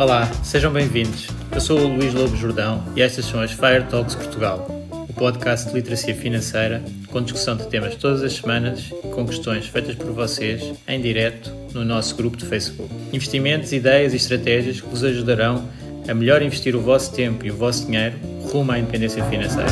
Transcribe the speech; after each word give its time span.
Olá, 0.00 0.26
sejam 0.42 0.72
bem-vindos. 0.72 1.28
Eu 1.52 1.60
sou 1.60 1.78
o 1.78 1.86
Luís 1.86 2.14
Lobo 2.14 2.34
Jordão 2.34 2.82
e 2.96 3.02
estas 3.02 3.26
são 3.26 3.38
as 3.38 3.52
Fire 3.52 3.84
Talks 3.90 4.14
Portugal, 4.14 4.66
o 4.90 5.12
podcast 5.12 5.68
de 5.68 5.74
literacia 5.74 6.14
financeira 6.14 6.82
com 7.08 7.20
discussão 7.20 7.54
de 7.54 7.68
temas 7.68 7.96
todas 7.96 8.22
as 8.22 8.32
semanas 8.32 8.90
e 9.04 9.08
com 9.08 9.26
questões 9.26 9.66
feitas 9.66 9.94
por 9.96 10.10
vocês 10.12 10.72
em 10.88 11.02
direto 11.02 11.52
no 11.74 11.84
nosso 11.84 12.16
grupo 12.16 12.38
de 12.38 12.46
Facebook. 12.46 12.90
Investimentos, 13.12 13.74
ideias 13.74 14.14
e 14.14 14.16
estratégias 14.16 14.80
que 14.80 14.88
vos 14.88 15.04
ajudarão 15.04 15.68
a 16.08 16.14
melhor 16.14 16.40
investir 16.40 16.74
o 16.74 16.80
vosso 16.80 17.12
tempo 17.12 17.44
e 17.44 17.50
o 17.50 17.54
vosso 17.54 17.84
dinheiro 17.84 18.16
rumo 18.50 18.72
à 18.72 18.78
independência 18.78 19.22
financeira. 19.26 19.68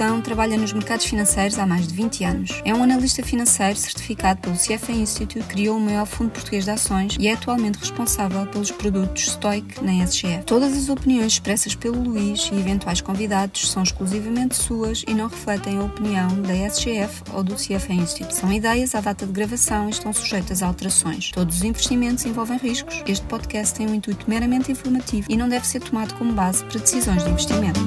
Jordão 0.00 0.22
trabalha 0.22 0.56
nos 0.56 0.72
mercados 0.72 1.04
financeiros 1.04 1.58
há 1.58 1.66
mais 1.66 1.86
de 1.86 1.92
20 1.92 2.24
anos. 2.24 2.62
É 2.64 2.74
um 2.74 2.82
analista 2.82 3.22
financeiro 3.22 3.78
certificado 3.78 4.40
pelo 4.40 4.56
CFA 4.56 4.92
Institute, 4.92 5.46
criou 5.46 5.76
o 5.76 5.80
maior 5.80 6.06
fundo 6.06 6.30
português 6.30 6.64
de 6.64 6.70
ações 6.70 7.16
e 7.20 7.28
é 7.28 7.34
atualmente 7.34 7.78
responsável 7.78 8.46
pelos 8.46 8.70
produtos 8.70 9.32
Stoic 9.32 9.84
na 9.84 10.02
SGF. 10.02 10.44
Todas 10.46 10.74
as 10.74 10.88
opiniões 10.88 11.34
expressas 11.34 11.74
pelo 11.74 12.02
Luís 12.02 12.48
e 12.50 12.58
eventuais 12.58 13.02
convidados 13.02 13.70
são 13.70 13.82
exclusivamente 13.82 14.54
suas 14.54 15.04
e 15.06 15.12
não 15.12 15.28
refletem 15.28 15.76
a 15.76 15.82
opinião 15.82 16.28
da 16.40 16.54
SGF 16.54 17.22
ou 17.34 17.42
do 17.42 17.56
CFA 17.56 17.92
Institute. 17.92 18.34
São 18.34 18.50
ideias 18.50 18.94
à 18.94 19.02
data 19.02 19.26
de 19.26 19.32
gravação 19.32 19.88
e 19.88 19.90
estão 19.90 20.14
sujeitas 20.14 20.62
a 20.62 20.66
alterações. 20.66 21.30
Todos 21.30 21.56
os 21.56 21.62
investimentos 21.62 22.24
envolvem 22.24 22.56
riscos. 22.56 23.02
Este 23.06 23.26
podcast 23.26 23.74
tem 23.74 23.86
um 23.86 23.94
intuito 23.94 24.24
meramente 24.30 24.72
informativo 24.72 25.26
e 25.28 25.36
não 25.36 25.46
deve 25.46 25.66
ser 25.66 25.80
tomado 25.80 26.14
como 26.14 26.32
base 26.32 26.64
para 26.64 26.80
decisões 26.80 27.22
de 27.22 27.28
investimento. 27.28 27.80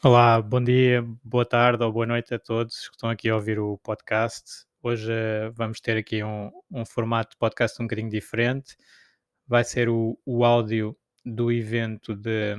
Olá, 0.00 0.40
bom 0.40 0.62
dia, 0.62 1.04
boa 1.24 1.44
tarde 1.44 1.82
ou 1.82 1.92
boa 1.92 2.06
noite 2.06 2.32
a 2.32 2.38
todos 2.38 2.88
que 2.88 2.94
estão 2.94 3.10
aqui 3.10 3.28
a 3.28 3.34
ouvir 3.34 3.58
o 3.58 3.76
podcast. 3.78 4.64
Hoje 4.80 5.10
uh, 5.10 5.52
vamos 5.52 5.80
ter 5.80 5.96
aqui 5.96 6.22
um, 6.22 6.52
um, 6.70 6.84
formato 6.84 7.30
de 7.30 7.36
podcast 7.36 7.82
um 7.82 7.86
bocadinho 7.86 8.08
diferente. 8.08 8.76
Vai 9.44 9.64
ser 9.64 9.88
o, 9.88 10.16
o 10.24 10.44
áudio 10.44 10.96
do 11.24 11.50
evento 11.50 12.14
de, 12.14 12.54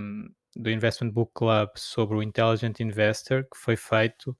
do 0.53 0.69
Investment 0.69 1.11
Book 1.11 1.31
Club 1.33 1.69
sobre 1.77 2.17
o 2.17 2.21
Intelligent 2.21 2.77
Investor 2.81 3.45
que 3.45 3.57
foi 3.57 3.77
feito 3.77 4.31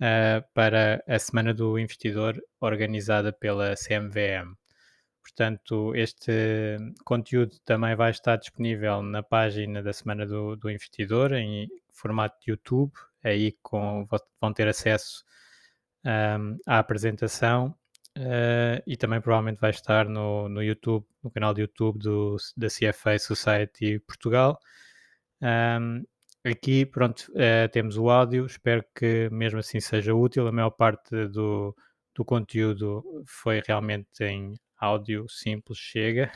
uh, 0.00 0.42
para 0.52 1.04
a 1.06 1.18
Semana 1.20 1.54
do 1.54 1.78
Investidor 1.78 2.42
organizada 2.60 3.32
pela 3.32 3.76
CMVM. 3.76 4.52
Portanto, 5.22 5.94
este 5.94 6.76
conteúdo 7.04 7.56
também 7.64 7.94
vai 7.94 8.10
estar 8.10 8.34
disponível 8.34 9.00
na 9.00 9.22
página 9.22 9.80
da 9.80 9.92
Semana 9.92 10.26
do, 10.26 10.56
do 10.56 10.68
Investidor, 10.68 11.32
em 11.32 11.68
formato 11.96 12.36
de 12.40 12.50
YouTube. 12.52 12.92
Aí 13.24 13.52
com, 13.62 14.06
vão 14.40 14.52
ter 14.52 14.68
acesso 14.68 15.24
um, 16.04 16.58
à 16.66 16.78
apresentação 16.78 17.74
uh, 18.16 18.82
e 18.86 18.96
também 18.96 19.20
provavelmente 19.20 19.60
vai 19.60 19.70
estar 19.70 20.08
no, 20.08 20.48
no 20.48 20.62
YouTube, 20.62 21.04
no 21.22 21.30
canal 21.30 21.52
de 21.52 21.62
YouTube 21.62 21.98
do, 21.98 22.36
da 22.56 22.68
CFA 22.68 23.18
Society 23.18 23.98
Portugal. 24.00 24.58
Um, 25.42 26.04
aqui, 26.44 26.86
pronto, 26.86 27.30
uh, 27.32 27.68
temos 27.72 27.96
o 27.98 28.08
áudio. 28.08 28.46
Espero 28.46 28.84
que 28.94 29.28
mesmo 29.30 29.58
assim 29.58 29.80
seja 29.80 30.14
útil. 30.14 30.46
A 30.46 30.52
maior 30.52 30.70
parte 30.70 31.26
do, 31.28 31.74
do 32.14 32.24
conteúdo 32.24 33.24
foi 33.26 33.62
realmente 33.66 34.24
em 34.24 34.54
áudio 34.78 35.28
simples 35.28 35.78
chega. 35.78 36.30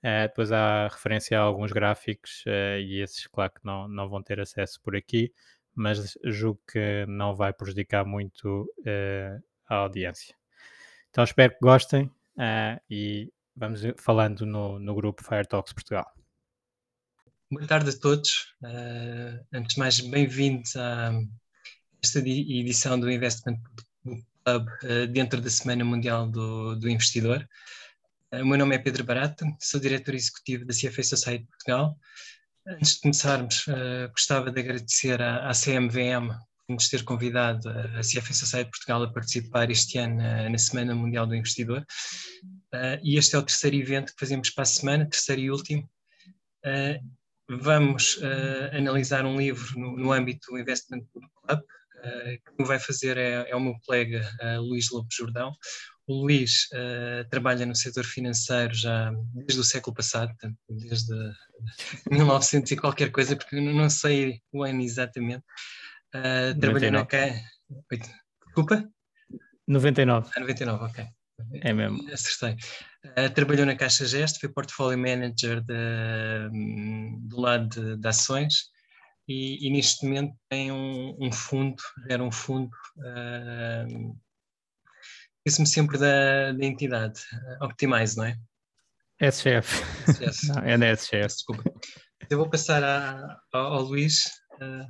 Uh, 0.00 0.22
depois 0.22 0.50
há 0.50 0.88
referência 0.88 1.38
a 1.38 1.42
alguns 1.42 1.72
gráficos 1.72 2.42
uh, 2.46 2.80
e 2.80 3.02
esses, 3.02 3.26
claro 3.26 3.52
que 3.52 3.60
não, 3.62 3.86
não 3.86 4.08
vão 4.08 4.22
ter 4.22 4.40
acesso 4.40 4.80
por 4.80 4.96
aqui, 4.96 5.30
mas 5.74 6.16
julgo 6.24 6.58
que 6.70 7.04
não 7.06 7.36
vai 7.36 7.52
prejudicar 7.52 8.04
muito 8.06 8.62
uh, 8.78 9.42
a 9.68 9.76
audiência. 9.76 10.34
Então 11.10 11.22
espero 11.22 11.52
que 11.52 11.60
gostem 11.60 12.10
e 12.88 13.30
vamos 13.54 13.82
falando 13.98 14.46
no, 14.46 14.78
no 14.78 14.94
grupo 14.94 15.22
Fire 15.22 15.46
Talks 15.46 15.72
Portugal. 15.72 16.06
Boa 17.50 17.66
tarde 17.66 17.90
a 17.90 17.98
todos. 17.98 18.54
antes 19.52 19.74
de 19.74 19.78
mais, 19.78 20.00
bem-vindos 20.00 20.76
a 20.76 21.12
esta 22.02 22.20
edição 22.20 22.98
do 22.98 23.10
Investment 23.10 23.58
Club 24.44 24.66
dentro 25.12 25.40
da 25.40 25.50
Semana 25.50 25.84
Mundial 25.84 26.28
do, 26.28 26.76
do 26.76 26.88
Investidor. 26.88 27.46
O 28.32 28.44
meu 28.44 28.56
nome 28.56 28.76
é 28.76 28.78
Pedro 28.78 29.02
Barata, 29.02 29.44
sou 29.58 29.80
diretor 29.80 30.14
executivo 30.14 30.64
da 30.64 30.72
CFA 30.72 31.02
Society 31.02 31.44
Portugal. 31.46 31.98
Antes 32.64 32.94
de 32.94 33.00
começarmos, 33.00 33.66
uh, 33.66 34.08
gostava 34.12 34.52
de 34.52 34.60
agradecer 34.60 35.20
à, 35.20 35.50
CMVM 35.52 36.28
por 36.64 36.74
nos 36.74 36.88
ter 36.88 37.02
convidado 37.02 37.68
a 37.68 38.00
CFA 38.02 38.32
Society 38.32 38.70
Portugal 38.70 39.02
a 39.02 39.12
participar 39.12 39.68
este 39.68 39.98
ano 39.98 40.18
na, 40.18 40.48
na 40.48 40.58
Semana 40.58 40.94
Mundial 40.94 41.26
do 41.26 41.34
Investidor. 41.34 41.84
Uh, 42.72 43.02
e 43.02 43.18
este 43.18 43.34
é 43.34 43.38
o 43.38 43.42
terceiro 43.42 43.74
evento 43.74 44.12
que 44.12 44.20
fazemos 44.20 44.48
para 44.50 44.62
a 44.62 44.66
semana, 44.66 45.10
terceiro 45.10 45.42
e 45.42 45.50
último. 45.50 45.90
Uh, 46.64 47.04
vamos 47.60 48.16
analisar 48.72 49.26
um 49.26 49.38
livro 49.38 49.76
no, 49.76 50.12
âmbito 50.12 50.52
do 50.52 50.58
Investment 50.60 51.02
Club, 51.12 51.60
que 52.56 52.62
vai 52.62 52.78
fazer 52.78 53.16
é, 53.16 53.50
é, 53.50 53.56
o 53.56 53.60
meu 53.60 53.74
colega 53.84 54.24
Luís 54.60 54.88
Lobo 54.88 55.08
Jordão. 55.10 55.52
O 56.10 56.22
Luís 56.22 56.66
uh, 56.72 57.28
trabalha 57.30 57.64
no 57.64 57.76
setor 57.76 58.04
financeiro 58.04 58.74
já 58.74 59.12
desde 59.32 59.60
o 59.60 59.64
século 59.64 59.94
passado, 59.94 60.34
desde 60.68 61.14
1900 62.10 62.72
e 62.72 62.76
qualquer 62.76 63.12
coisa, 63.12 63.36
porque 63.36 63.60
não 63.60 63.88
sei 63.88 64.42
o 64.52 64.64
ano 64.64 64.80
exatamente. 64.80 65.44
Uh, 66.12 66.58
trabalhou 66.58 66.90
na 66.90 67.06
Caixa. 67.06 67.40
Desculpa? 68.44 68.90
99. 69.68 70.30
Ah, 70.34 70.40
99, 70.40 70.84
ok. 70.84 71.06
É 71.62 71.72
mesmo. 71.72 72.12
Acertei. 72.12 72.56
Uh, 73.06 73.32
trabalhou 73.32 73.64
na 73.64 73.76
Caixa 73.76 74.04
Gesto, 74.04 74.40
foi 74.40 74.48
portfólio 74.48 74.98
manager 74.98 75.60
de, 75.60 76.50
do 77.20 77.40
lado 77.40 77.68
de, 77.68 77.96
de 77.96 78.08
ações 78.08 78.64
e, 79.28 79.64
e, 79.64 79.70
neste 79.70 80.04
momento 80.04 80.34
tem 80.48 80.72
um, 80.72 81.16
um 81.20 81.30
fundo, 81.30 81.80
era 82.08 82.20
um 82.20 82.32
fundo 82.32 82.68
uh, 82.96 84.18
esqueço-me 85.46 85.66
sempre 85.66 85.98
da, 85.98 86.52
da 86.52 86.64
entidade. 86.64 87.20
Optimize, 87.60 88.16
não 88.16 88.24
é? 88.24 88.36
SGF. 89.20 89.82
SGF. 90.08 90.48
não, 90.48 90.62
é 90.62 90.78
da 90.78 90.96
SGF. 90.96 91.26
Desculpa. 91.26 91.62
Eu 92.28 92.38
vou 92.38 92.48
passar 92.48 92.82
a, 92.82 93.40
ao, 93.52 93.74
ao, 93.74 93.82
Luís. 93.82 94.24
Uh... 94.60 94.86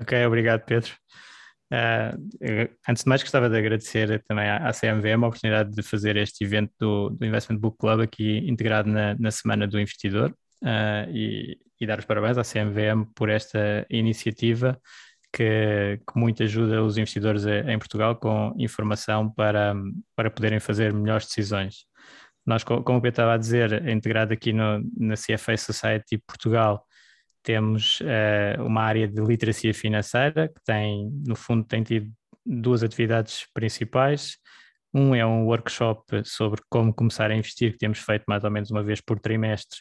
Ok, 0.00 0.26
obrigado, 0.26 0.64
Pedro. 0.64 0.92
Uh, 1.72 2.68
antes 2.88 3.04
de 3.04 3.08
mais, 3.08 3.22
gostava 3.22 3.48
de 3.48 3.56
agradecer 3.56 4.22
também 4.26 4.48
à, 4.48 4.68
à 4.68 4.72
CMVM 4.72 5.22
a 5.22 5.28
oportunidade 5.28 5.70
de 5.70 5.82
fazer 5.82 6.16
este 6.16 6.44
evento 6.44 6.72
do, 6.78 7.10
do 7.10 7.24
Investment 7.24 7.58
Book 7.58 7.78
Club 7.78 8.00
aqui 8.00 8.38
integrado 8.38 8.88
na, 8.88 9.14
na 9.14 9.30
Semana 9.30 9.68
do 9.68 9.78
Investidor 9.78 10.34
uh, 10.62 11.10
e, 11.10 11.58
e, 11.80 11.86
dar 11.86 12.00
os 12.00 12.04
parabéns 12.04 12.38
à 12.38 12.42
CMVM 12.42 13.04
por 13.14 13.28
esta 13.28 13.86
iniciativa 13.88 14.80
que, 15.32 16.00
que 16.06 16.18
muito 16.18 16.42
ajuda 16.42 16.82
os 16.82 16.98
investidores 16.98 17.44
em 17.46 17.78
Portugal 17.78 18.16
com 18.16 18.54
informação 18.58 19.30
para, 19.30 19.74
para 20.16 20.30
poderem 20.30 20.60
fazer 20.60 20.92
melhores 20.92 21.26
decisões. 21.26 21.86
Nós, 22.44 22.64
como 22.64 23.00
Pedro 23.00 23.08
estava 23.08 23.34
a 23.34 23.36
dizer, 23.36 23.88
integrado 23.88 24.32
aqui 24.32 24.52
no, 24.52 24.82
na 24.96 25.14
CFA 25.14 25.56
Society 25.56 26.18
Portugal, 26.26 26.84
temos 27.42 28.00
uh, 28.00 28.62
uma 28.62 28.82
área 28.82 29.06
de 29.06 29.20
literacia 29.20 29.72
financeira 29.72 30.48
que 30.48 30.60
tem, 30.64 31.10
no 31.26 31.36
fundo, 31.36 31.64
tem 31.64 31.82
tido 31.82 32.10
duas 32.44 32.82
atividades 32.82 33.46
principais. 33.54 34.36
Um 34.92 35.14
é 35.14 35.24
um 35.24 35.44
workshop 35.44 36.22
sobre 36.24 36.60
como 36.68 36.92
começar 36.92 37.30
a 37.30 37.36
investir, 37.36 37.72
que 37.72 37.78
temos 37.78 38.00
feito 38.00 38.24
mais 38.26 38.42
ou 38.42 38.50
menos 38.50 38.70
uma 38.70 38.82
vez 38.82 39.00
por 39.00 39.20
trimestre, 39.20 39.78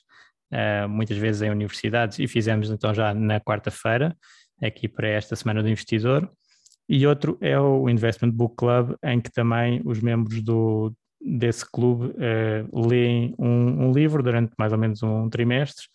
uh, 0.53 0.87
muitas 0.87 1.17
vezes 1.17 1.41
em 1.41 1.49
universidades, 1.49 2.19
e 2.19 2.27
fizemos 2.27 2.69
então 2.69 2.93
já 2.93 3.13
na 3.13 3.39
quarta-feira 3.39 4.15
aqui 4.61 4.87
para 4.87 5.07
esta 5.07 5.35
Semana 5.35 5.61
do 5.61 5.69
Investidor, 5.69 6.29
e 6.87 7.05
outro 7.05 7.37
é 7.39 7.59
o 7.59 7.87
Investment 7.87 8.31
Book 8.31 8.55
Club, 8.55 8.95
em 9.03 9.21
que 9.21 9.31
também 9.31 9.79
os 9.85 10.01
membros 10.01 10.41
do, 10.41 10.91
desse 11.21 11.69
clube 11.69 12.07
uh, 12.07 12.87
leem 12.87 13.35
um, 13.37 13.85
um, 13.85 13.91
livro 13.91 14.23
durante 14.23 14.53
mais 14.57 14.71
ou 14.71 14.79
menos 14.79 15.03
um 15.03 15.29
trimestre 15.29 15.85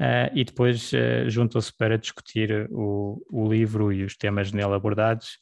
uh, 0.00 0.30
e 0.34 0.42
depois 0.42 0.92
uh, 0.92 1.28
juntam-se 1.28 1.72
para 1.76 1.96
discutir 1.96 2.68
o, 2.72 3.22
o, 3.30 3.48
livro 3.48 3.92
e 3.92 4.02
os 4.02 4.16
temas 4.16 4.50
nele 4.50 4.74
abordados, 4.74 5.38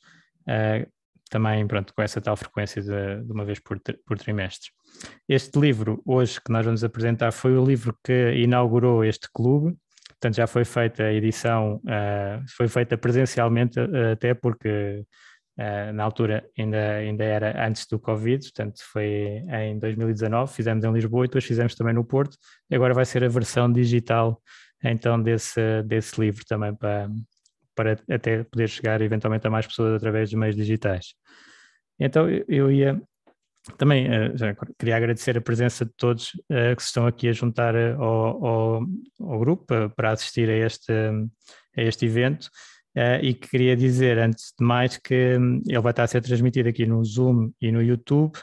também 1.30 1.66
pronto, 1.66 1.94
com 1.94 2.02
essa 2.02 2.20
tal 2.20 2.36
frequência 2.36 2.82
de, 2.82 3.24
de 3.24 3.32
uma 3.32 3.46
vez 3.46 3.58
por, 3.58 3.80
por 4.04 4.18
trimestre. 4.18 4.68
Este 5.26 5.58
livro, 5.58 6.02
hoje, 6.04 6.38
que 6.38 6.52
nós 6.52 6.66
vamos 6.66 6.84
apresentar, 6.84 7.32
foi 7.32 7.56
o 7.56 7.64
livro 7.64 7.96
que 8.04 8.34
inaugurou 8.34 9.02
este 9.02 9.30
clube, 9.32 9.74
Portanto, 10.22 10.36
já 10.36 10.46
foi 10.46 10.64
feita 10.64 11.02
a 11.02 11.12
edição, 11.12 11.80
uh, 11.84 12.44
foi 12.56 12.68
feita 12.68 12.96
presencialmente, 12.96 13.80
uh, 13.80 14.12
até 14.12 14.32
porque 14.32 15.04
Uh, 15.54 15.92
na 15.92 16.04
altura 16.04 16.48
ainda, 16.58 16.92
ainda 16.94 17.22
era 17.24 17.68
antes 17.68 17.86
do 17.86 17.98
Covid, 17.98 18.42
portanto 18.42 18.80
foi 18.90 19.44
em 19.50 19.78
2019, 19.78 20.50
fizemos 20.50 20.82
em 20.82 20.90
Lisboa 20.90 21.26
e 21.26 21.28
depois 21.28 21.44
fizemos 21.44 21.74
também 21.74 21.92
no 21.92 22.02
Porto, 22.02 22.38
e 22.70 22.74
agora 22.74 22.94
vai 22.94 23.04
ser 23.04 23.22
a 23.22 23.28
versão 23.28 23.70
digital 23.70 24.40
então 24.82 25.22
desse, 25.22 25.82
desse 25.82 26.18
livro 26.18 26.42
também 26.46 26.74
para, 26.74 27.10
para 27.74 27.98
até 28.10 28.44
poder 28.44 28.66
chegar 28.66 29.02
eventualmente 29.02 29.46
a 29.46 29.50
mais 29.50 29.66
pessoas 29.66 29.92
através 29.92 30.30
de 30.30 30.38
meios 30.38 30.56
digitais. 30.56 31.14
Então 32.00 32.26
eu 32.48 32.72
ia 32.72 32.98
também 33.78 34.06
uh, 34.08 34.36
já 34.36 34.54
queria 34.78 34.96
agradecer 34.96 35.36
a 35.36 35.40
presença 35.40 35.84
de 35.84 35.92
todos 35.96 36.28
uh, 36.50 36.74
que 36.76 36.82
se 36.82 36.88
estão 36.88 37.06
aqui 37.06 37.28
a 37.28 37.32
juntar 37.32 37.74
ao, 37.76 38.46
ao, 38.46 38.82
ao 39.20 39.38
grupo 39.38 39.66
para 39.96 40.12
assistir 40.12 40.48
a 40.48 40.56
este, 40.56 40.92
a 40.92 41.82
este 41.82 42.06
evento. 42.06 42.48
E 43.22 43.32
queria 43.32 43.74
dizer, 43.74 44.18
antes 44.18 44.52
de 44.58 44.62
mais, 44.62 44.98
que 44.98 45.38
um, 45.38 45.62
ele 45.66 45.80
vai 45.80 45.92
estar 45.92 46.02
a 46.02 46.06
ser 46.06 46.20
transmitido 46.20 46.68
aqui 46.68 46.84
no 46.84 47.02
Zoom 47.02 47.50
e 47.58 47.72
no 47.72 47.82
YouTube, 47.82 48.34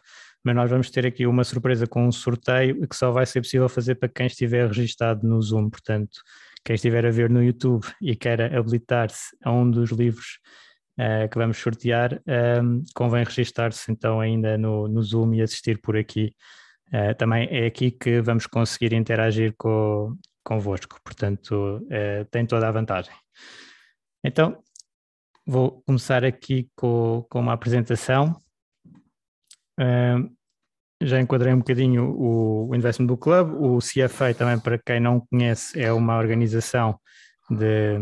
mas 0.44 0.56
nós 0.56 0.72
vamos 0.72 0.90
ter 0.90 1.06
aqui 1.06 1.28
uma 1.28 1.44
surpresa 1.44 1.86
com 1.86 2.08
um 2.08 2.12
sorteio 2.12 2.88
que 2.88 2.96
só 2.96 3.12
vai 3.12 3.28
ser 3.28 3.42
possível 3.42 3.70
fazer 3.70 3.94
para 3.94 4.10
quem 4.10 4.26
estiver 4.26 4.68
registado 4.68 5.28
no 5.28 5.40
Zoom. 5.40 5.70
Portanto, 5.70 6.18
quem 6.66 6.76
estiver 6.76 7.06
a 7.06 7.12
ver 7.12 7.30
no 7.30 7.44
YouTube 7.44 7.86
e 8.02 8.16
queira 8.16 8.58
habilitar-se 8.58 9.36
a 9.44 9.52
um 9.52 9.70
dos 9.70 9.92
livros 9.92 10.40
que 11.32 11.38
vamos 11.38 11.58
sortear, 11.58 12.22
um, 12.62 12.84
convém 12.94 13.24
registar-se 13.24 13.90
então 13.90 14.20
ainda 14.20 14.58
no, 14.58 14.88
no 14.88 15.02
Zoom 15.02 15.34
e 15.34 15.42
assistir 15.42 15.80
por 15.80 15.96
aqui. 15.96 16.36
Uh, 16.88 17.16
também 17.16 17.48
é 17.52 17.68
aqui 17.68 17.92
que 17.92 18.20
vamos 18.20 18.48
conseguir 18.48 18.94
interagir 18.94 19.54
com, 19.58 20.16
convosco, 20.44 21.00
portanto, 21.04 21.78
uh, 21.84 22.26
tem 22.32 22.46
toda 22.46 22.68
a 22.68 22.72
vantagem. 22.72 23.14
Então, 24.24 24.62
vou 25.46 25.82
começar 25.86 26.26
aqui 26.26 26.70
com, 26.76 27.26
com 27.30 27.40
uma 27.40 27.54
apresentação. 27.54 28.36
Uh, 29.80 30.30
já 31.02 31.22
enquadrei 31.22 31.54
um 31.54 31.60
bocadinho 31.60 32.04
o, 32.10 32.70
o 32.70 32.76
Investment 32.76 33.08
Book 33.08 33.24
Club. 33.24 33.54
O 33.54 33.80
CFA, 33.80 34.34
também 34.34 34.60
para 34.60 34.78
quem 34.78 35.00
não 35.00 35.22
conhece, 35.22 35.80
é 35.80 35.94
uma 35.94 36.18
organização 36.18 37.00
de, 37.50 38.00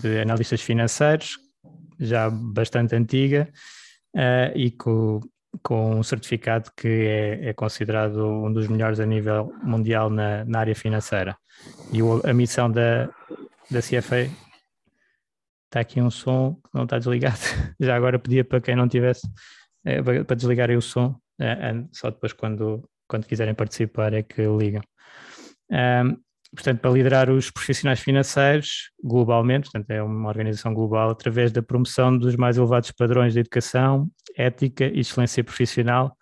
de 0.00 0.20
analistas 0.20 0.60
financeiros, 0.60 1.38
já 1.98 2.30
bastante 2.30 2.94
antiga, 2.94 3.48
uh, 4.14 4.56
e 4.56 4.70
com, 4.70 5.20
com 5.62 5.96
um 5.96 6.02
certificado 6.02 6.70
que 6.76 6.88
é, 6.88 7.48
é, 7.48 7.52
considerado 7.52 8.26
um 8.26 8.52
dos 8.52 8.68
melhores 8.68 9.00
a 9.00 9.06
nível 9.06 9.52
mundial 9.62 10.10
na, 10.10 10.44
na 10.44 10.60
área 10.60 10.74
financeira. 10.74 11.36
E 11.92 12.02
o, 12.02 12.20
a 12.24 12.32
missão 12.32 12.70
da, 12.70 13.06
da 13.70 13.80
CFA 13.80 14.30
está 15.64 15.80
aqui 15.80 16.00
um 16.00 16.10
som 16.10 16.54
que 16.54 16.70
não 16.74 16.84
está 16.84 16.98
desligado. 16.98 17.38
Já 17.80 17.96
agora 17.96 18.18
pedia 18.18 18.44
para 18.44 18.60
quem 18.60 18.76
não 18.76 18.88
tivesse 18.88 19.28
é, 19.84 20.02
para 20.02 20.36
desligarem 20.36 20.76
o 20.76 20.82
som, 20.82 21.14
é, 21.40 21.56
só 21.92 22.10
depois 22.10 22.32
quando, 22.32 22.88
quando 23.06 23.26
quiserem 23.26 23.54
participar 23.54 24.12
é 24.12 24.22
que 24.22 24.42
ligam. 24.46 24.82
Portanto, 26.54 26.80
para 26.80 26.90
liderar 26.90 27.30
os 27.30 27.50
profissionais 27.50 28.00
financeiros 28.00 28.90
globalmente, 29.02 29.70
portanto, 29.70 29.90
é 29.90 30.02
uma 30.02 30.28
organização 30.28 30.72
global, 30.72 31.10
através 31.10 31.50
da 31.52 31.62
promoção 31.62 32.16
dos 32.16 32.36
mais 32.36 32.56
elevados 32.56 32.90
padrões 32.92 33.32
de 33.32 33.40
educação, 33.40 34.08
ética 34.36 34.84
e 34.84 35.00
excelência 35.00 35.42
profissional 35.42 36.16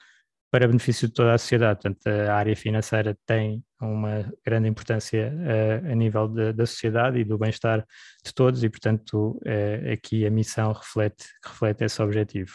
para 0.55 0.69
benefício 0.69 1.09
de 1.09 1.15
toda 1.15 1.35
a 1.35 1.39
sociedade. 1.39 1.81
Portanto, 1.83 2.07
a 2.07 2.35
área 2.35 2.55
financeira 2.55 3.19
tem 3.27 3.61
uma 3.83 4.33
grande 4.47 4.69
importância 4.69 5.33
uh, 5.35 5.91
a 5.91 5.95
nível 5.97 6.29
de, 6.29 6.53
da 6.53 6.65
sociedade 6.65 7.19
e 7.19 7.25
do 7.25 7.37
bem-estar 7.37 7.85
de 8.25 8.33
todos 8.33 8.63
e, 8.63 8.71
portanto, 8.71 9.41
uh, 9.45 9.93
aqui 9.93 10.25
a 10.25 10.31
missão 10.31 10.73
reflete, 10.73 11.25
reflete 11.45 11.83
esse 11.83 12.01
objetivo. 12.01 12.53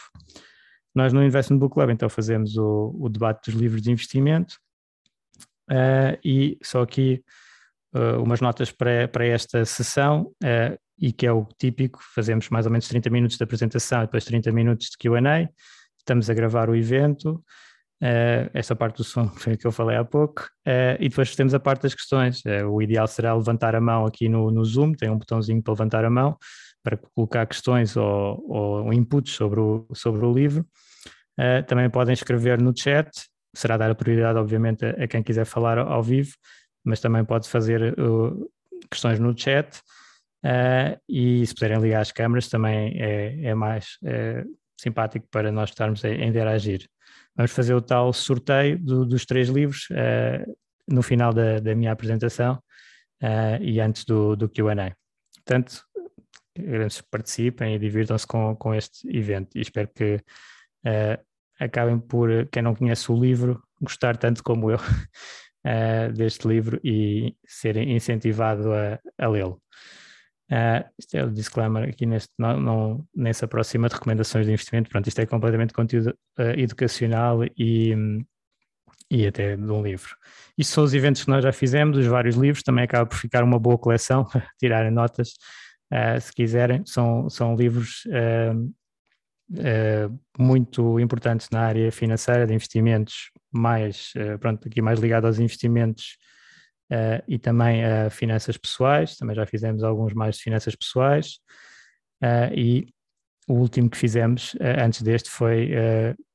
Nós 0.94 1.12
no 1.12 1.22
Investment 1.22 1.58
Book 1.58 1.74
Club 1.74 1.90
então 1.90 2.08
fazemos 2.08 2.56
o, 2.56 2.96
o 2.98 3.08
debate 3.10 3.50
dos 3.50 3.60
livros 3.60 3.82
de 3.82 3.92
investimento 3.92 4.54
uh, 5.70 6.18
e 6.24 6.56
só 6.62 6.80
aqui 6.80 7.22
umas 8.22 8.40
notas 8.40 8.70
para, 8.70 9.08
para 9.08 9.26
esta 9.26 9.64
sessão 9.64 10.32
e 10.98 11.12
que 11.12 11.26
é 11.26 11.32
o 11.32 11.46
típico, 11.58 11.98
fazemos 12.14 12.48
mais 12.48 12.66
ou 12.66 12.72
menos 12.72 12.86
30 12.86 13.10
minutos 13.10 13.36
de 13.36 13.42
apresentação 13.42 14.02
e 14.02 14.06
depois 14.06 14.24
30 14.24 14.52
minutos 14.52 14.88
de 14.90 14.98
Q&A, 14.98 15.48
estamos 15.98 16.30
a 16.30 16.34
gravar 16.34 16.70
o 16.70 16.76
evento, 16.76 17.42
Uh, 18.02 18.48
esta 18.54 18.74
parte 18.74 18.96
do 18.96 19.04
som 19.04 19.28
foi 19.36 19.58
que 19.58 19.66
eu 19.66 19.72
falei 19.72 19.96
há 19.96 20.04
pouco, 20.04 20.42
uh, 20.66 20.96
e 20.98 21.08
depois 21.08 21.36
temos 21.36 21.52
a 21.52 21.60
parte 21.60 21.82
das 21.82 21.94
questões. 21.94 22.42
Uh, 22.46 22.66
o 22.66 22.80
ideal 22.80 23.06
será 23.06 23.34
levantar 23.34 23.74
a 23.74 23.80
mão 23.80 24.06
aqui 24.06 24.28
no, 24.28 24.50
no 24.50 24.64
Zoom, 24.64 24.92
tem 24.92 25.10
um 25.10 25.18
botãozinho 25.18 25.62
para 25.62 25.72
levantar 25.72 26.04
a 26.04 26.10
mão, 26.10 26.36
para 26.82 26.96
colocar 26.96 27.44
questões 27.46 27.96
ou, 27.96 28.42
ou 28.48 28.92
inputs 28.92 29.34
sobre 29.34 29.60
o, 29.60 29.86
sobre 29.92 30.24
o 30.24 30.32
livro. 30.32 30.64
também 31.66 31.90
podem 31.90 32.14
escrever 32.14 32.60
no 32.60 32.72
chat, 32.74 33.10
será 33.54 33.76
dar 33.76 33.90
a 33.90 33.94
prioridade, 33.94 34.38
obviamente, 34.38 34.84
a, 34.86 34.90
a 35.04 35.06
quem 35.06 35.22
quiser 35.22 35.44
falar 35.44 35.76
ao, 35.76 35.92
ao, 35.92 36.02
vivo, 36.02 36.30
mas 36.84 37.00
também 37.00 37.24
pode 37.24 37.48
fazer 37.48 37.94
questões 38.90 39.18
no 39.18 39.36
chat. 39.36 39.80
e 41.08 41.46
se 41.46 41.54
puderem 41.54 41.80
ligar 41.80 42.00
as 42.00 42.12
câmaras, 42.12 42.48
também 42.48 43.00
é, 43.00 43.44
é 43.44 43.54
mais 43.54 43.98
simpático 44.80 45.26
para 45.30 45.52
nós 45.52 45.70
estarmos 45.70 46.04
a, 46.04 46.08
a 46.08 46.24
interagir. 46.24 46.88
Vamos 47.36 47.52
fazer 47.52 47.74
o 47.74 47.82
tal 47.82 48.12
sorteio 48.12 48.78
do, 48.78 49.06
dos 49.06 49.24
três 49.24 49.48
livros 49.48 49.88
uh, 49.90 50.56
no 50.88 51.02
final 51.02 51.32
da, 51.32 51.60
da 51.60 51.74
minha 51.74 51.92
apresentação 51.92 52.60
uh, 53.22 53.62
e 53.62 53.80
antes 53.80 54.04
do, 54.04 54.36
do 54.36 54.48
QA. 54.48 54.96
Portanto, 55.36 55.84
participem 57.10 57.74
e 57.74 57.78
divirtam-se 57.78 58.26
com, 58.26 58.54
com 58.56 58.74
este 58.74 59.08
evento 59.16 59.56
e 59.56 59.60
espero 59.60 59.88
que 59.88 60.16
uh, 60.16 61.24
acabem 61.58 61.98
por, 61.98 62.46
quem 62.50 62.62
não 62.62 62.74
conhece 62.74 63.10
o 63.10 63.18
livro, 63.18 63.62
gostar 63.80 64.16
tanto 64.16 64.42
como 64.42 64.70
eu 64.70 64.78
deste 66.14 66.48
livro 66.48 66.80
e 66.82 67.36
serem 67.46 67.94
incentivado 67.94 68.72
a, 68.72 68.98
a 69.18 69.28
lê-lo. 69.28 69.60
Uh, 70.50 70.82
isto 70.98 71.14
é 71.14 71.22
o 71.22 71.30
disclaimer 71.30 71.88
aqui 71.88 72.04
neste, 72.04 72.32
não, 72.36 72.60
não, 72.60 73.08
nem 73.14 73.32
se 73.32 73.44
aproxima 73.44 73.88
de 73.88 73.94
recomendações 73.94 74.46
de 74.46 74.52
investimento. 74.52 74.90
Pronto, 74.90 75.06
isto 75.06 75.20
é 75.20 75.26
completamente 75.26 75.72
conteúdo 75.72 76.08
uh, 76.40 76.58
educacional 76.58 77.44
e, 77.56 77.94
e 79.08 79.28
até 79.28 79.56
de 79.56 79.70
um 79.70 79.80
livro. 79.80 80.16
Isto 80.58 80.74
são 80.74 80.82
os 80.82 80.92
eventos 80.92 81.22
que 81.22 81.30
nós 81.30 81.44
já 81.44 81.52
fizemos, 81.52 81.96
os 81.96 82.06
vários 82.06 82.34
livros, 82.34 82.64
também 82.64 82.82
acaba 82.82 83.06
por 83.06 83.16
ficar 83.16 83.44
uma 83.44 83.60
boa 83.60 83.78
coleção 83.78 84.26
tirarem 84.58 84.90
notas, 84.90 85.34
uh, 85.92 86.20
se 86.20 86.32
quiserem. 86.32 86.84
São, 86.84 87.30
são 87.30 87.54
livros 87.54 88.02
muito 90.38 91.00
importantes 91.00 91.48
na 91.50 91.62
área 91.62 91.90
financeira, 91.90 92.46
de 92.46 92.54
investimentos, 92.54 93.30
mais, 93.52 94.12
pronto, 94.40 94.68
aqui 94.68 94.80
mais 94.80 95.00
ligado 95.00 95.26
aos 95.26 95.38
investimentos 95.38 96.16
uh, 96.90 97.22
e 97.26 97.38
também 97.38 97.84
a 97.84 98.10
finanças 98.10 98.56
pessoais, 98.56 99.16
também 99.16 99.34
já 99.34 99.46
fizemos 99.46 99.82
alguns 99.82 100.12
mais 100.12 100.36
de 100.36 100.42
finanças 100.42 100.74
pessoais, 100.74 101.38
uh, 102.22 102.52
e 102.54 102.92
o 103.48 103.54
último 103.54 103.88
que 103.88 103.96
fizemos 103.96 104.54
uh, 104.54 104.84
antes 104.84 105.02
deste 105.02 105.30
foi 105.30 105.70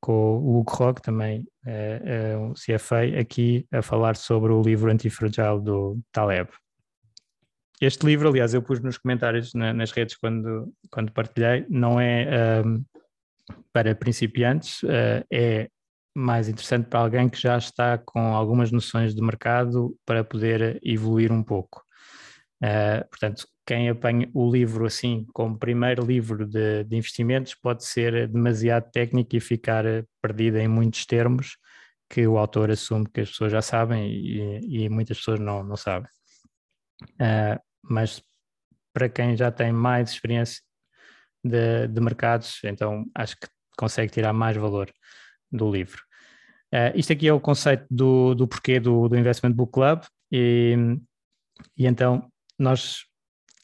com 0.02 0.38
o 0.38 0.60
Hugo 0.60 0.72
Rock, 0.72 1.02
também 1.02 1.46
um 2.40 2.54
CFA, 2.54 3.20
aqui 3.20 3.66
a 3.72 3.82
falar 3.82 4.16
sobre 4.16 4.52
o 4.52 4.62
livro 4.62 4.92
Antifragile 4.92 5.62
do 5.62 6.00
Taleb. 6.12 6.50
Este 7.82 8.06
livro, 8.06 8.30
aliás, 8.30 8.54
eu 8.54 8.62
pus 8.62 8.80
nos 8.80 8.98
comentários 8.98 9.54
na, 9.54 9.74
nas 9.74 9.92
redes 9.92 10.16
quando, 10.16 10.72
quando 10.92 11.12
partilhei, 11.12 11.66
não 11.68 12.00
é 12.00 12.64
um, 12.64 12.86
para 13.74 13.96
principiantes, 13.96 14.82
é 15.32 15.70
mais 16.16 16.48
interessante 16.48 16.88
para 16.88 17.02
alguém 17.02 17.28
que 17.28 17.40
já 17.40 17.58
está 17.58 17.98
com 17.98 18.34
algumas 18.34 18.72
noções 18.72 19.14
de 19.14 19.22
mercado 19.22 19.98
para 20.06 20.24
poder 20.24 20.80
evoluir 20.82 21.32
um 21.32 21.44
pouco. 21.44 21.84
Uh, 22.64 23.06
portanto, 23.10 23.46
quem 23.66 23.90
apanha 23.90 24.30
o 24.34 24.50
livro 24.50 24.86
assim 24.86 25.26
como 25.34 25.60
primeiro 25.60 26.06
livro 26.06 26.48
de, 26.48 26.86
de, 26.86 26.96
investimentos 26.96 27.54
pode 27.54 27.84
ser 27.84 28.30
demasiado 28.30 28.90
técnico 28.92 29.36
e 29.36 29.42
ficar 29.42 29.84
perdido 30.22 30.58
em 30.58 30.68
muitos 30.68 31.06
termos 31.06 31.58
que 32.10 32.26
o 32.26 32.38
autor 32.38 32.72
assume 32.72 33.06
que 33.12 33.22
as 33.22 33.30
pessoas 33.30 33.52
já 33.52 33.62
sabem 33.62 34.10
e, 34.10 34.86
e 34.86 34.90
muitas 34.90 35.18
pessoas 35.18 35.40
não, 35.40 35.64
não 35.64 35.76
sabem. 35.76 36.10
Uh, 37.16 37.60
mas 37.84 38.24
para 38.94 39.10
quem 39.10 39.36
já 39.36 39.52
tem 39.52 39.74
mais 39.74 40.12
experiência 40.12 40.62
de, 41.44 41.88
de 41.88 42.02
mercados, 42.02 42.62
então 42.64 43.06
acho 43.14 43.36
que 43.36 43.48
consegue 43.78 44.14
tirar 44.14 44.32
mais 44.32 44.56
valor 44.56 44.90
do 45.56 45.72
livro. 45.72 46.02
Uh, 46.74 46.92
isto 46.96 47.14
aqui 47.14 47.28
é 47.28 47.34
o 47.34 47.40
conceito 47.40 47.86
do, 47.90 48.36
do 48.36 48.48
porquê 48.48 48.80
do, 48.80 49.08
do 49.08 49.18
Investment 49.18 49.54
Book 49.54 49.72
Club, 49.72 50.02
e, 50.32 50.76
e 51.78 51.86
então 51.86 52.30
nós, 52.60 53.04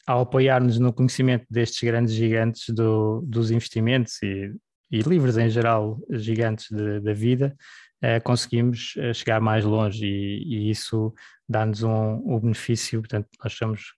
ao 0.06 0.20
apoiar-nos 0.20 0.78
no 0.78 0.92
conhecimento 0.92 1.44
destes 1.50 1.82
grandes 1.82 2.14
gigantes 2.14 2.68
do, 2.70 3.20
dos 3.22 3.50
investimentos 3.50 4.22
e, 4.22 4.54
e 4.90 5.00
livros 5.02 5.36
em 5.36 5.50
geral 5.50 5.98
gigantes 6.10 6.68
da 7.02 7.12
vida, 7.12 7.54
uh, 8.02 8.22
conseguimos 8.22 8.94
uh, 8.96 9.12
chegar 9.12 9.40
mais 9.40 9.64
longe 9.64 10.06
e, 10.06 10.68
e 10.68 10.70
isso 10.70 11.12
dá-nos 11.48 11.82
um, 11.82 12.22
um, 12.24 12.40
benefício, 12.40 13.00
portanto 13.00 13.28
nós 13.42 13.52
somos 13.52 13.94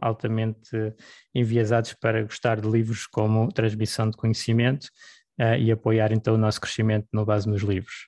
altamente 0.00 0.70
enviesados 1.34 1.92
para 1.92 2.22
gostar 2.22 2.58
de 2.58 2.66
livros 2.66 3.06
como 3.06 3.52
transmissão 3.52 4.08
de 4.08 4.16
conhecimento 4.16 4.88
uh, 5.40 5.56
e 5.58 5.70
apoiar 5.70 6.12
então 6.12 6.34
o 6.34 6.38
nosso 6.38 6.60
crescimento 6.60 7.06
no 7.12 7.24
base 7.24 7.48
nos 7.48 7.62
livros. 7.62 8.06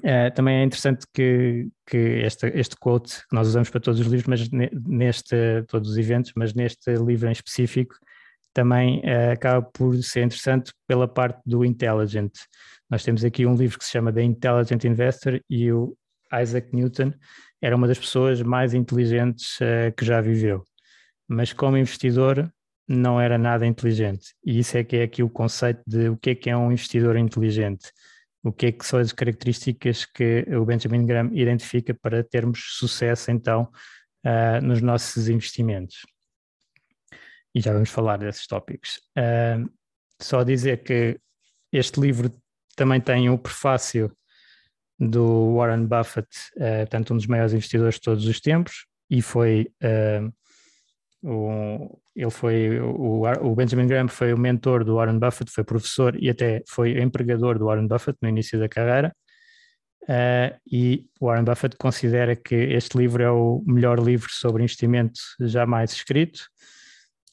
Uh, 0.00 0.30
também 0.34 0.58
é 0.58 0.62
interessante 0.64 1.06
que, 1.14 1.68
que 1.86 1.96
este, 1.96 2.46
este 2.48 2.76
quote 2.76 3.14
que 3.28 3.34
nós 3.34 3.48
usamos 3.48 3.70
para 3.70 3.80
todos 3.80 4.00
os 4.00 4.06
livros, 4.06 4.26
mas 4.26 4.50
neste, 4.86 5.62
todos 5.66 5.90
os 5.90 5.96
eventos, 5.96 6.32
mas 6.36 6.52
neste 6.52 6.94
livro 6.96 7.28
em 7.28 7.32
específico, 7.32 7.94
também 8.52 9.00
uh, 9.00 9.32
acaba 9.32 9.62
por 9.62 9.96
ser 10.02 10.22
interessante 10.22 10.72
pela 10.86 11.08
parte 11.08 11.40
do 11.46 11.64
intelligent. 11.64 12.32
Nós 12.88 13.02
temos 13.02 13.24
aqui 13.24 13.46
um 13.46 13.56
livro 13.56 13.78
que 13.78 13.84
se 13.84 13.92
chama 13.92 14.12
The 14.12 14.22
Intelligent 14.22 14.84
Investor 14.84 15.40
e 15.48 15.72
o 15.72 15.96
Isaac 16.40 16.74
Newton 16.74 17.12
era 17.60 17.74
uma 17.74 17.88
das 17.88 17.98
pessoas 17.98 18.42
mais 18.42 18.74
inteligentes 18.74 19.58
uh, 19.60 19.90
que 19.96 20.04
já 20.04 20.20
viveu, 20.20 20.62
mas 21.26 21.52
como 21.52 21.78
investidor 21.78 22.52
não 22.86 23.20
era 23.20 23.38
nada 23.38 23.66
inteligente. 23.66 24.34
E 24.44 24.58
isso 24.58 24.76
é 24.76 24.84
que 24.84 24.96
é 24.96 25.02
aqui 25.04 25.22
o 25.22 25.30
conceito 25.30 25.82
de 25.86 26.08
o 26.08 26.16
que 26.16 26.30
é 26.30 26.34
que 26.34 26.50
é 26.50 26.56
um 26.56 26.70
investidor 26.70 27.16
inteligente. 27.16 27.90
O 28.42 28.52
que 28.52 28.66
é 28.66 28.72
que 28.72 28.84
são 28.84 28.98
as 28.98 29.12
características 29.12 30.04
que 30.04 30.44
o 30.54 30.64
Benjamin 30.66 31.06
Graham 31.06 31.30
identifica 31.32 31.94
para 31.94 32.22
termos 32.22 32.76
sucesso 32.76 33.30
então 33.30 33.70
uh, 34.24 34.62
nos 34.62 34.82
nossos 34.82 35.28
investimentos. 35.28 36.04
E 37.54 37.60
já 37.60 37.72
vamos 37.72 37.88
falar 37.88 38.18
desses 38.18 38.46
tópicos. 38.46 39.00
Uh, 39.16 39.70
só 40.20 40.42
dizer 40.42 40.82
que 40.82 41.18
este 41.72 41.98
livro 42.00 42.30
também 42.76 43.00
tem 43.00 43.30
o 43.30 43.38
prefácio 43.38 44.14
do 44.98 45.56
Warren 45.56 45.86
Buffett, 45.86 46.28
uh, 46.56 46.80
portanto, 46.80 47.14
um 47.14 47.16
dos 47.16 47.26
maiores 47.26 47.54
investidores 47.54 47.94
de 47.94 48.02
todos 48.02 48.26
os 48.26 48.40
tempos, 48.40 48.86
e 49.08 49.22
foi. 49.22 49.72
O, 51.22 51.98
ele 52.14 52.30
foi 52.30 52.78
o, 52.80 53.22
o, 53.22 53.54
Benjamin 53.54 53.86
Graham 53.86 54.08
foi 54.08 54.32
o 54.32 54.38
mentor 54.38 54.84
do 54.84 54.96
Warren 54.96 55.18
Buffett, 55.18 55.50
foi 55.50 55.64
professor 55.64 56.16
e 56.22 56.30
até 56.30 56.62
foi 56.68 57.00
empregador 57.02 57.58
do 57.58 57.66
Warren 57.66 57.88
Buffett 57.88 58.18
no 58.22 58.28
início 58.28 58.58
da 58.58 58.68
carreira. 58.68 59.14
Uh, 60.02 60.54
e 60.70 61.06
Warren 61.20 61.44
Buffett 61.44 61.76
considera 61.76 62.36
que 62.36 62.54
este 62.54 62.96
livro 62.96 63.22
é 63.22 63.30
o 63.30 63.62
melhor 63.66 63.98
livro 63.98 64.28
sobre 64.30 64.62
investimento 64.62 65.18
jamais 65.40 65.92
escrito. 65.92 66.40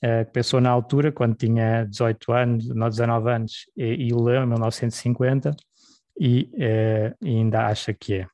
Uh, 0.04 0.30
pensou 0.32 0.60
na 0.60 0.72
altura, 0.72 1.12
quando 1.12 1.36
tinha 1.36 1.84
18 1.84 2.32
anos, 2.32 2.68
não 2.70 2.90
19 2.90 3.30
anos, 3.30 3.66
e, 3.78 4.08
e 4.08 4.14
leu 4.14 4.44
em 4.44 4.48
1950 4.48 5.56
e, 6.20 6.50
uh, 6.54 7.16
e, 7.22 7.36
ainda 7.38 7.68
acha 7.68 7.94
que 7.94 8.16
é. 8.16 8.28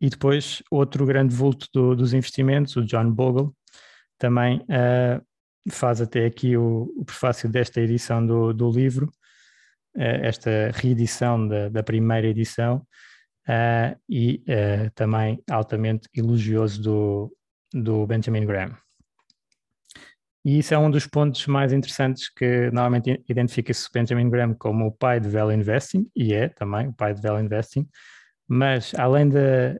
E 0.00 0.10
depois, 0.10 0.62
outro 0.70 1.06
grande 1.06 1.34
vulto 1.34 1.66
do, 1.72 1.94
dos 1.94 2.12
investimentos, 2.12 2.76
o 2.76 2.84
John 2.84 3.10
Bogle, 3.10 3.52
também 4.18 4.58
uh, 4.58 5.24
faz 5.70 6.00
até 6.00 6.26
aqui 6.26 6.56
o, 6.56 6.92
o, 6.96 7.04
prefácio 7.04 7.48
desta 7.48 7.80
edição 7.80 8.24
do, 8.26 8.52
do 8.52 8.70
livro, 8.70 9.06
uh, 9.96 10.00
esta 10.22 10.70
reedição 10.74 11.46
da, 11.46 11.68
da 11.68 11.82
primeira 11.82 12.26
edição, 12.26 12.86
e 14.06 14.44
também 14.94 15.42
altamente 15.50 16.06
elogioso 16.14 16.82
do, 16.82 17.36
do 17.72 18.06
Benjamin 18.06 18.44
Graham. 18.44 18.76
E 20.44 20.58
isso 20.58 20.72
é 20.72 20.78
um 20.78 20.90
dos 20.90 21.06
pontos 21.06 21.46
mais 21.46 21.72
interessantes 21.72 22.30
que 22.30 22.70
normalmente 22.70 23.22
identifica-se 23.28 23.88
Benjamin 23.92 24.30
Graham 24.30 24.54
como 24.54 24.86
o 24.86 24.92
pai 24.92 25.20
de 25.20 25.28
Value 25.28 25.52
Investing, 25.52 26.10
e 26.14 26.32
é 26.32 26.48
também 26.48 26.88
o 26.88 26.92
pai 26.92 27.12
de 27.12 27.20
Value 27.20 27.44
Investing, 27.44 27.86
mas 28.48 28.94
além 28.94 29.28
de, 29.28 29.78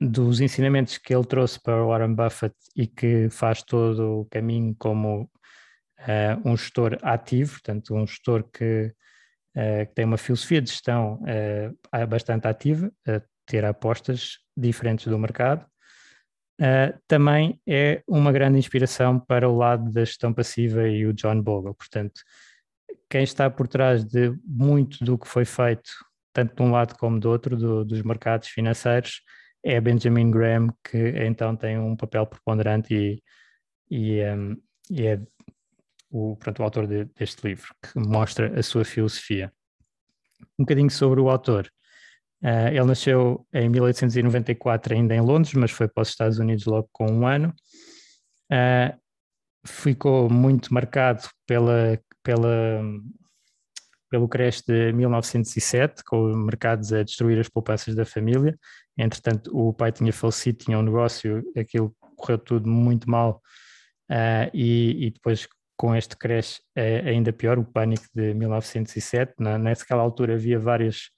dos 0.00 0.40
ensinamentos 0.40 0.98
que 0.98 1.14
ele 1.14 1.24
trouxe 1.24 1.60
para 1.60 1.84
Warren 1.84 2.14
Buffett 2.14 2.54
e 2.74 2.86
que 2.86 3.28
faz 3.30 3.62
todo 3.62 4.20
o 4.20 4.24
caminho 4.26 4.74
como 4.78 5.22
uh, 5.22 6.48
um 6.48 6.56
gestor 6.56 6.98
ativo, 7.02 7.52
portanto, 7.52 7.94
um 7.94 8.06
gestor 8.06 8.44
que, 8.44 8.92
uh, 9.56 9.86
que 9.86 9.94
tem 9.94 10.04
uma 10.04 10.18
filosofia 10.18 10.60
de 10.60 10.70
gestão 10.70 11.22
uh, 11.22 12.06
bastante 12.06 12.46
ativa, 12.46 12.92
ter 13.46 13.64
apostas 13.64 14.38
diferentes 14.56 15.06
do 15.06 15.18
mercado, 15.18 15.64
também 17.06 17.60
é 17.66 18.02
uma 18.08 18.32
grande 18.32 18.58
inspiração 18.58 19.20
para 19.20 19.48
o 19.48 19.56
lado 19.56 19.92
da 19.92 20.04
gestão 20.04 20.32
passiva 20.32 20.88
e 20.88 21.06
o 21.06 21.12
John 21.12 21.40
Bogle. 21.40 21.74
Portanto, 21.74 22.22
quem 23.10 23.22
está 23.22 23.48
por 23.50 23.68
trás 23.68 24.04
de 24.04 24.34
muito 24.44 25.04
do 25.04 25.18
que 25.18 25.28
foi 25.28 25.44
feito, 25.44 25.90
tanto 26.32 26.56
de 26.56 26.62
um 26.62 26.72
lado 26.72 26.96
como 26.98 27.20
do 27.20 27.30
outro, 27.30 27.56
do, 27.56 27.84
dos 27.84 28.02
mercados 28.02 28.48
financeiros, 28.48 29.20
é 29.66 29.80
Benjamin 29.80 30.30
Graham, 30.30 30.68
que 30.84 30.96
então 31.26 31.56
tem 31.56 31.76
um 31.76 31.96
papel 31.96 32.24
preponderante 32.24 32.94
e, 32.94 33.22
e, 33.90 34.22
um, 34.24 34.56
e 34.88 35.06
é 35.08 35.20
o, 36.08 36.36
pronto, 36.36 36.60
o 36.60 36.62
autor 36.62 36.86
de, 36.86 37.04
deste 37.06 37.44
livro, 37.44 37.74
que 37.82 37.98
mostra 37.98 38.56
a 38.56 38.62
sua 38.62 38.84
filosofia. 38.84 39.52
Um 40.56 40.62
bocadinho 40.62 40.88
sobre 40.88 41.20
o 41.20 41.28
autor. 41.28 41.68
Uh, 42.44 42.68
ele 42.68 42.84
nasceu 42.84 43.44
em 43.52 43.68
1894 43.68 44.94
ainda 44.94 45.16
em 45.16 45.20
Londres, 45.20 45.52
mas 45.54 45.72
foi 45.72 45.88
para 45.88 46.02
os 46.02 46.10
Estados 46.10 46.38
Unidos 46.38 46.64
logo 46.64 46.88
com 46.92 47.10
um 47.10 47.26
ano. 47.26 47.52
Uh, 48.52 48.96
ficou 49.66 50.30
muito 50.30 50.72
marcado 50.72 51.22
pela, 51.44 52.00
pela, 52.22 52.84
pelo 54.16 54.26
crash 54.26 54.62
de 54.62 54.94
1907, 54.94 56.02
com 56.02 56.30
os 56.30 56.34
mercados 56.34 56.90
a 56.90 57.02
destruir 57.02 57.38
as 57.38 57.50
poupanças 57.50 57.94
da 57.94 58.06
família. 58.06 58.58
Entretanto, 58.96 59.50
o 59.54 59.74
pai 59.74 59.92
tinha 59.92 60.10
falecido, 60.10 60.56
tinha 60.56 60.78
um 60.78 60.82
negócio, 60.82 61.44
aquilo 61.54 61.94
correu 62.16 62.38
tudo 62.38 62.66
muito 62.66 63.10
mal. 63.10 63.42
Uh, 64.10 64.48
e, 64.54 65.06
e, 65.06 65.10
depois, 65.10 65.46
com 65.76 65.94
este 65.94 66.16
crash, 66.16 66.62
é 66.74 67.00
ainda 67.00 67.30
pior, 67.30 67.58
o 67.58 67.64
pânico 67.64 68.06
de 68.14 68.32
1907. 68.32 69.34
Na, 69.38 69.58
nessa 69.58 69.94
altura 69.94 70.32
havia 70.32 70.58
várias 70.58 71.10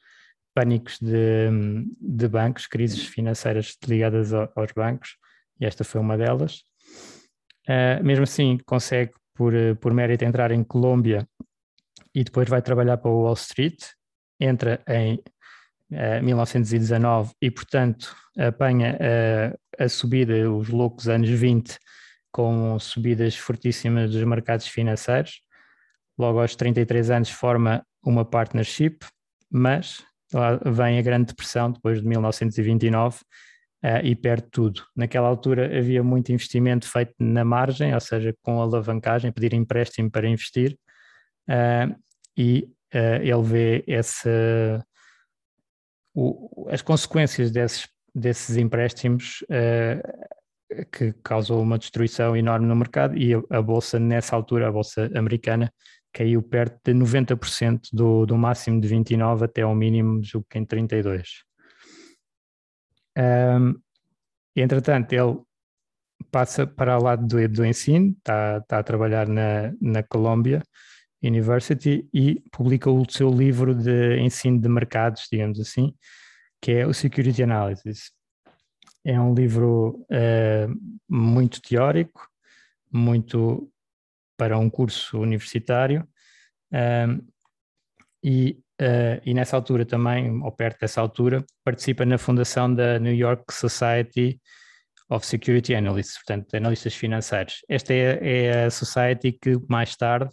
pânicos 0.52 0.98
de, 0.98 1.50
de 2.00 2.26
bancos, 2.26 2.66
crises 2.66 3.06
financeiras 3.06 3.76
ligadas 3.86 4.34
aos 4.34 4.72
bancos, 4.74 5.10
e 5.60 5.66
esta 5.66 5.84
foi 5.84 6.00
uma 6.00 6.18
delas. 6.18 6.62
Uh, 7.68 8.02
mesmo 8.02 8.24
assim, 8.24 8.58
consegue, 8.66 9.12
por, 9.36 9.52
por 9.80 9.94
mérito, 9.94 10.24
entrar 10.24 10.50
em 10.50 10.64
Colômbia 10.64 11.24
e 12.14 12.24
depois 12.24 12.48
vai 12.48 12.62
trabalhar 12.62 12.96
para 12.96 13.10
o 13.10 13.22
Wall 13.22 13.34
Street, 13.34 13.82
entra 14.40 14.80
em 14.88 15.14
uh, 15.14 16.18
ah, 16.18 16.22
1919 16.22 17.32
e, 17.40 17.50
portanto, 17.50 18.14
apanha 18.36 18.96
uh, 18.96 19.82
a 19.82 19.88
subida, 19.88 20.50
os 20.50 20.68
loucos 20.68 21.08
anos 21.08 21.28
20, 21.28 21.78
com 22.30 22.78
subidas 22.78 23.36
fortíssimas 23.36 24.10
dos 24.10 24.22
mercados 24.24 24.66
financeiros. 24.66 25.40
Logo 26.18 26.40
aos 26.40 26.54
33 26.54 27.10
anos 27.10 27.30
forma 27.30 27.84
uma 28.04 28.24
partnership, 28.24 28.98
mas 29.50 30.02
lá 30.32 30.56
vem 30.64 30.98
a 30.98 31.02
Grande 31.02 31.26
Depressão, 31.28 31.72
depois 31.72 32.00
de 32.00 32.06
1929, 32.06 33.16
uh, 33.16 33.20
eh, 33.82 34.06
e 34.08 34.16
perde 34.16 34.48
tudo. 34.50 34.82
Naquela 34.94 35.28
altura 35.28 35.78
havia 35.78 36.02
muito 36.02 36.32
investimento 36.32 36.90
feito 36.90 37.14
na 37.18 37.44
margem, 37.44 37.94
ou 37.94 38.00
seja, 38.00 38.34
com 38.42 38.60
alavancagem, 38.60 39.32
pedir 39.32 39.54
empréstimo 39.54 40.10
para 40.10 40.28
investir, 40.28 40.76
uh, 41.48 41.94
e 42.36 42.68
uh, 42.94 43.22
ele 43.22 43.42
vê 43.42 43.84
essa, 43.86 44.84
o, 46.14 46.68
as 46.70 46.82
consequências 46.82 47.50
desses, 47.50 47.88
desses 48.14 48.56
empréstimos 48.56 49.44
que 50.92 51.14
causou 51.24 51.62
uma 51.62 51.78
destruição 51.78 52.36
enorme 52.36 52.66
no 52.66 52.76
mercado 52.76 53.16
e 53.16 53.32
a 53.34 53.62
bolsa 53.62 53.98
nessa 53.98 54.36
altura, 54.36 54.68
a 54.68 54.72
bolsa 54.72 55.10
americana, 55.14 55.72
caiu 56.12 56.42
perto 56.42 56.78
de 56.84 56.92
90% 56.92 57.88
do, 57.92 58.26
do 58.26 58.36
máximo 58.36 58.80
de 58.80 58.88
29 58.88 59.44
até 59.44 59.62
ao 59.62 59.74
mínimo, 59.74 60.22
julgo 60.22 60.46
que 60.48 60.58
em 60.58 60.64
32. 60.64 61.44
Um, 63.16 63.74
entretanto, 64.54 65.12
ele 65.12 65.38
passa 66.30 66.66
para 66.66 66.98
o 66.98 67.02
lado 67.02 67.26
do, 67.26 67.48
do 67.48 67.64
ensino, 67.64 68.14
está, 68.18 68.58
está 68.58 68.78
a 68.78 68.82
trabalhar 68.82 69.26
na, 69.26 69.72
na 69.80 70.02
Columbia 70.02 70.62
University 71.22 72.08
e 72.12 72.40
publica 72.52 72.90
o 72.90 73.04
seu 73.10 73.30
livro 73.30 73.74
de 73.74 74.18
ensino 74.20 74.60
de 74.60 74.68
mercados, 74.68 75.26
digamos 75.30 75.58
assim, 75.58 75.94
que 76.60 76.72
é 76.72 76.86
o 76.86 76.94
Security 76.94 77.42
Analysis. 77.42 78.12
É 79.04 79.20
um 79.20 79.34
livro 79.34 80.04
uh, 80.10 80.96
muito 81.08 81.60
teórico, 81.60 82.28
muito 82.92 83.70
para 84.36 84.58
um 84.58 84.70
curso 84.70 85.18
universitário 85.18 86.06
um, 86.72 87.26
e, 88.22 88.58
uh, 88.80 89.20
e 89.24 89.34
nessa 89.34 89.56
altura 89.56 89.84
também, 89.84 90.42
ou 90.42 90.52
perto 90.52 90.80
dessa 90.80 91.00
altura, 91.00 91.44
participa 91.64 92.04
na 92.04 92.18
fundação 92.18 92.72
da 92.72 92.98
New 92.98 93.14
York 93.14 93.52
Society 93.52 94.40
of 95.10 95.26
Security 95.26 95.74
Analysts, 95.74 96.18
portanto, 96.18 96.54
analistas 96.54 96.94
financeiros. 96.94 97.64
Esta 97.68 97.94
é, 97.94 98.18
é 98.22 98.64
a 98.64 98.70
society 98.70 99.32
que 99.32 99.58
mais 99.68 99.96
tarde 99.96 100.30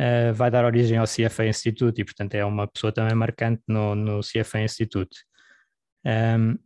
uh, 0.00 0.32
vai 0.34 0.50
dar 0.50 0.64
origem 0.64 0.98
ao 0.98 1.06
CFA 1.06 1.46
Institute 1.46 2.00
e, 2.00 2.04
portanto, 2.04 2.34
é 2.34 2.44
uma 2.44 2.66
pessoa 2.66 2.92
também 2.92 3.14
marcante 3.14 3.62
no, 3.68 3.94
no 3.94 4.20
CFA 4.20 4.60
Institute. 4.60 5.24
Um, 6.04 6.58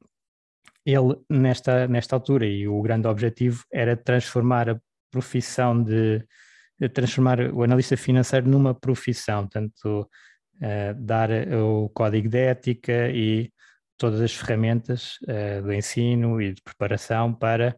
ele, 0.84 1.16
nesta, 1.28 1.86
nesta 1.86 2.16
altura, 2.16 2.46
e 2.46 2.66
o 2.66 2.80
grande 2.80 3.06
objetivo 3.06 3.64
era 3.72 3.96
transformar 3.96 4.70
a 4.70 4.80
profissão 5.10 5.82
de, 5.82 6.24
de 6.78 6.88
transformar 6.88 7.40
o 7.52 7.62
analista 7.62 7.96
financeiro 7.96 8.48
numa 8.48 8.74
profissão, 8.74 9.46
tanto 9.46 10.02
uh, 10.02 10.94
dar 10.96 11.30
o 11.52 11.88
código 11.90 12.28
de 12.28 12.38
ética 12.38 13.10
e 13.10 13.52
todas 13.98 14.20
as 14.20 14.32
ferramentas 14.32 15.18
uh, 15.22 15.62
do 15.62 15.72
ensino 15.72 16.40
e 16.40 16.54
de 16.54 16.62
preparação 16.62 17.34
para 17.34 17.76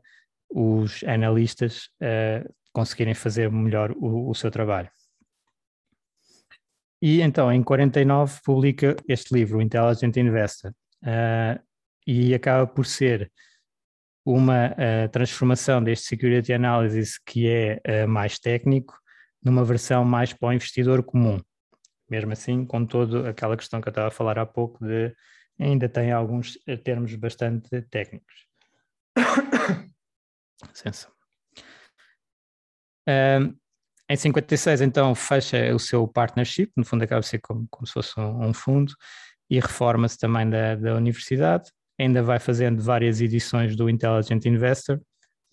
os 0.50 1.02
analistas 1.04 1.88
uh, 2.02 2.48
conseguirem 2.72 3.14
fazer 3.14 3.50
melhor 3.50 3.90
o, 3.92 4.30
o, 4.30 4.34
seu 4.34 4.50
trabalho. 4.50 4.90
E 7.02 7.22
então, 7.22 7.50
em 7.50 7.62
49, 7.62 8.40
publica 8.44 8.94
este 9.08 9.32
livro, 9.32 9.62
Intelligent 9.62 10.16
Investor, 10.16 10.72
uh, 11.02 11.62
e 12.06 12.34
acaba 12.34 12.66
por 12.66 12.84
ser 12.84 13.32
uma 14.24 14.68
uh, 14.68 15.08
transformação 15.10 15.82
deste 15.82 16.06
Security 16.08 16.52
Analysis 16.52 17.18
que 17.18 17.48
é 17.48 18.06
mais 18.06 18.38
técnico 18.38 18.98
numa 19.42 19.64
versão 19.64 20.04
mais 20.04 20.32
para 20.32 20.48
o 20.48 20.52
investidor 20.52 21.02
comum. 21.02 21.40
Mesmo 22.08 22.32
assim, 22.32 22.66
com 22.66 22.84
toda 22.84 23.30
aquela 23.30 23.56
questão 23.56 23.80
que 23.80 23.88
eu 23.88 23.90
estava 23.90 24.08
a 24.08 24.12
falar 24.12 24.38
há 24.38 24.44
pouco 24.44 24.84
de 24.84 25.14
ainda 25.58 25.88
tem 25.88 26.12
alguns 26.12 26.58
termos 26.84 27.14
bastante 27.14 27.82
técnicos. 27.82 28.46
Licença. 30.68 31.08
Um, 33.08 33.59
em 34.10 34.16
56, 34.16 34.80
então, 34.80 35.14
fecha 35.14 35.72
o 35.72 35.78
seu 35.78 36.06
partnership, 36.08 36.72
no 36.76 36.84
fundo 36.84 37.04
acaba 37.04 37.20
de 37.20 37.28
ser 37.28 37.38
como, 37.38 37.64
como 37.70 37.86
se 37.86 37.92
fosse 37.92 38.18
um, 38.18 38.48
um 38.48 38.52
fundo, 38.52 38.92
e 39.48 39.60
reforma-se 39.60 40.18
também 40.18 40.50
da, 40.50 40.74
da 40.74 40.96
universidade. 40.96 41.70
Ainda 41.96 42.20
vai 42.20 42.40
fazendo 42.40 42.82
várias 42.82 43.20
edições 43.20 43.76
do 43.76 43.88
Intelligent 43.88 44.44
Investor, 44.46 45.00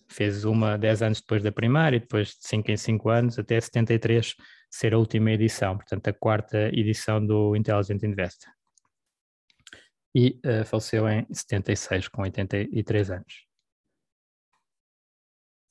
fez 0.08 0.44
uma 0.44 0.76
10 0.76 1.02
anos 1.02 1.20
depois 1.20 1.40
da 1.40 1.52
primeira 1.52 1.94
e 1.94 2.00
depois 2.00 2.30
de 2.30 2.48
5 2.48 2.68
em 2.72 2.76
5 2.76 3.08
anos, 3.08 3.38
até 3.38 3.60
73 3.60 4.34
ser 4.68 4.92
a 4.92 4.98
última 4.98 5.30
edição, 5.30 5.76
portanto 5.76 6.08
a 6.08 6.12
quarta 6.12 6.68
edição 6.76 7.24
do 7.24 7.54
Intelligent 7.54 8.02
Investor. 8.02 8.50
E 10.12 10.40
uh, 10.44 10.64
faleceu 10.64 11.08
em 11.08 11.24
76, 11.32 12.08
com 12.08 12.22
83 12.22 13.10
anos. 13.12 13.46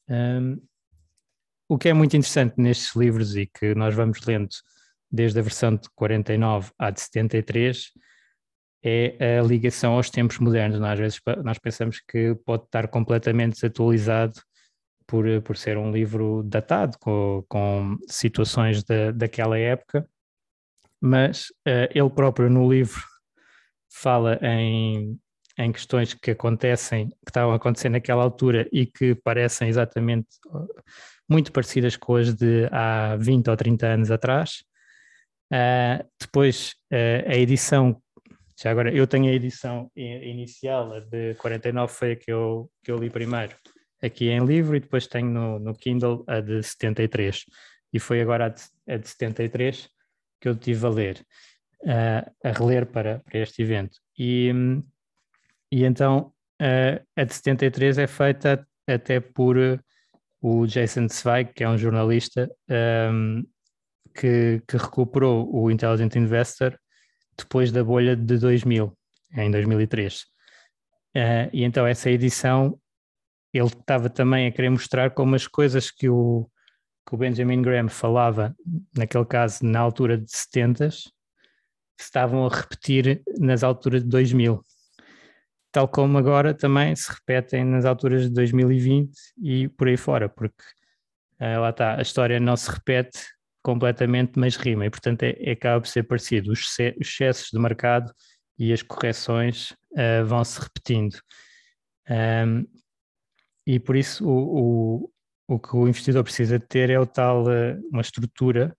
Um, 0.09 0.61
o 1.67 1.77
que 1.77 1.89
é 1.89 1.93
muito 1.93 2.15
interessante 2.15 2.55
nestes 2.57 2.95
livros 2.95 3.35
e 3.35 3.45
que 3.45 3.75
nós 3.75 3.93
vamos 3.93 4.21
lendo 4.25 4.49
desde 5.11 5.39
a 5.39 5.41
versão 5.41 5.75
de 5.75 5.89
49 5.95 6.71
à 6.77 6.89
de 6.89 7.01
73 7.01 7.91
é 8.83 9.39
a 9.39 9.43
ligação 9.43 9.93
aos 9.93 10.09
tempos 10.09 10.39
modernos. 10.39 10.79
Nós, 10.79 10.91
às 10.91 10.99
vezes 10.99 11.21
nós 11.43 11.57
pensamos 11.57 11.99
que 11.99 12.35
pode 12.45 12.63
estar 12.63 12.87
completamente 12.87 13.53
desatualizado 13.53 14.39
por, 15.05 15.25
por 15.41 15.57
ser 15.57 15.77
um 15.77 15.91
livro 15.91 16.43
datado, 16.43 16.97
com, 16.99 17.43
com 17.49 17.97
situações 18.07 18.83
da, 18.83 19.11
daquela 19.11 19.57
época, 19.57 20.07
mas 21.01 21.49
uh, 21.67 21.89
ele 21.93 22.09
próprio 22.09 22.49
no 22.49 22.69
livro 22.71 23.01
fala 23.89 24.39
em 24.41 25.19
em 25.57 25.71
questões 25.71 26.13
que 26.13 26.31
acontecem, 26.31 27.09
que 27.09 27.29
estavam 27.29 27.51
a 27.51 27.55
acontecer 27.55 27.89
naquela 27.89 28.23
altura 28.23 28.69
e 28.71 28.85
que 28.85 29.15
parecem 29.15 29.67
exatamente 29.67 30.27
muito 31.29 31.51
parecidas 31.51 31.97
com 31.97 32.15
as 32.15 32.33
de 32.33 32.67
há 32.71 33.15
20 33.17 33.49
ou 33.49 33.57
30 33.57 33.87
anos 33.87 34.11
atrás. 34.11 34.63
Uh, 35.51 36.05
depois, 36.19 36.73
uh, 36.91 37.29
a 37.29 37.35
edição, 37.35 38.01
já 38.59 38.71
agora, 38.71 38.93
eu 38.93 39.05
tenho 39.07 39.25
a 39.29 39.33
edição 39.33 39.91
inicial, 39.95 40.93
a 40.93 40.99
de 40.99 41.35
49 41.35 41.93
foi 41.93 42.11
a 42.13 42.15
que 42.15 42.31
eu, 42.31 42.69
que 42.83 42.91
eu 42.91 42.97
li 42.97 43.09
primeiro, 43.09 43.55
aqui 44.01 44.29
em 44.29 44.45
livro, 44.45 44.75
e 44.75 44.79
depois 44.79 45.07
tenho 45.07 45.29
no, 45.29 45.59
no 45.59 45.73
Kindle 45.73 46.23
a 46.27 46.39
de 46.39 46.63
73. 46.63 47.45
E 47.93 47.99
foi 47.99 48.21
agora 48.21 48.45
a 48.45 48.49
de, 48.49 48.61
a 48.87 48.97
de 48.97 49.07
73 49.07 49.89
que 50.39 50.49
eu 50.49 50.55
tive 50.55 50.85
a 50.85 50.89
ler, 50.89 51.25
uh, 51.83 52.31
a 52.43 52.51
reler 52.51 52.85
para, 52.85 53.19
para 53.19 53.39
este 53.39 53.61
evento. 53.61 53.97
E. 54.17 54.51
E 55.69 55.83
então 55.83 56.31
a 57.17 57.23
de 57.25 57.33
73 57.33 57.97
é 57.97 58.07
feita 58.07 58.65
até 58.87 59.19
por 59.19 59.57
o 60.41 60.65
Jason 60.65 61.07
Zweig, 61.09 61.53
que 61.53 61.63
é 61.63 61.69
um 61.69 61.77
jornalista 61.77 62.49
um, 62.69 62.73
ehm, 62.73 63.43
que, 64.13 64.61
que, 64.67 64.77
recuperou 64.77 65.49
o 65.53 65.69
Intelligent 65.71 66.15
Investor 66.15 66.77
depois 67.37 67.71
da 67.71 67.83
bolha 67.83 68.15
de 68.15 68.37
2000, 68.37 68.97
em 69.35 69.51
2003. 69.51 70.21
Uh, 70.21 70.25
eh, 71.15 71.49
e 71.53 71.63
então 71.63 71.85
essa 71.85 72.09
edição 72.09 72.79
ele 73.53 73.67
estava 73.67 74.09
também 74.09 74.47
a 74.47 74.51
querer 74.51 74.69
mostrar 74.69 75.11
como 75.11 75.35
as 75.35 75.47
coisas 75.47 75.89
que 75.91 76.09
o, 76.09 76.49
que 77.07 77.15
o 77.15 77.17
Benjamin 77.17 77.61
Graham 77.61 77.89
falava, 77.89 78.55
naquele 78.95 79.25
caso 79.25 79.65
na 79.65 79.79
altura 79.79 80.17
de 80.17 80.29
70, 80.29 80.89
estavam 81.99 82.45
a 82.45 82.49
repetir 82.49 83.23
nas 83.39 83.63
alturas 83.63 84.03
de 84.03 84.09
2000 84.09 84.63
tal 85.77 85.87
como 85.87 86.17
agora 86.17 86.55
também 86.55 86.95
se 86.95 87.11
repetem 87.11 87.63
nas 87.63 87.85
alturas 87.85 88.23
de 88.23 88.29
2020 88.31 89.11
e 89.43 89.67
por 89.67 89.87
aí 89.87 89.95
fora, 89.95 90.27
porque 90.27 90.63
uh, 91.39 91.61
lá 91.61 91.69
está, 91.69 91.99
a 91.99 92.01
história 92.01 92.39
não 92.39 92.57
se 92.57 92.71
repete 92.71 93.19
completamente, 93.61 94.39
mas 94.39 94.55
rima, 94.55 94.87
e 94.87 94.89
portanto 94.89 95.21
é, 95.21 95.35
é 95.37 95.51
acaba 95.51 95.79
por 95.79 95.87
ser 95.87 96.01
parecido. 96.01 96.51
Os, 96.51 96.75
excessos 96.79 97.49
de 97.53 97.59
mercado 97.59 98.11
e 98.57 98.73
as 98.73 98.81
correções 98.81 99.69
uh, 99.91 100.25
vão 100.25 100.43
se 100.43 100.59
repetindo. 100.59 101.15
Um, 102.09 102.65
e 103.67 103.79
por 103.79 103.95
isso 103.95 104.27
o, 104.27 105.03
o, 105.05 105.11
o 105.47 105.59
que 105.59 105.75
o 105.75 105.87
investidor 105.87 106.23
precisa 106.23 106.59
ter 106.59 106.89
é 106.89 106.99
o 106.99 107.05
tal, 107.05 107.43
uh, 107.43 107.79
uma 107.91 108.01
estrutura 108.01 108.75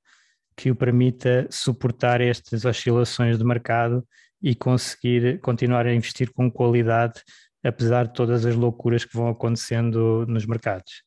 que 0.56 0.68
o 0.68 0.74
permita 0.74 1.46
suportar 1.48 2.20
estas 2.20 2.64
oscilações 2.64 3.38
de 3.38 3.44
mercado 3.44 4.04
e 4.42 4.54
conseguir 4.54 5.40
continuar 5.40 5.86
a 5.86 5.94
investir 5.94 6.32
com 6.32 6.50
qualidade, 6.50 7.22
apesar 7.62 8.06
de 8.06 8.14
todas 8.14 8.46
as 8.46 8.54
loucuras 8.54 9.04
que 9.04 9.16
vão 9.16 9.28
acontecendo 9.28 10.24
nos 10.26 10.46
mercados. 10.46 11.02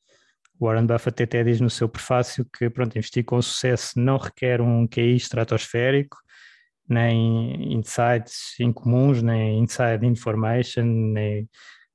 Warren 0.59 0.85
Buffett 0.85 1.23
até 1.23 1.43
diz 1.43 1.59
no 1.59 1.69
seu 1.69 1.89
prefácio 1.89 2.45
que 2.45 2.69
pronto, 2.69 2.95
investir 2.95 3.25
com 3.25 3.41
sucesso 3.41 3.99
não 3.99 4.17
requer 4.17 4.61
um 4.61 4.87
QI 4.87 5.15
estratosférico, 5.15 6.17
nem 6.87 7.73
insights 7.73 8.59
incomuns, 8.59 9.23
nem 9.23 9.59
inside 9.59 10.05
information, 10.05 10.83
nem 10.83 11.49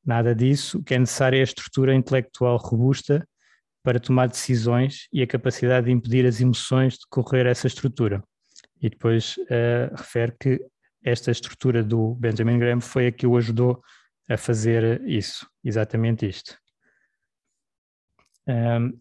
nada 0.04 0.34
disso. 0.34 0.78
O 0.78 0.82
que 0.82 0.94
é 0.94 0.98
necessário 0.98 1.36
é 1.36 1.40
a 1.40 1.44
estrutura 1.44 1.94
intelectual 1.94 2.56
robusta 2.56 3.26
para 3.84 4.00
tomar 4.00 4.26
decisões 4.26 5.06
e 5.12 5.22
a 5.22 5.26
capacidade 5.26 5.86
de 5.86 5.92
impedir 5.92 6.26
as 6.26 6.40
emoções 6.40 6.94
de 6.94 7.06
correr 7.08 7.46
essa 7.46 7.68
estrutura. 7.68 8.20
E 8.82 8.90
depois 8.90 9.36
uh, 9.38 9.94
refere 9.96 10.34
que 10.40 10.60
esta 11.06 11.30
estrutura 11.30 11.84
do 11.84 12.16
Benjamin 12.16 12.58
Graham 12.58 12.80
foi 12.80 13.06
a 13.06 13.12
que 13.12 13.26
o 13.26 13.36
ajudou 13.36 13.80
a 14.28 14.36
fazer 14.36 15.00
isso, 15.08 15.48
exatamente 15.62 16.28
isto. 16.28 16.58
Um, 18.48 18.98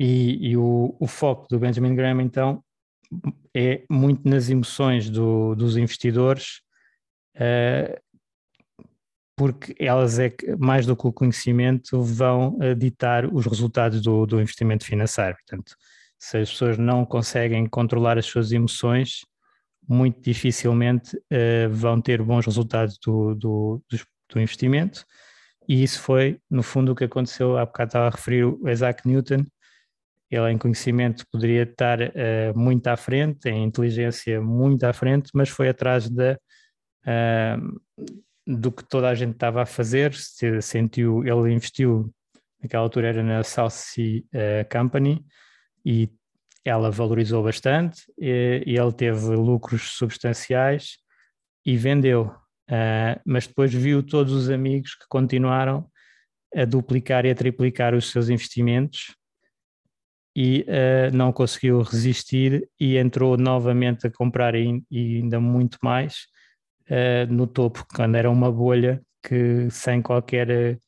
e, 0.00 0.50
e 0.50 0.56
o, 0.56 0.96
o, 0.98 1.06
foco 1.06 1.46
do 1.48 1.58
Benjamin 1.58 1.94
Graham, 1.94 2.22
então, 2.22 2.64
é 3.54 3.84
muito 3.90 4.26
nas 4.26 4.48
emoções 4.48 5.10
do, 5.10 5.54
dos 5.54 5.76
investidores, 5.76 6.62
uh, 7.36 8.00
porque 9.36 9.74
elas, 9.78 10.18
é 10.18 10.30
que, 10.30 10.56
mais 10.56 10.86
do 10.86 10.96
que 10.96 11.06
o 11.06 11.12
conhecimento, 11.12 12.02
vão 12.02 12.56
ditar 12.78 13.26
os 13.26 13.44
resultados 13.44 14.00
do, 14.00 14.24
do 14.24 14.40
investimento 14.40 14.86
financeiro. 14.86 15.36
Portanto, 15.36 15.76
se 16.18 16.38
as 16.38 16.50
pessoas 16.50 16.78
não 16.78 17.04
conseguem 17.04 17.66
controlar 17.66 18.16
as 18.16 18.26
suas 18.26 18.52
emoções, 18.52 19.20
muito 19.88 20.20
dificilmente 20.20 21.16
uh, 21.16 21.70
vão 21.70 22.00
ter 22.00 22.22
bons 22.22 22.46
resultados 22.46 22.98
do, 22.98 23.34
do, 23.34 23.82
do, 24.32 24.40
investimento. 24.40 25.04
E 25.68 25.82
isso 25.82 26.00
foi, 26.00 26.38
no 26.50 26.62
fundo, 26.62 26.92
o 26.92 26.94
que 26.94 27.04
aconteceu. 27.04 27.56
Há 27.56 27.64
bocado 27.64 27.88
estava 27.88 28.06
a 28.06 28.10
referir 28.10 28.44
o 28.44 28.68
Isaac 28.68 29.06
Newton. 29.06 29.44
Ele, 30.30 30.50
em 30.50 30.58
conhecimento, 30.58 31.24
poderia 31.30 31.62
estar 31.62 32.00
uh, 32.00 32.58
muito 32.58 32.86
à 32.86 32.96
frente, 32.96 33.48
em 33.48 33.64
inteligência, 33.64 34.40
muito 34.40 34.84
à 34.84 34.92
frente, 34.92 35.30
mas 35.34 35.48
foi 35.48 35.68
atrás 35.68 36.10
da, 36.10 36.38
uh, 37.06 37.80
do 38.46 38.72
que 38.72 38.84
toda 38.84 39.08
a 39.08 39.14
gente 39.14 39.34
estava 39.34 39.62
a 39.62 39.66
fazer. 39.66 40.14
Se, 40.14 40.60
sentiu, 40.60 41.24
ele 41.24 41.52
investiu, 41.52 42.12
naquela 42.60 42.82
altura 42.82 43.08
era 43.08 43.22
na 43.22 43.44
South 43.44 43.70
Sea 43.70 44.22
Company, 44.70 45.24
e 45.84 46.10
ela 46.64 46.90
valorizou 46.90 47.42
bastante 47.42 48.02
e, 48.18 48.62
e 48.66 48.78
ele 48.78 48.92
teve 48.92 49.28
lucros 49.36 49.90
substanciais 49.92 50.98
e 51.64 51.76
vendeu. 51.76 52.34
Uh, 52.70 53.20
mas 53.26 53.46
depois 53.46 53.72
viu 53.72 54.02
todos 54.02 54.32
os 54.32 54.48
amigos 54.48 54.94
que 54.94 55.04
continuaram 55.08 55.86
a 56.54 56.64
duplicar 56.64 57.26
e 57.26 57.30
a 57.30 57.34
triplicar 57.34 57.94
os 57.94 58.10
seus 58.10 58.28
investimentos 58.30 59.14
e 60.34 60.62
uh, 60.62 61.14
não 61.14 61.32
conseguiu 61.32 61.82
resistir 61.82 62.68
e 62.80 62.96
entrou 62.96 63.36
novamente 63.36 64.06
a 64.06 64.10
comprar 64.10 64.54
e, 64.54 64.82
e 64.90 65.16
ainda 65.16 65.38
muito 65.38 65.78
mais 65.82 66.26
uh, 66.88 67.30
no 67.30 67.46
topo, 67.46 67.86
quando 67.94 68.16
era 68.16 68.30
uma 68.30 68.50
bolha 68.50 69.02
que 69.22 69.68
sem 69.70 70.00
qualquer 70.00 70.78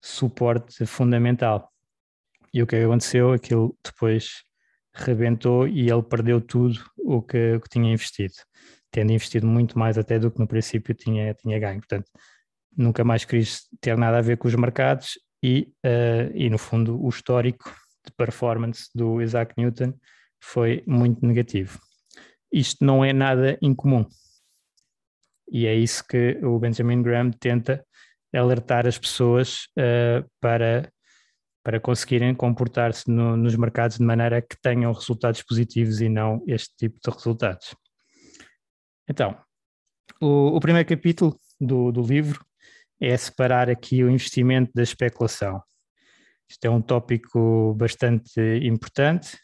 suporte 0.00 0.86
fundamental. 0.86 1.70
E 2.54 2.62
o 2.62 2.66
que 2.66 2.76
aconteceu? 2.76 3.32
Aquilo 3.32 3.76
depois 3.84 4.45
rebentou 4.96 5.66
e 5.68 5.90
ele 5.90 6.02
perdeu 6.02 6.40
tudo 6.40 6.78
o 6.98 7.22
que, 7.22 7.54
o 7.54 7.60
que 7.60 7.68
tinha 7.68 7.92
investido, 7.92 8.34
tendo 8.90 9.12
investido 9.12 9.46
muito 9.46 9.78
mais 9.78 9.98
até 9.98 10.18
do 10.18 10.30
que 10.30 10.38
no 10.38 10.46
princípio 10.46 10.94
tinha, 10.94 11.34
tinha 11.34 11.58
ganho. 11.58 11.78
Portanto, 11.78 12.10
nunca 12.76 13.04
mais 13.04 13.24
quis 13.24 13.68
ter 13.80 13.96
nada 13.96 14.18
a 14.18 14.22
ver 14.22 14.36
com 14.36 14.48
os 14.48 14.54
mercados 14.54 15.18
e, 15.42 15.72
uh, 15.84 16.30
e 16.34 16.50
no 16.50 16.58
fundo, 16.58 17.02
o 17.02 17.08
histórico 17.08 17.74
de 18.04 18.12
performance 18.16 18.88
do 18.94 19.20
Isaac 19.20 19.54
Newton 19.56 19.94
foi 20.40 20.82
muito 20.86 21.24
negativo. 21.26 21.78
Isto 22.52 22.84
não 22.84 23.04
é 23.04 23.12
nada 23.12 23.58
incomum. 23.60 24.06
E 25.50 25.66
é 25.66 25.74
isso 25.74 26.04
que 26.06 26.38
o 26.42 26.58
Benjamin 26.58 27.02
Graham 27.02 27.30
tenta 27.30 27.84
alertar 28.34 28.86
as 28.86 28.98
pessoas 28.98 29.66
uh, 29.78 30.28
para, 30.40 30.90
para 31.66 31.80
conseguirem 31.80 32.32
comportar-se 32.32 33.10
no, 33.10 33.36
nos 33.36 33.56
mercados 33.56 33.98
de 33.98 34.04
maneira 34.04 34.40
que 34.40 34.56
tenham 34.62 34.92
resultados 34.92 35.42
positivos 35.42 36.00
e 36.00 36.08
não 36.08 36.40
este 36.46 36.72
tipo 36.76 36.96
de 37.02 37.10
resultados. 37.10 37.74
Então, 39.10 39.36
o, 40.20 40.54
o 40.54 40.60
primeiro 40.60 40.88
capítulo 40.88 41.36
do, 41.60 41.90
do 41.90 42.02
livro 42.02 42.46
é 43.00 43.16
separar 43.16 43.68
aqui 43.68 44.04
o 44.04 44.08
investimento 44.08 44.70
da 44.76 44.82
especulação. 44.84 45.60
Isto 46.48 46.66
é 46.66 46.70
um 46.70 46.80
tópico 46.80 47.74
bastante 47.74 48.40
importante 48.62 49.36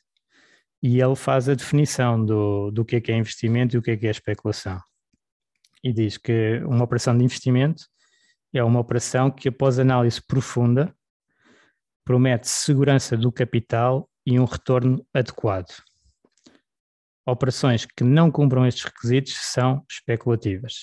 e 0.80 1.00
ele 1.00 1.16
faz 1.16 1.48
a 1.48 1.54
definição 1.54 2.24
do, 2.24 2.70
do 2.70 2.84
que 2.84 2.94
é 2.94 3.00
que 3.00 3.10
é 3.10 3.16
investimento 3.16 3.74
e 3.74 3.78
o 3.80 3.82
que 3.82 3.90
é 3.90 3.96
que 3.96 4.06
é 4.06 4.10
especulação. 4.12 4.78
E 5.82 5.92
diz 5.92 6.18
que 6.18 6.62
uma 6.66 6.84
operação 6.84 7.18
de 7.18 7.24
investimento 7.24 7.82
é 8.54 8.62
uma 8.62 8.78
operação 8.78 9.28
que, 9.28 9.48
após 9.48 9.80
análise 9.80 10.22
profunda, 10.24 10.94
promete 12.04 12.48
segurança 12.48 13.16
do 13.16 13.30
capital 13.30 14.08
e 14.26 14.38
um 14.38 14.44
retorno 14.44 15.04
adequado. 15.14 15.72
Operações 17.26 17.86
que 17.86 18.02
não 18.02 18.30
cumpram 18.30 18.66
estes 18.66 18.84
requisitos 18.84 19.34
são 19.34 19.84
especulativas. 19.88 20.82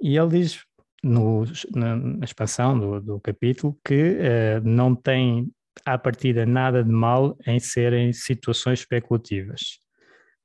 E 0.00 0.16
ele 0.16 0.40
diz 0.40 0.64
no, 1.02 1.44
na, 1.74 2.24
expansão 2.24 2.78
do, 2.78 3.00
do 3.00 3.20
capítulo 3.20 3.78
que 3.84 4.18
uh, 4.18 4.60
não 4.64 4.94
tem 4.94 5.50
à 5.86 5.96
partida 5.96 6.44
nada 6.44 6.82
de 6.82 6.90
mal 6.90 7.36
em 7.46 7.58
serem 7.60 8.12
situações 8.12 8.80
especulativas. 8.80 9.80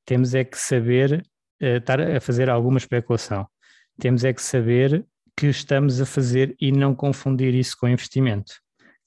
Temos 0.05 0.33
é 0.35 0.43
que 0.43 0.57
saber 0.57 1.23
uh, 1.61 1.65
estar 1.65 1.99
a 1.99 2.21
fazer 2.21 2.49
alguma 2.49 2.77
especulação. 2.77 3.47
Temos 3.99 4.23
é 4.23 4.31
que 4.31 4.41
saber 4.41 5.05
que 5.35 5.47
estamos 5.47 5.99
a 6.01 6.05
fazer 6.05 6.55
e 6.59 6.71
não 6.71 6.95
confundir 6.95 7.53
isso 7.53 7.75
com 7.79 7.87
investimento. 7.87 8.53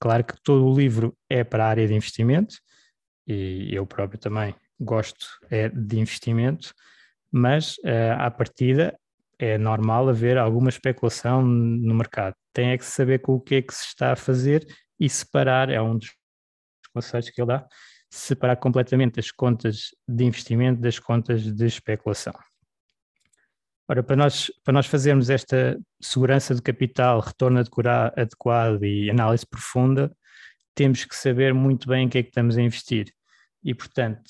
Claro 0.00 0.24
que 0.24 0.34
todo 0.42 0.66
o 0.66 0.74
livro 0.74 1.14
é 1.28 1.44
para 1.44 1.64
a 1.64 1.68
área 1.68 1.86
de 1.86 1.94
investimento, 1.94 2.56
e 3.26 3.68
eu 3.72 3.86
próprio 3.86 4.18
também 4.18 4.54
gosto 4.80 5.26
é, 5.50 5.68
de 5.68 6.00
investimento, 6.00 6.74
mas 7.30 7.76
uh, 7.78 8.16
à 8.18 8.30
partida 8.30 8.98
é 9.38 9.56
normal 9.58 10.08
haver 10.08 10.36
alguma 10.38 10.70
especulação 10.70 11.42
no 11.42 11.94
mercado. 11.94 12.34
Tem 12.52 12.70
é 12.70 12.78
que 12.78 12.84
saber 12.84 13.20
com 13.20 13.34
o 13.34 13.40
que 13.40 13.56
é 13.56 13.62
que 13.62 13.74
se 13.74 13.86
está 13.86 14.12
a 14.12 14.16
fazer 14.16 14.66
e 14.98 15.08
separar, 15.08 15.70
é 15.70 15.80
um 15.80 15.96
dos 15.96 16.10
conceitos 16.92 17.30
que 17.30 17.40
ele 17.40 17.48
dá, 17.48 17.66
separar 18.10 18.56
completamente 18.56 19.20
as 19.20 19.30
contas 19.30 19.94
de 20.08 20.24
investimento 20.24 20.80
das 20.80 20.98
contas 20.98 21.42
de 21.42 21.66
especulação. 21.66 22.34
Ora, 23.90 24.04
para 24.04 24.14
nós, 24.14 24.52
para 24.62 24.72
nós 24.72 24.86
fazermos 24.86 25.30
esta 25.30 25.76
segurança 26.00 26.54
de 26.54 26.62
capital, 26.62 27.18
retorno 27.18 27.58
adequado 27.58 28.84
e 28.84 29.10
análise 29.10 29.44
profunda, 29.44 30.16
temos 30.76 31.04
que 31.04 31.16
saber 31.16 31.52
muito 31.52 31.88
bem 31.88 32.04
em 32.06 32.08
que 32.08 32.18
é 32.18 32.22
que 32.22 32.28
estamos 32.28 32.56
a 32.56 32.62
investir. 32.62 33.12
E, 33.64 33.74
portanto, 33.74 34.22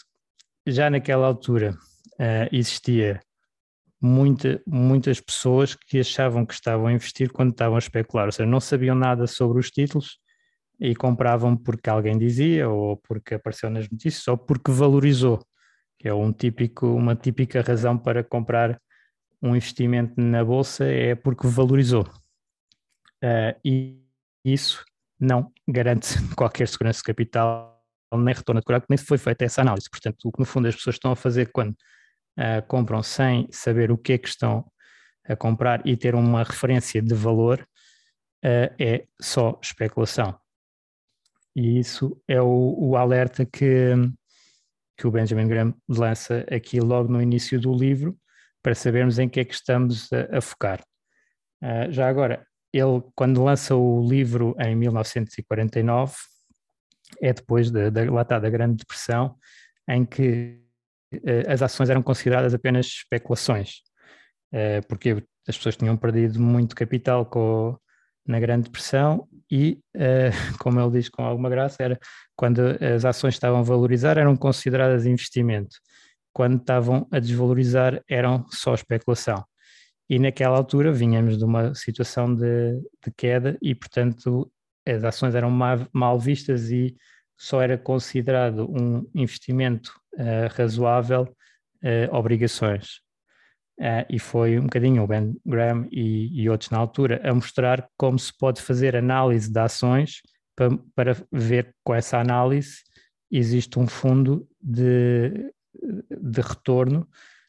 já 0.67 0.89
naquela 0.89 1.27
altura 1.27 1.77
uh, 2.15 2.49
existia 2.51 3.21
muita, 4.01 4.63
muitas 4.67 5.21
pessoas 5.21 5.75
que 5.75 6.01
achavam 6.01 6.47
que 6.47 6.55
estavam 6.55 6.87
a 6.87 6.93
investir 6.95 7.31
quando 7.31 7.51
estavam 7.51 7.77
a 7.77 7.81
especular, 7.81 8.25
ou 8.29 8.33
seja, 8.33 8.49
não 8.49 8.61
sabiam 8.61 8.95
nada 8.95 9.27
sobre 9.27 9.61
os 9.61 9.71
títulos 9.71 10.21
e 10.81 10.97
compravam 10.97 11.55
porque 11.55 11.91
alguém 11.91 12.17
dizia, 12.17 12.67
ou 12.67 12.97
porque 12.97 13.35
apareceu 13.35 13.69
nas 13.69 13.91
notícias, 13.91 14.27
ou 14.27 14.39
porque 14.39 14.73
valorizou, 14.73 15.39
que 15.99 16.09
é 16.09 16.15
um 16.15 16.33
típico, 16.33 16.87
uma 16.87 17.15
típica 17.15 17.61
razão 17.61 17.99
para 17.99 18.25
comprar 18.25 18.81
um 19.43 19.57
investimento 19.57 20.21
na 20.21 20.45
bolsa 20.45 20.85
é 20.85 21.15
porque 21.15 21.47
valorizou. 21.47 22.03
Uh, 23.23 23.59
e 23.65 24.03
isso 24.45 24.85
não 25.19 25.53
garante 25.69 26.15
qualquer 26.37 26.69
segurança 26.69 26.99
de 26.99 27.05
capital 27.05 27.71
nem 28.13 28.35
retorno 28.35 28.61
de 28.61 28.67
nem 28.89 28.99
foi 28.99 29.19
feita 29.19 29.45
essa 29.45 29.61
análise. 29.61 29.89
Portanto, 29.89 30.19
o 30.25 30.33
que 30.33 30.41
no 30.41 30.45
fundo 30.45 30.67
as 30.67 30.75
pessoas 30.75 30.97
estão 30.97 31.13
a 31.13 31.17
fazer 31.17 31.53
quando 31.53 31.73
uh, 31.73 32.67
compram 32.67 33.03
sem 33.03 33.47
saber 33.53 33.91
o 33.93 33.99
que 33.99 34.15
é 34.15 34.19
que 34.19 34.29
estão 34.29 34.65
a 35.29 35.37
comprar 35.37 35.87
e 35.87 35.97
ter 35.97 36.15
uma 36.15 36.43
referência 36.43 37.01
de 37.01 37.15
valor, 37.15 37.61
uh, 38.45 38.75
é 38.79 39.07
só 39.21 39.59
especulação. 39.63 40.37
E 41.55 41.79
isso 41.79 42.21
é 42.27 42.41
o, 42.41 42.75
o, 42.79 42.97
alerta 42.97 43.45
que, 43.45 43.95
que 44.97 45.07
o 45.07 45.11
Benjamin 45.11 45.49
Graham 45.49 45.75
lança 45.89 46.45
aqui 46.51 46.81
logo 46.81 47.13
no 47.13 47.21
início 47.21 47.61
do 47.61 47.73
livro, 47.73 48.17
para 48.63 48.75
sabermos 48.75 49.19
em 49.19 49.29
que 49.29 49.41
é 49.41 49.45
que 49.45 49.55
estamos 49.55 50.09
a, 50.13 50.39
a 50.39 50.41
focar. 50.41 50.81
Uh, 51.63 51.91
já 51.91 52.09
agora, 52.09 52.47
ele, 52.73 53.03
quando 53.15 53.43
lança 53.43 53.75
o 53.75 54.07
livro 54.07 54.55
em 54.59 54.75
1949, 54.77 56.15
é 57.21 57.33
depois 57.33 57.71
da, 57.71 57.91
da, 57.91 58.39
da 58.39 58.51
Grande 58.51 58.77
Depressão, 58.77 59.37
em 59.89 60.05
que 60.05 60.61
eh, 61.13 61.53
as 61.53 61.63
ações 61.63 61.91
eram 61.91 62.03
consideradas 62.03 62.55
apenas 62.55 62.87
especulações, 62.87 63.83
eh, 64.53 64.81
porque 64.83 65.25
as 65.49 65.57
pessoas 65.57 65.77
tinham 65.77 65.97
perdido 65.97 66.41
muito 66.41 66.77
capital 66.77 67.27
com, 67.27 67.77
na 68.27 68.39
Grande 68.39 68.65
Depressão 68.65 69.29
e, 69.51 69.81
eh, 69.95 70.31
como 70.61 70.81
ele 70.81 70.91
diz 70.91 71.09
com 71.09 71.25
alguma 71.25 71.51
graça, 71.51 71.83
era 71.83 71.99
quando 72.37 72.61
as 72.95 73.05
ações 73.05 73.35
estavam 73.35 73.61
a 73.61 73.63
valorizar 73.63 74.17
eram 74.17 74.37
consideradas 74.37 75.07
investimento, 75.07 75.77
quando 76.33 76.59
estavam 76.59 77.07
a 77.11 77.19
desvalorizar 77.19 78.03
eram 78.09 78.47
só 78.51 78.75
especulação. 78.75 79.45
E 80.09 80.19
naquela 80.19 80.57
altura 80.57 80.93
vinhamos 80.93 81.39
de 81.39 81.45
uma 81.45 81.75
situação 81.75 82.35
de, 82.35 82.81
de 83.05 83.13
queda 83.17 83.57
e, 83.63 83.75
portanto, 83.75 84.51
as 84.87 85.05
ações 85.05 85.35
eram 85.35 85.51
mal, 85.93 86.19
vistas 86.19 86.71
e 86.71 86.97
só 87.37 87.63
era 87.63 87.79
considerado 87.79 88.69
um 88.71 89.09
investimento 89.15 89.93
uh, 90.15 90.53
razoável 90.55 91.23
uh, 91.83 92.15
obrigações. 92.15 93.01
Uh, 93.79 94.05
e 94.11 94.19
foi 94.19 94.59
um 94.59 94.65
bocadinho 94.65 95.03
o 95.03 95.07
Ben 95.07 95.35
Graham 95.47 95.87
e, 95.91 96.43
e, 96.43 96.51
outros 96.51 96.71
na 96.71 96.79
altura 96.79 97.21
a 97.25 97.33
mostrar 97.33 97.89
como 97.97 98.19
se 98.19 98.37
pode 98.37 98.61
fazer 98.61 98.95
análise 98.95 99.51
de 99.51 99.59
ações 99.59 100.21
para, 100.55 100.77
para 100.95 101.17
ver 101.33 101.75
com 101.83 101.95
essa 101.95 102.19
análise 102.19 102.83
existe 103.31 103.79
um 103.79 103.87
fundo 103.87 104.47
de, 104.61 105.51
de 105.75 106.41
retorno, 106.41 107.09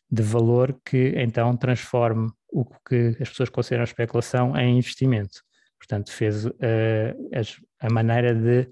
de 0.10 0.22
valor 0.22 0.80
que 0.86 1.14
então 1.16 1.56
transforme 1.56 2.30
o 2.50 2.66
que 2.66 3.16
as 3.20 3.30
pessoas 3.30 3.50
consideram 3.50 3.84
especulação 3.84 4.56
em 4.58 4.78
investimento. 4.78 5.42
Portanto, 5.78 6.12
fez 6.12 6.46
uh, 6.46 6.52
a 7.80 7.92
maneira 7.92 8.36
de 8.36 8.70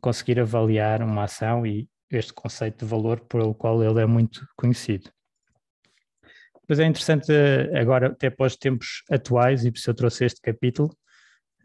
conseguir 0.00 0.40
avaliar 0.40 1.02
uma 1.02 1.24
ação 1.24 1.64
e 1.64 1.88
este 2.10 2.32
conceito 2.32 2.84
de 2.84 2.90
valor 2.90 3.20
pelo 3.20 3.54
qual 3.54 3.82
ele 3.82 4.00
é 4.02 4.06
muito 4.06 4.46
conhecido. 4.56 5.10
Pois 6.66 6.78
é 6.78 6.84
interessante 6.84 7.32
eh, 7.32 7.78
agora, 7.78 8.08
até 8.08 8.32
os 8.38 8.56
tempos 8.56 9.02
atuais, 9.10 9.64
e 9.64 9.70
por 9.70 9.78
isso 9.78 9.90
eu 9.90 9.94
trouxe 9.94 10.24
este 10.24 10.40
capítulo, 10.40 10.88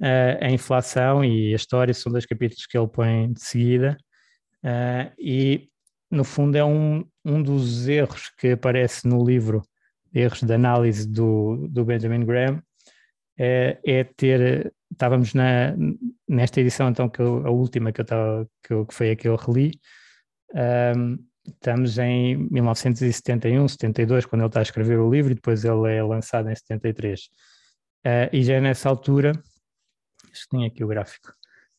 uh, 0.01 0.37
a 0.43 0.49
inflação 0.49 1.23
e 1.23 1.53
a 1.53 1.55
história 1.55 1.93
são 1.93 2.11
dois 2.11 2.25
capítulos 2.25 2.65
que 2.65 2.77
ele 2.77 2.87
põe 2.87 3.31
de 3.31 3.41
seguida, 3.41 3.97
uh, 4.63 5.13
e 5.19 5.69
no 6.09 6.23
fundo 6.23 6.57
é 6.57 6.63
um, 6.63 7.05
um 7.25 7.41
dos 7.41 7.87
erros 7.87 8.29
que 8.37 8.51
aparece 8.51 9.07
no 9.07 9.23
livro, 9.23 9.61
erros 10.13 10.41
de 10.41 10.53
análise 10.53 11.07
do, 11.07 11.67
do 11.69 11.83
Benjamin 11.85 12.25
Graham, 12.25 12.61
é, 13.37 13.79
é 13.85 14.03
ter 14.03 14.73
estávamos 14.91 15.33
na, 15.33 15.75
nesta 16.27 16.61
edição, 16.61 16.89
então, 16.89 17.09
que 17.09 17.19
eu, 17.19 17.45
a 17.45 17.51
última 17.51 17.91
que, 17.91 18.01
eu 18.01 18.03
estava, 18.03 18.49
que, 18.63 18.73
eu, 18.73 18.85
que 18.85 18.93
foi 18.93 19.11
a 19.11 19.15
que 19.15 19.27
eu 19.27 19.35
reli, 19.35 19.79
um, 20.95 21.17
estamos 21.45 21.97
em 21.97 22.37
1971, 22.49 23.67
72, 23.67 24.25
quando 24.25 24.41
ele 24.41 24.47
está 24.47 24.59
a 24.59 24.63
escrever 24.63 24.97
o 24.97 25.09
livro, 25.09 25.31
e 25.31 25.35
depois 25.35 25.63
ele 25.63 25.93
é 25.93 26.03
lançado 26.03 26.49
em 26.49 26.55
73. 26.55 27.19
Uh, 27.19 27.23
ah, 28.05 28.29
e 28.31 28.43
já 28.43 28.55
é 28.55 28.61
nessa 28.61 28.89
altura, 28.89 29.31
acho 30.31 30.43
que 30.43 30.49
tinha 30.49 30.67
aqui 30.67 30.83
o 30.83 30.87
gráfico, 30.87 31.31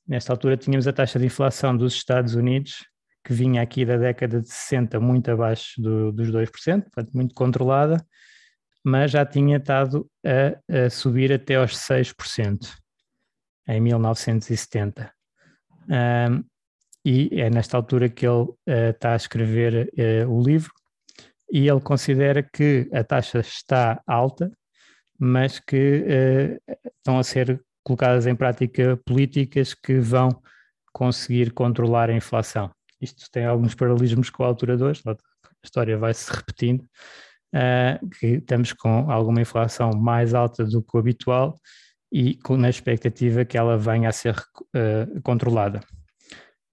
nesta 0.07 0.33
altura 0.33 0.57
tínhamos 0.57 0.87
a 0.87 0.93
taxa 0.93 1.19
de 1.19 1.27
inflação 1.27 1.77
dos 1.77 1.95
Estados 1.95 2.35
Unidos, 2.35 2.85
que 3.29 3.35
vinha 3.35 3.61
aqui 3.61 3.85
da 3.85 3.99
década 3.99 4.41
de 4.41 4.49
60 4.49 4.99
muito 4.99 5.31
abaixo 5.31 5.79
do, 5.83 6.11
dos 6.11 6.31
2%, 6.31 6.85
portanto 6.85 7.12
muito 7.12 7.35
controlada, 7.35 8.03
mas 8.83 9.11
já 9.11 9.27
tinha 9.27 9.59
estado 9.59 10.11
a, 10.25 10.87
a 10.87 10.88
subir 10.88 11.31
até 11.31 11.57
aos 11.57 11.77
6% 11.77 12.75
em 13.69 13.81
1970. 13.83 15.12
Um, 15.91 16.43
e 17.05 17.29
é 17.38 17.51
nesta 17.51 17.77
altura 17.77 18.09
que 18.09 18.27
ele 18.27 18.45
uh, 18.45 18.57
está 18.95 19.12
a 19.12 19.17
escrever 19.17 19.93
uh, 20.25 20.33
o 20.33 20.43
livro, 20.43 20.73
e 21.53 21.69
ele 21.69 21.81
considera 21.83 22.43
que 22.43 22.88
a 22.95 23.05
taxa 23.05 23.41
está 23.41 24.03
alta, 24.07 24.51
mas 25.19 25.61
que 25.61 26.03
uh, 26.67 26.75
estão 26.97 27.19
a 27.19 27.23
ser 27.23 27.62
colocadas 27.85 28.27
em 28.27 28.35
prática 28.35 28.99
políticas 29.05 29.75
que 29.75 29.99
vão 30.01 30.31
conseguir 30.95 31.53
controlar 31.53 32.09
a 32.09 32.17
inflação. 32.17 32.71
Isto 33.01 33.31
tem 33.31 33.45
alguns 33.45 33.75
paralelismos 33.75 34.31
com 34.31 34.45
a 34.45 34.47
altura 34.47 34.77
2, 34.77 35.03
a 35.07 35.17
história 35.65 35.97
vai 35.97 36.13
se 36.15 36.31
repetindo, 36.33 36.83
uh, 37.55 38.09
que 38.19 38.27
estamos 38.27 38.73
com 38.73 39.11
alguma 39.11 39.41
inflação 39.41 39.91
mais 39.93 40.35
alta 40.35 40.65
do 40.65 40.83
que 40.83 40.97
o 40.97 41.01
habitual 41.01 41.55
e 42.13 42.37
com, 42.37 42.57
na 42.57 42.71
expectativa 42.71 43.45
que 43.45 43.57
ela 43.57 43.77
venha 43.77 44.09
a 44.09 44.13
ser 44.13 44.35
uh, 44.37 45.21
controlada. 45.23 45.81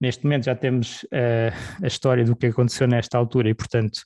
Neste 0.00 0.24
momento 0.24 0.44
já 0.44 0.54
temos 0.54 1.04
uh, 1.04 1.82
a 1.82 1.86
história 1.86 2.24
do 2.24 2.36
que 2.36 2.46
aconteceu 2.46 2.86
nesta 2.86 3.16
altura 3.16 3.48
e, 3.48 3.54
portanto, 3.54 4.00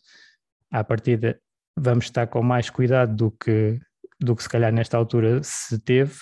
à 0.71 0.85
partida 0.85 1.41
vamos 1.77 2.05
estar 2.05 2.27
com 2.27 2.43
mais 2.43 2.71
cuidado 2.71 3.15
do 3.15 3.31
que, 3.31 3.81
do 4.21 4.37
que 4.37 4.43
se 4.43 4.49
calhar 4.49 4.73
nesta 4.73 4.97
altura 4.97 5.41
se 5.43 5.79
teve, 5.81 6.15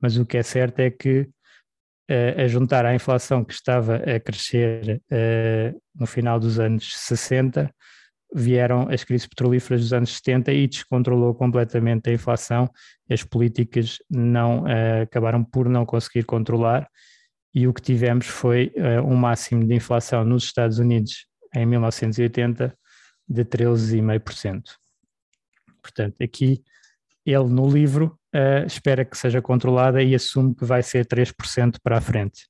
mas 0.00 0.16
o 0.16 0.24
que 0.24 0.38
é 0.38 0.42
certo 0.42 0.80
é 0.80 0.90
que 0.90 1.28
a 2.36 2.48
juntar 2.48 2.84
à 2.84 2.94
inflação 2.94 3.44
que 3.44 3.52
estava 3.52 3.96
a 3.96 4.18
crescer 4.18 5.00
uh, 5.12 5.80
no 5.94 6.06
final 6.06 6.40
dos 6.40 6.58
anos 6.58 6.92
60, 6.96 7.72
vieram 8.34 8.88
as 8.88 9.04
crises 9.04 9.26
petrolíferas 9.26 9.80
dos 9.82 9.92
anos 9.92 10.16
70 10.16 10.52
e 10.52 10.66
descontrolou 10.66 11.34
completamente 11.34 12.10
a 12.10 12.12
inflação. 12.12 12.68
As 13.08 13.22
políticas 13.22 13.98
não 14.10 14.64
uh, 14.64 15.02
acabaram 15.02 15.44
por 15.44 15.68
não 15.68 15.86
conseguir 15.86 16.24
controlar 16.24 16.88
e 17.54 17.66
o 17.66 17.74
que 17.74 17.82
tivemos 17.82 18.28
foi 18.28 18.72
um 19.04 19.16
máximo 19.16 19.66
de 19.66 19.74
inflação 19.74 20.24
nos 20.24 20.44
Estados 20.44 20.78
Unidos 20.78 21.26
em 21.52 21.66
1980 21.66 22.72
de 23.28 23.44
13,5%. 23.44 24.62
Portanto, 25.82 26.14
aqui 26.22 26.62
ele 27.26 27.48
no 27.48 27.68
livro 27.68 28.19
uh, 28.34 28.66
espera 28.66 29.04
que 29.04 29.16
seja 29.16 29.40
controlada 29.42 30.02
e 30.02 30.14
assume 30.14 30.54
que 30.54 30.64
vai 30.64 30.82
ser 30.82 31.06
3% 31.06 31.76
para 31.82 31.98
a 31.98 32.00
frente. 32.00 32.48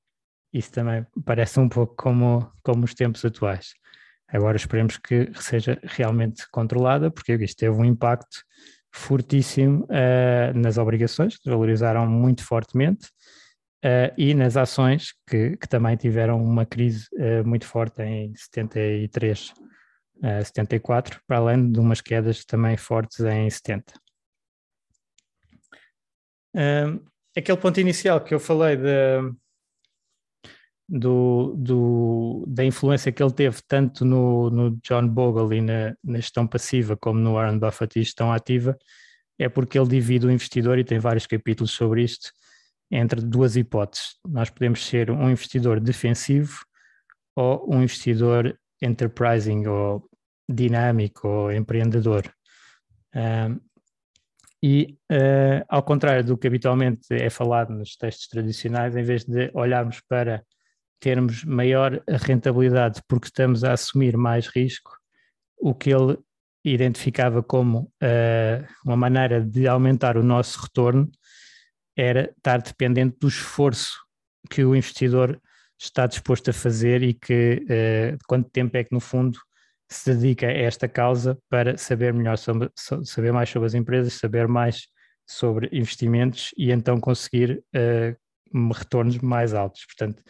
Isso 0.53 0.73
também 0.73 1.07
parece 1.25 1.61
um 1.61 1.69
pouco 1.69 1.95
como, 1.97 2.51
como 2.63 2.85
os 2.85 2.95
tempos 2.95 3.25
atuais. 3.25 3.73
Agora 4.29 4.57
esperemos 4.57 4.97
que 4.97 5.31
seja 5.35 5.79
realmente 5.83 6.45
controlada, 6.51 7.11
porque 7.11 7.35
isto 7.35 7.59
teve 7.59 7.77
um 7.77 7.85
impacto 7.85 8.45
fortíssimo 8.93 9.85
uh, 9.85 10.59
nas 10.59 10.79
obrigações, 10.79 11.37
que 11.37 11.49
valorizaram 11.49 12.07
muito 12.07 12.45
fortemente, 12.45 13.07
uh, 13.85 14.13
e 14.17 14.35
nas 14.35 14.57
ações, 14.57 15.15
que, 15.29 15.57
que, 15.57 15.69
também 15.69 15.97
tiveram 15.97 16.43
uma 16.43 16.67
crise 16.67 17.07
uh, 17.15 17.47
muito 17.47 17.67
forte 17.67 18.03
em 18.03 18.33
73, 18.35 19.53
74, 20.45 21.19
para 21.27 21.39
além 21.39 21.73
de 21.73 21.81
umas 21.81 22.03
quedas 22.03 22.45
também 22.45 22.77
fortes 22.77 23.21
em 23.21 23.49
70 23.49 23.95
aquele 27.37 27.59
ponto 27.59 27.81
inicial 27.81 28.21
que 28.21 28.35
eu 28.35 28.41
falei 28.41 28.77
de, 28.77 29.33
do, 30.91 31.55
do, 31.57 32.45
da 32.49 32.65
influência 32.65 33.13
que 33.13 33.23
ele 33.23 33.33
teve 33.33 33.63
tanto 33.69 34.05
no, 34.05 34.51
no 34.51 34.71
John 34.83 35.07
Bogle 35.07 35.55
e 35.55 35.61
na, 35.61 35.95
na, 36.03 36.17
gestão 36.17 36.47
passiva 36.47 36.97
como 36.97 37.21
no 37.21 37.35
Warren 37.35 37.59
Buffett 37.59 37.99
e 37.99 38.03
gestão 38.03 38.33
ativa, 38.33 38.77
é 39.39 39.49
porque 39.49 39.79
ele 39.79 39.89
divide 39.89 40.27
o 40.27 40.31
investidor, 40.31 40.79
e 40.79 40.85
tem 40.85 40.99
vários 40.99 41.27
capítulos 41.27 41.71
sobre 41.71 42.03
isto, 42.03 42.33
entre 42.91 43.21
duas 43.21 43.55
hipóteses. 43.57 44.17
Nós 44.27 44.51
podemos 44.51 44.85
ser 44.85 45.13
um 45.13 45.31
investidor 45.31 45.79
defensivo 45.79 46.65
ou 47.37 47.73
um 47.73 47.83
investidor 47.83 48.59
enterprising 48.83 49.67
ou 49.69 50.05
dinâmico 50.49 51.29
ou 51.29 51.53
empreendedor. 51.53 52.25
E, 54.63 54.99
uh, 55.11 55.65
ao 55.69 55.83
contrário 55.83 56.25
do 56.25 56.37
que 56.37 56.47
habitualmente 56.47 57.07
é 57.11 57.31
falado 57.31 57.73
nos 57.73 57.97
textos 57.97 58.29
tradicionais, 58.29 58.95
em 58.95 59.03
vez 59.03 59.25
de 59.25 59.51
olharmos 59.55 60.01
para 60.01 60.45
termos 61.01 61.45
maior 61.45 62.03
rentabilidade 62.07 63.01
porque 63.09 63.29
estamos 63.29 63.65
a 63.65 63.73
assumir 63.73 64.17
mais 64.17 64.47
risco, 64.49 64.91
o 65.59 65.75
que 65.75 65.91
ele 65.91 66.19
identificava 66.63 67.43
como 67.43 67.91
uh, 68.03 68.67
uma 68.85 68.97
maneira 68.97 69.41
de 69.41 69.67
aumentar 69.67 70.19
o 70.19 70.23
nosso 70.23 70.61
retorno 70.61 71.11
era 71.97 72.31
estar 72.37 72.61
dependente 72.61 73.17
do 73.19 73.29
esforço 73.29 73.99
que 74.51 74.63
o 74.63 74.77
investidor 74.77 75.41
está 75.79 76.07
disposto 76.07 76.51
a 76.51 76.53
fazer 76.53 77.03
e 77.03 77.15
que 77.15 77.65
uh, 77.65 78.19
quanto 78.27 78.51
tempo 78.51 78.77
é 78.77 78.85
que 78.85 78.93
no 78.93 79.01
fundo 79.01 79.39
se 79.91 80.15
dedica 80.15 80.47
a 80.47 80.53
esta 80.53 80.89
causa 80.89 81.37
para 81.49 81.77
saber 81.77 82.15
melhor 82.15 82.39
sobre, 82.39 82.71
saber 82.77 83.33
mais 83.33 83.49
sobre 83.49 83.67
as 83.67 83.75
empresas, 83.75 84.13
saber 84.15 84.47
mais 84.47 84.87
sobre 85.27 85.69
investimentos 85.73 86.51
e 86.57 86.71
então 86.71 87.01
conseguir 87.01 87.63
uh, 87.75 88.73
retornos 88.73 89.19
mais 89.19 89.53
altos. 89.53 89.85
Portanto, 89.87 90.23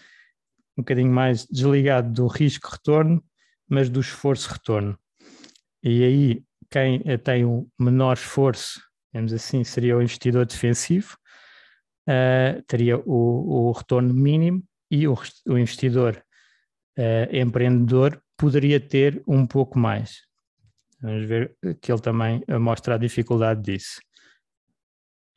um 0.76 0.82
bocadinho 0.82 1.12
mais 1.12 1.46
desligado 1.46 2.10
do 2.10 2.26
risco-retorno, 2.26 3.22
mas 3.68 3.90
do 3.90 4.00
esforço-retorno. 4.00 4.98
E 5.82 6.04
aí, 6.04 6.44
quem 6.70 7.02
tem 7.18 7.44
o 7.44 7.68
menor 7.78 8.14
esforço, 8.14 8.80
digamos 9.12 9.32
assim, 9.32 9.62
seria 9.64 9.96
o 9.96 10.02
investidor 10.02 10.46
defensivo, 10.46 11.16
uh, 12.08 12.62
teria 12.66 12.98
o, 12.98 13.68
o, 13.68 13.72
retorno 13.72 14.12
mínimo, 14.14 14.62
e 14.90 15.06
o, 15.06 15.14
o 15.46 15.58
investidor 15.58 16.22
uh, 16.98 17.36
empreendedor 17.36 18.20
poderia 18.40 18.80
ter 18.80 19.22
um 19.28 19.46
pouco 19.46 19.78
mais. 19.78 20.22
Vamos 21.02 21.26
ver 21.26 21.54
que 21.80 21.92
ele 21.92 22.00
também 22.00 22.42
mostra 22.58 22.94
a 22.94 22.98
dificuldade 22.98 23.60
disso. 23.60 24.00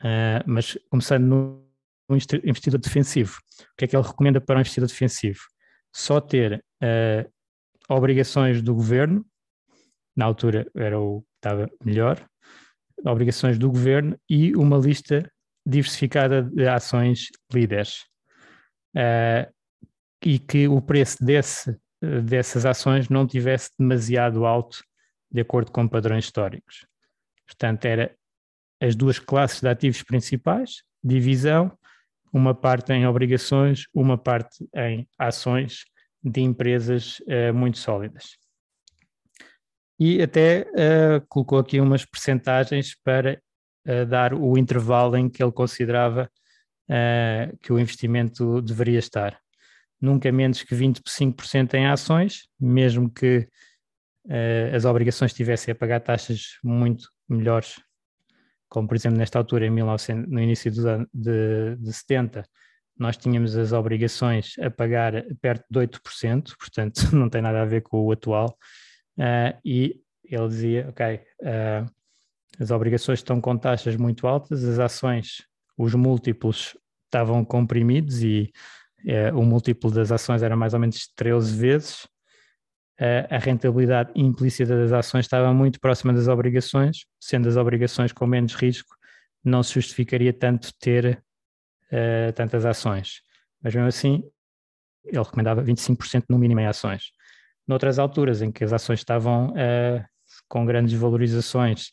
Uh, 0.02 0.40
mas 0.46 0.78
começando 0.90 1.24
no, 1.24 1.68
no, 2.10 2.16
investidor 2.16 2.80
defensivo, 2.80 3.38
o 3.62 3.76
que 3.78 3.86
é 3.86 3.88
que 3.88 3.96
ele 3.96 4.08
recomenda 4.08 4.40
para 4.40 4.58
um 4.58 4.62
investidor 4.62 4.88
defensivo? 4.88 5.40
Só 5.94 6.22
ter 6.22 6.64
uh, 6.82 7.32
obrigações 7.90 8.62
do 8.62 8.74
governo, 8.74 9.26
na 10.16 10.26
altura 10.26 10.70
era 10.76 11.00
o 11.00 11.22
que 11.22 11.28
estava 11.36 11.70
melhor, 11.84 12.26
obrigações 13.06 13.58
do 13.58 13.70
governo 13.70 14.18
e 14.30 14.56
uma 14.56 14.78
lista 14.78 15.30
diversificada 15.66 16.42
de 16.42 16.68
ações 16.68 17.28
líderes. 17.54 18.06
Uh, 18.96 19.52
e 20.26 20.40
que 20.40 20.70
o 20.70 20.82
preço 20.82 21.24
desse 21.24 21.78
dessas 22.24 22.66
ações 22.66 23.10
não 23.10 23.26
tivesse 23.26 23.72
demasiado 23.80 24.46
alto 24.46 24.84
de 25.32 25.42
acordo 25.42 25.72
com 25.72 25.88
padrões 25.88 26.26
históricos. 26.26 26.86
Portanto, 27.48 27.86
era 27.86 28.16
as 28.82 28.96
duas 28.96 29.18
classes 29.18 29.62
de 29.62 29.68
ativos 29.70 30.04
principais, 30.04 30.84
divisão, 31.04 31.78
uma 32.32 32.54
parte 32.54 32.92
em 32.92 33.08
obrigações, 33.08 33.86
uma 33.94 34.18
parte 34.18 34.68
em 34.76 35.08
ações 35.18 35.86
de 36.24 36.42
empresas 36.42 37.20
uh, 37.22 37.54
muito 37.54 37.78
sólidas. 37.78 38.38
E 40.00 40.22
até 40.22 40.62
uh, 40.72 41.26
colocou 41.28 41.60
aqui 41.60 41.80
umas 41.80 42.06
percentagens 42.06 42.96
para 43.04 43.40
uh, 43.88 44.06
dar 44.06 44.34
o 44.34 44.58
intervalo 44.58 45.16
em 45.16 45.30
que 45.30 45.44
ele 45.44 45.52
considerava 45.52 46.30
que 47.62 47.72
o 47.72 47.80
investimento 47.80 48.62
deveria 48.62 49.00
estar 49.00 49.40
nunca 50.04 50.30
menos 50.34 50.62
que 50.62 50.76
25% 50.76 51.76
em 51.76 51.88
ações, 51.88 52.50
mesmo 52.60 53.10
que 53.10 53.48
uh, 54.26 54.76
as 54.76 54.84
obrigações 54.84 55.32
estivessem 55.32 55.72
a 55.72 55.76
pagar 55.76 56.02
taxas 56.02 56.58
muito 56.62 57.10
melhores, 57.28 57.82
como 58.68 58.86
por 58.86 58.98
exemplo 58.98 59.18
nesta 59.18 59.40
altura, 59.40 59.66
em 59.66 59.70
1900, 59.70 60.30
no 60.30 60.42
início 60.42 60.70
do 60.74 61.08
de, 61.14 61.78
de 61.78 61.94
70, 61.94 62.44
nós 63.00 63.16
tínhamos 63.16 63.56
as 63.56 63.72
obrigações 63.72 64.56
a 64.60 64.70
pagar 64.70 65.24
perto 65.42 65.66
de 65.72 65.80
8%, 65.80 66.54
portanto 66.60 67.02
não 67.16 67.30
tem 67.30 67.42
nada 67.42 67.62
a 67.62 67.66
ver 67.66 67.82
com 67.82 68.06
o 68.06 68.12
atual, 68.12 68.58
uh, 69.18 69.58
e 69.64 70.02
ele 70.26 70.48
dizia, 70.50 70.90
ok, 70.90 71.16
uh, 71.16 71.90
as 72.60 72.72
obrigações 72.72 73.20
estão 73.20 73.40
com 73.40 73.58
taxas 73.58 73.96
muito 73.96 74.28
altas, 74.28 74.66
as 74.66 74.80
ações, 74.80 75.48
os 75.78 75.96
múltiplos 75.96 76.78
estavam 77.06 77.46
comprimidos 77.46 78.22
e 78.22 78.52
é, 79.06 79.32
o 79.34 79.44
múltiplo 79.44 79.92
das 79.92 80.12
ações 80.12 80.44
era 80.44 80.56
mais 80.56 80.74
ou 80.74 80.80
menos 80.80 81.08
13 81.16 81.56
vezes, 81.58 82.08
a 83.30 83.38
rentabilidade 83.38 84.12
implícita 84.16 84.78
das 84.78 84.94
ações 84.94 85.26
estava 85.26 85.52
muito 85.54 85.80
próxima 85.80 86.14
das 86.14 86.28
obrigações, 86.30 87.06
sendo 87.20 87.50
as 87.50 87.58
obrigações 87.58 88.14
com 88.14 88.26
menos 88.26 88.54
risco, 88.54 88.96
não 89.44 89.62
se 89.62 89.74
justificaria 89.74 90.32
tanto 90.32 90.72
ter 90.80 91.22
uh, 91.92 92.32
tantas 92.34 92.66
ações. 92.66 93.22
Mas 93.62 93.74
mesmo 93.74 93.90
assim, 93.90 94.24
ele 95.04 95.18
recomendava 95.18 95.62
25% 95.62 96.26
no 96.30 96.38
mínimo 96.38 96.62
em 96.62 96.68
ações. 96.68 97.12
Noutras 97.68 98.00
alturas 98.00 98.42
em 98.42 98.52
que 98.52 98.64
as 98.64 98.72
ações 98.72 99.00
estavam 99.00 99.50
uh, 99.50 100.06
com 100.48 100.66
grandes 100.66 100.94
valorizações 100.94 101.88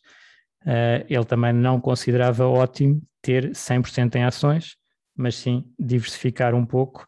uh, 0.65 1.05
ele 1.09 1.25
também 1.25 1.53
não 1.53 1.81
considerava 1.81 2.47
ótimo 2.47 3.03
ter 3.23 3.51
100% 3.51 4.15
em 4.17 4.25
ações, 4.25 4.77
mas 5.21 5.37
sim 5.37 5.71
diversificar 5.79 6.55
um 6.55 6.65
pouco 6.65 7.07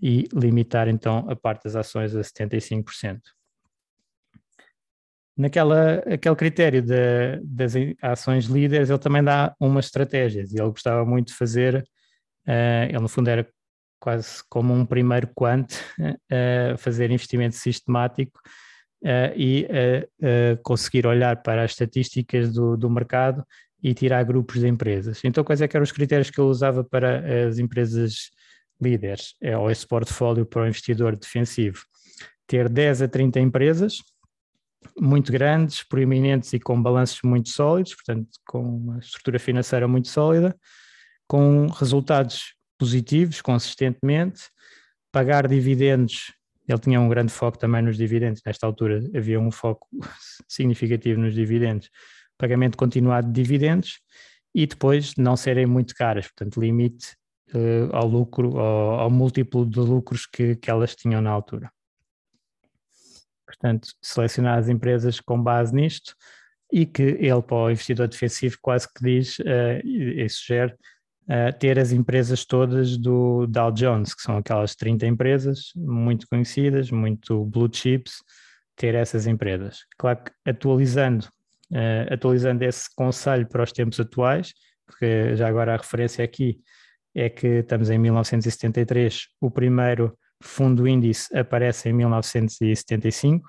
e 0.00 0.28
limitar 0.34 0.86
então 0.86 1.26
a 1.30 1.34
parte 1.34 1.64
das 1.64 1.74
ações 1.74 2.14
a 2.14 2.20
75%. 2.20 3.20
Naquela 5.36 5.94
aquele 6.00 6.36
critério 6.36 6.82
de, 6.82 7.40
das 7.42 7.72
ações 8.00 8.44
líderes, 8.44 8.90
ele 8.90 8.98
também 8.98 9.24
dá 9.24 9.54
umas 9.58 9.86
estratégias 9.86 10.52
e 10.52 10.60
ele 10.60 10.68
gostava 10.68 11.04
muito 11.04 11.28
de 11.28 11.34
fazer, 11.34 11.76
uh, 12.46 12.84
ele 12.88 13.00
no 13.00 13.08
fundo 13.08 13.28
era 13.28 13.48
quase 13.98 14.44
como 14.48 14.74
um 14.74 14.84
primeiro 14.84 15.28
quant, 15.34 15.72
uh, 15.98 16.76
fazer 16.76 17.10
investimento 17.10 17.56
sistemático 17.56 18.38
uh, 19.02 19.34
e 19.34 19.66
conseguir 20.62 21.06
olhar 21.06 21.42
para 21.42 21.64
as 21.64 21.72
estatísticas 21.72 22.52
do, 22.52 22.76
do 22.76 22.90
mercado 22.90 23.44
e 23.84 23.92
tirar 23.92 24.24
grupos 24.24 24.60
de 24.60 24.66
empresas. 24.66 25.20
Então, 25.22 25.44
quais 25.44 25.60
é 25.60 25.68
eram 25.70 25.82
os 25.82 25.92
critérios 25.92 26.30
que 26.30 26.40
ele 26.40 26.48
usava 26.48 26.82
para 26.82 27.46
as 27.46 27.58
empresas 27.58 28.30
líderes, 28.80 29.34
é, 29.42 29.56
ou 29.58 29.70
esse 29.70 29.86
portfólio 29.86 30.46
para 30.46 30.62
o 30.62 30.66
investidor 30.66 31.14
defensivo? 31.14 31.84
Ter 32.46 32.66
10 32.70 33.02
a 33.02 33.08
30 33.08 33.40
empresas, 33.40 33.98
muito 34.98 35.30
grandes, 35.30 35.82
proeminentes 35.82 36.54
e 36.54 36.58
com 36.58 36.82
balanços 36.82 37.20
muito 37.22 37.50
sólidos, 37.50 37.94
portanto, 37.94 38.28
com 38.46 38.62
uma 38.62 38.98
estrutura 39.00 39.38
financeira 39.38 39.86
muito 39.86 40.08
sólida, 40.08 40.56
com 41.28 41.66
resultados 41.66 42.54
positivos 42.78 43.42
consistentemente, 43.42 44.44
pagar 45.12 45.46
dividendos. 45.46 46.32
Ele 46.66 46.78
tinha 46.78 46.98
um 46.98 47.08
grande 47.08 47.32
foco 47.32 47.58
também 47.58 47.82
nos 47.82 47.98
dividendos, 47.98 48.40
nesta 48.46 48.66
altura 48.66 49.02
havia 49.14 49.38
um 49.38 49.50
foco 49.50 49.86
significativo 50.48 51.20
nos 51.20 51.34
dividendos, 51.34 51.90
pagamento 52.44 52.76
continuado 52.76 53.26
de 53.26 53.32
dividendos 53.32 54.00
e 54.54 54.66
depois 54.66 55.14
não 55.16 55.34
serem 55.34 55.64
muito 55.64 55.94
caras, 55.94 56.26
portanto, 56.26 56.60
limite 56.60 57.16
uh, 57.54 57.88
ao 57.96 58.06
lucro, 58.06 58.58
ao, 58.58 59.00
ao 59.00 59.10
múltiplo 59.10 59.64
de 59.64 59.80
lucros 59.80 60.26
que, 60.26 60.54
que 60.56 60.70
elas 60.70 60.94
tinham 60.94 61.22
na 61.22 61.30
altura. 61.30 61.72
Portanto, 63.46 63.88
selecionar 64.02 64.58
as 64.58 64.68
empresas 64.68 65.20
com 65.20 65.42
base 65.42 65.74
nisto 65.74 66.14
e 66.70 66.84
que 66.84 67.02
ele, 67.02 67.42
para 67.42 67.56
o 67.56 67.70
investidor 67.70 68.08
defensivo, 68.08 68.58
quase 68.60 68.86
que 68.92 69.02
diz 69.02 69.38
uh, 69.38 69.80
e, 69.82 70.28
sugere 70.28 70.74
uh, 71.22 71.58
ter 71.58 71.78
as 71.78 71.92
empresas 71.92 72.44
todas 72.44 72.98
do 72.98 73.46
Dow 73.46 73.72
Jones, 73.72 74.14
que 74.14 74.20
são 74.20 74.36
aquelas 74.36 74.74
30 74.76 75.06
empresas 75.06 75.72
muito 75.74 76.26
conhecidas, 76.28 76.90
muito 76.90 77.46
blue 77.46 77.70
chips, 77.72 78.16
ter 78.76 78.94
essas 78.94 79.26
empresas. 79.26 79.86
Claro 79.96 80.24
que 80.24 80.50
atualizando, 80.50 81.26
uh, 81.74 82.14
atualizando 82.14 82.64
esse 82.64 82.88
conselho 82.94 83.48
para 83.48 83.64
os 83.64 83.72
tempos 83.72 83.98
atuais, 83.98 84.54
porque 84.86 85.34
já 85.36 85.48
agora 85.48 85.74
a 85.74 85.76
referência 85.76 86.24
aqui 86.24 86.60
é 87.14 87.28
que 87.28 87.46
estamos 87.46 87.90
em 87.90 87.98
1973, 87.98 89.28
o 89.40 89.50
primeiro 89.50 90.16
fundo 90.42 90.86
índice 90.86 91.36
aparece 91.36 91.88
em 91.88 91.92
1975. 91.92 93.46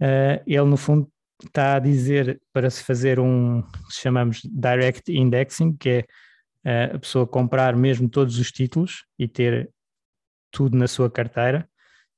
Uh, 0.00 0.04
eh, 0.04 0.42
ele, 0.46 0.64
no 0.64 0.76
fundo, 0.76 1.10
está 1.44 1.76
a 1.76 1.78
dizer 1.78 2.40
para 2.52 2.70
se 2.70 2.82
fazer 2.82 3.18
um, 3.18 3.62
chamamos 3.90 4.40
direct 4.44 5.12
indexing, 5.12 5.76
que 5.76 6.06
é 6.64 6.90
uh, 6.92 6.96
a 6.96 6.98
pessoa 6.98 7.26
comprar 7.26 7.76
mesmo 7.76 8.08
todos 8.08 8.38
os 8.38 8.50
títulos 8.50 9.04
e 9.18 9.26
ter 9.28 9.70
tudo 10.50 10.76
na 10.76 10.86
sua 10.86 11.10
carteira, 11.10 11.68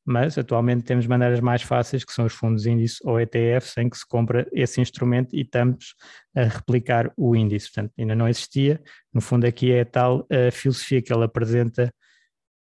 mas 0.06 0.38
atualmente 0.38 0.84
temos 0.84 1.06
maneiras 1.06 1.40
mais 1.40 1.62
fáceis, 1.62 2.04
que 2.04 2.12
são 2.12 2.24
os 2.24 2.32
fundos 2.32 2.64
índice 2.64 2.98
ou 3.04 3.20
ETFs, 3.20 3.76
em 3.76 3.90
que 3.90 3.98
se 3.98 4.06
compra 4.06 4.46
esse 4.52 4.80
instrumento 4.80 5.34
e 5.34 5.40
estamos 5.40 5.94
a 6.34 6.44
replicar 6.44 7.12
o 7.16 7.34
índice. 7.34 7.66
Portanto, 7.72 7.92
ainda 7.98 8.14
não 8.14 8.28
existia. 8.28 8.80
No 9.12 9.20
fundo, 9.20 9.44
aqui 9.46 9.72
é 9.72 9.80
a 9.80 9.84
tal 9.84 10.26
a 10.30 10.50
filosofia 10.52 11.02
que 11.02 11.12
ele 11.12 11.24
apresenta 11.24 11.92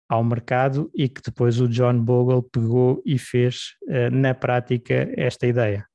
ao 0.09 0.25
mercado 0.25 0.91
e 0.95 1.09
que 1.09 1.21
depois 1.23 1.61
o 1.61 1.69
John 1.69 2.01
Bogle 2.01 2.43
pegou 2.43 3.03
e 3.05 3.19
fez 3.19 3.75
uh, 3.89 4.11
na 4.11 4.35
prática 4.35 5.11
esta 5.17 5.47
ideia, 5.47 5.87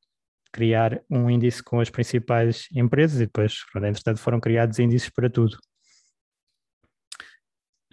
criar 0.51 1.01
um 1.09 1.29
índice 1.29 1.63
com 1.63 1.79
as 1.79 1.89
principais 1.89 2.67
empresas 2.75 3.21
e 3.21 3.25
depois, 3.25 3.63
entretanto, 3.75 4.19
foram 4.19 4.39
criados 4.39 4.77
índices 4.77 5.09
para 5.09 5.29
tudo. 5.29 5.57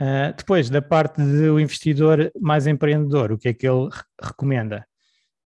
Uh, 0.01 0.35
depois, 0.37 0.69
da 0.69 0.83
parte 0.83 1.23
do 1.23 1.59
investidor 1.59 2.31
mais 2.39 2.67
empreendedor, 2.67 3.33
o 3.33 3.39
que 3.39 3.49
é 3.49 3.55
que 3.55 3.67
ele 3.67 3.89
recomenda? 4.23 4.87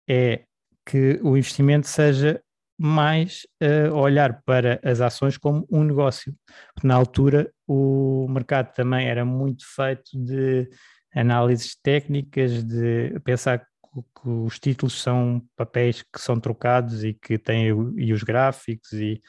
É 0.08 0.44
que 0.84 1.18
o 1.22 1.36
investimento 1.36 1.88
seja 1.88 2.40
mais 2.78 3.46
uh, 3.62 3.94
olhar 3.94 4.42
para 4.44 4.78
as 4.84 5.00
ações 5.00 5.36
como 5.36 5.66
um 5.70 5.82
negócio. 5.82 6.34
Na 6.82 6.94
altura 6.94 7.50
o 7.66 8.26
mercado 8.28 8.72
também 8.72 9.08
era 9.08 9.24
muito 9.24 9.64
feito 9.74 10.10
de 10.14 10.68
análises 11.14 11.76
técnicas, 11.82 12.62
de 12.62 13.18
pensar 13.24 13.58
que 13.58 14.28
os 14.28 14.58
títulos 14.58 15.00
são 15.00 15.42
papéis 15.56 16.02
que 16.02 16.20
são 16.20 16.38
trocados 16.38 17.02
e 17.02 17.14
que 17.14 17.38
têm 17.38 17.68
e 17.96 18.12
os 18.12 18.22
gráficos 18.22 18.92
e, 18.92 19.22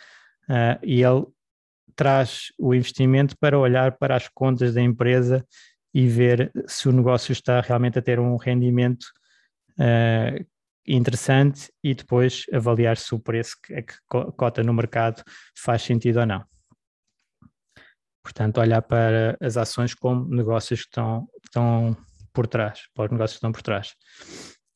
uh, 0.49 0.77
e 0.83 1.01
ele 1.01 1.25
traz 1.97 2.53
o 2.57 2.73
investimento 2.73 3.35
para 3.37 3.57
olhar 3.57 3.97
para 3.97 4.15
as 4.15 4.29
contas 4.29 4.75
da 4.75 4.81
empresa 4.81 5.45
e 5.93 6.07
ver 6.07 6.51
se 6.67 6.87
o 6.87 6.91
negócio 6.91 7.31
está 7.31 7.59
realmente 7.59 7.97
a 7.97 8.01
ter 8.01 8.19
um 8.19 8.37
rendimento 8.37 9.03
uh, 9.79 10.45
interessante 10.85 11.71
e 11.83 11.95
depois 11.95 12.45
avaliar 12.53 12.97
se 12.97 13.15
o 13.15 13.19
preço 13.19 13.57
que, 13.61 13.81
que 13.81 13.95
cota 14.37 14.63
no 14.63 14.73
mercado 14.73 15.23
faz 15.57 15.81
sentido 15.81 16.19
ou 16.19 16.25
não. 16.25 16.45
Portanto, 18.23 18.59
olhar 18.59 18.81
para 18.81 19.35
as 19.41 19.57
ações 19.57 19.95
como 19.95 20.29
negócios 20.29 20.81
que 20.81 20.87
estão, 20.87 21.27
estão 21.43 21.97
por 22.31 22.45
trás, 22.45 22.81
para 22.93 23.05
os 23.05 23.11
negócios 23.11 23.33
que 23.33 23.37
estão 23.37 23.51
por 23.51 23.63
trás. 23.63 23.95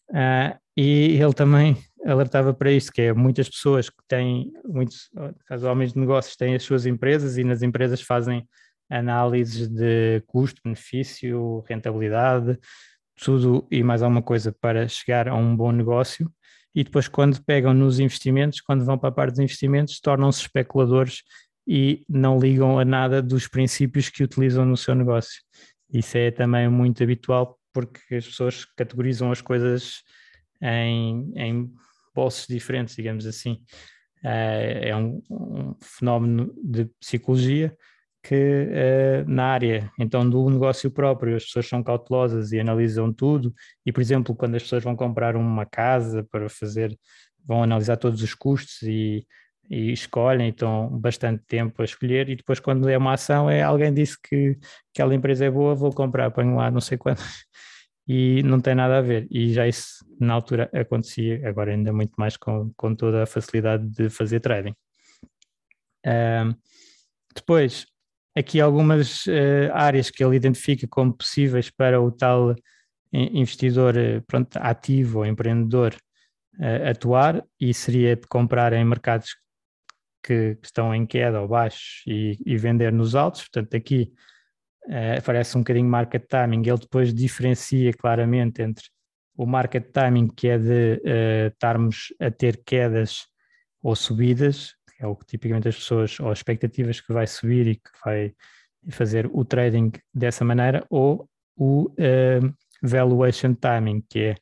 Uh, 0.10 0.58
e 0.76 1.22
ele 1.22 1.34
também 1.34 1.78
alertava 2.06 2.54
para 2.54 2.72
isto, 2.72 2.92
que 2.92 3.02
é 3.02 3.14
muitas 3.14 3.50
pessoas 3.50 3.90
que 3.90 4.04
têm, 4.08 4.52
muitos 4.66 5.10
os 5.50 5.64
homens 5.64 5.94
de 5.94 6.00
negócios 6.00 6.36
têm 6.36 6.56
as 6.56 6.64
suas 6.64 6.86
empresas 6.86 7.38
e 7.38 7.44
nas 7.44 7.62
empresas 7.62 8.02
fazem 8.02 8.48
análises 8.90 9.68
de 9.68 10.22
custo, 10.28 10.62
benefício, 10.64 11.64
rentabilidade, 11.68 12.60
tudo 13.16 13.68
e 13.72 13.84
mais 13.84 14.02
alguma 14.02 14.22
coisa 14.22 14.52
para 14.52 14.88
chegar 14.88 15.28
a 15.28 15.36
um 15.36 15.56
bom 15.56 15.72
negócio 15.72 16.32
e 16.74 16.84
depois 16.84 17.08
quando 17.08 17.44
pegam 17.44 17.74
nos 17.74 18.00
investimentos, 18.00 18.62
quando 18.62 18.86
vão 18.86 18.98
para 18.98 19.10
a 19.10 19.12
parte 19.12 19.32
dos 19.32 19.40
investimentos, 19.40 20.00
tornam-se 20.00 20.42
especuladores 20.42 21.24
e 21.68 22.04
não 22.08 22.40
ligam 22.40 22.80
a 22.80 22.86
nada 22.86 23.22
dos 23.22 23.48
princípios 23.48 24.10
que 24.10 24.24
utilizam 24.24 24.66
no 24.66 24.78
seu 24.78 24.96
negócio. 24.96 25.42
Isso 25.94 26.18
é 26.18 26.32
também 26.32 26.70
muito 26.70 27.04
habitual 27.04 27.60
porque 27.74 28.16
as 28.16 28.26
pessoas 28.26 28.66
categorizam 28.66 29.32
as 29.32 29.42
coisas 29.42 30.02
em, 30.62 31.32
em 31.36 31.72
bolsos 32.14 32.48
diferentes, 32.48 32.96
digamos 32.96 33.26
assim. 33.26 33.64
Eh, 34.24 34.90
é 34.90 34.96
um, 34.96 35.22
um 35.30 35.76
fenómeno 35.82 36.54
de 36.64 36.86
psicologia 37.00 37.76
que 38.24 38.36
uh, 38.36 39.30
na 39.30 39.46
área 39.46 39.92
então 39.98 40.30
do 40.30 40.48
negócio 40.50 40.92
próprio 40.92 41.36
as 41.36 41.46
pessoas 41.46 41.68
são 41.68 41.84
cautelosas 41.84 42.52
e 42.52 42.60
analisam 42.60 43.12
tudo 43.12 43.54
e 43.86 43.92
por 43.92 44.00
exemplo 44.00 44.36
quando 44.36 44.56
as 44.56 44.64
pessoas 44.64 44.84
vão 44.84 44.96
comprar 44.96 45.36
uma 45.36 45.66
casa 45.66 46.24
para 46.32 46.48
fazer 46.50 46.96
vão 47.44 47.64
analisar 47.64 47.98
todos 47.98 48.22
os 48.22 48.36
custos 48.36 48.84
e, 48.84 49.26
e 49.70 49.92
escolhem 49.92 50.50
então 50.50 50.88
bastante 51.00 51.44
tempo 51.48 51.82
a 51.82 51.86
escolher 51.86 52.30
e 52.30 52.36
depois 52.36 52.60
quando 52.60 52.88
é 52.90 52.98
uma 52.98 53.14
ação 53.14 53.50
é 53.50 53.64
alguém 53.64 53.92
disse 53.92 54.18
que 54.22 54.56
aquela 54.94 55.16
empresa 55.16 55.46
é 55.46 55.50
boa 55.50 55.74
vou 55.74 55.92
comprar 55.92 56.30
ponho 56.30 56.56
lá 56.58 56.70
não 56.70 56.82
sei 56.82 57.00
quanto 57.00 57.24
e 58.14 58.44
não 58.44 58.60
tem 58.60 58.76
nada 58.76 58.98
a 58.98 59.02
ver. 59.02 59.26
E 59.32 59.54
já 59.54 59.66
isso 59.66 60.06
na 60.20 60.34
altura 60.34 60.70
acontecia 60.74 61.48
agora 61.48 61.72
ainda 61.72 61.94
muito 61.94 62.12
mais 62.18 62.36
com, 62.36 62.70
com 62.76 62.94
toda 62.94 63.24
a 63.24 63.26
facilidade 63.26 63.88
de 63.88 64.10
fazer 64.10 64.42
trading. 64.42 64.76
Uh, 66.06 66.54
depois 67.34 67.86
aqui 68.36 68.60
algumas 68.60 69.26
uh, 69.28 69.72
áreas 69.72 70.10
que 70.10 70.22
ele 70.22 70.36
identifica 70.36 70.86
como 70.90 71.14
possíveis 71.14 71.70
para 71.70 72.02
o 72.02 72.12
tal 72.12 72.54
investidor 73.14 73.96
uh, 73.96 74.22
pronto, 74.28 74.58
ativo 74.58 75.20
ou 75.20 75.26
empreendedor 75.26 75.96
uh, 76.60 76.90
atuar 76.90 77.42
e 77.58 77.74
seria 77.74 78.18
de 78.18 78.28
comprar 78.28 78.74
em 78.74 78.84
mercados 78.84 79.38
que, 80.22 80.56
que 80.56 80.66
estão 80.66 80.94
em 80.94 81.06
queda 81.06 81.40
ou 81.40 81.48
baixos 81.48 82.04
e, 82.06 82.38
e, 82.46 82.58
vender 82.58 82.92
nos 82.92 83.16
altos, 83.16 83.44
portanto 83.44 83.74
aqui 83.74 84.12
aparece 85.18 85.58
um 85.58 85.62
bocadinho 85.62 85.88
market 85.88 86.26
timing, 86.28 86.68
ele 86.68 86.80
depois 86.80 87.14
diferencia 87.14 87.94
claramente 87.94 88.62
entre 88.62 88.86
o 89.38 89.46
market 89.46 89.92
timing 89.92 90.28
que 90.28 90.48
é 90.48 90.58
de 90.58 91.02
estarmos 91.48 92.14
a 92.20 92.30
ter 92.30 92.62
quedas 92.64 93.28
ou 93.82 93.96
subidas 93.96 94.76
é 95.02 95.08
o 95.08 95.16
que 95.16 95.26
tipicamente 95.26 95.68
as 95.68 95.76
pessoas, 95.76 96.20
ou 96.20 96.32
expectativas 96.32 97.02
que 97.02 97.12
vai 97.12 97.26
subir 97.26 97.68
e 97.68 97.76
que 97.76 97.90
vai 98.06 98.34
fazer 98.90 99.28
o 99.34 99.44
trading 99.44 99.92
dessa 100.14 100.46
maneira, 100.46 100.86
ou 100.90 101.28
o 101.58 101.90
uh, 101.90 102.54
valuation 102.84 103.56
timing, 103.56 104.04
que 104.08 104.36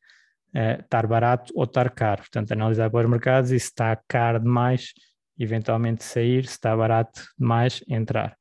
é 0.53 0.77
uh, 0.77 0.81
estar 0.81 1.07
barato 1.07 1.53
ou 1.55 1.63
estar 1.63 1.89
caro. 1.91 2.21
Portanto, 2.21 2.51
analisar 2.51 2.89
para 2.89 3.05
os 3.05 3.09
mercados 3.09 3.51
e 3.51 3.59
se 3.59 3.67
está 3.67 3.97
caro 4.07 4.39
demais 4.39 4.93
eventualmente 5.37 6.03
sair, 6.03 6.45
se 6.45 6.51
está 6.51 6.75
barato 6.75 7.21
demais, 7.37 7.81
entrar. 7.87 8.37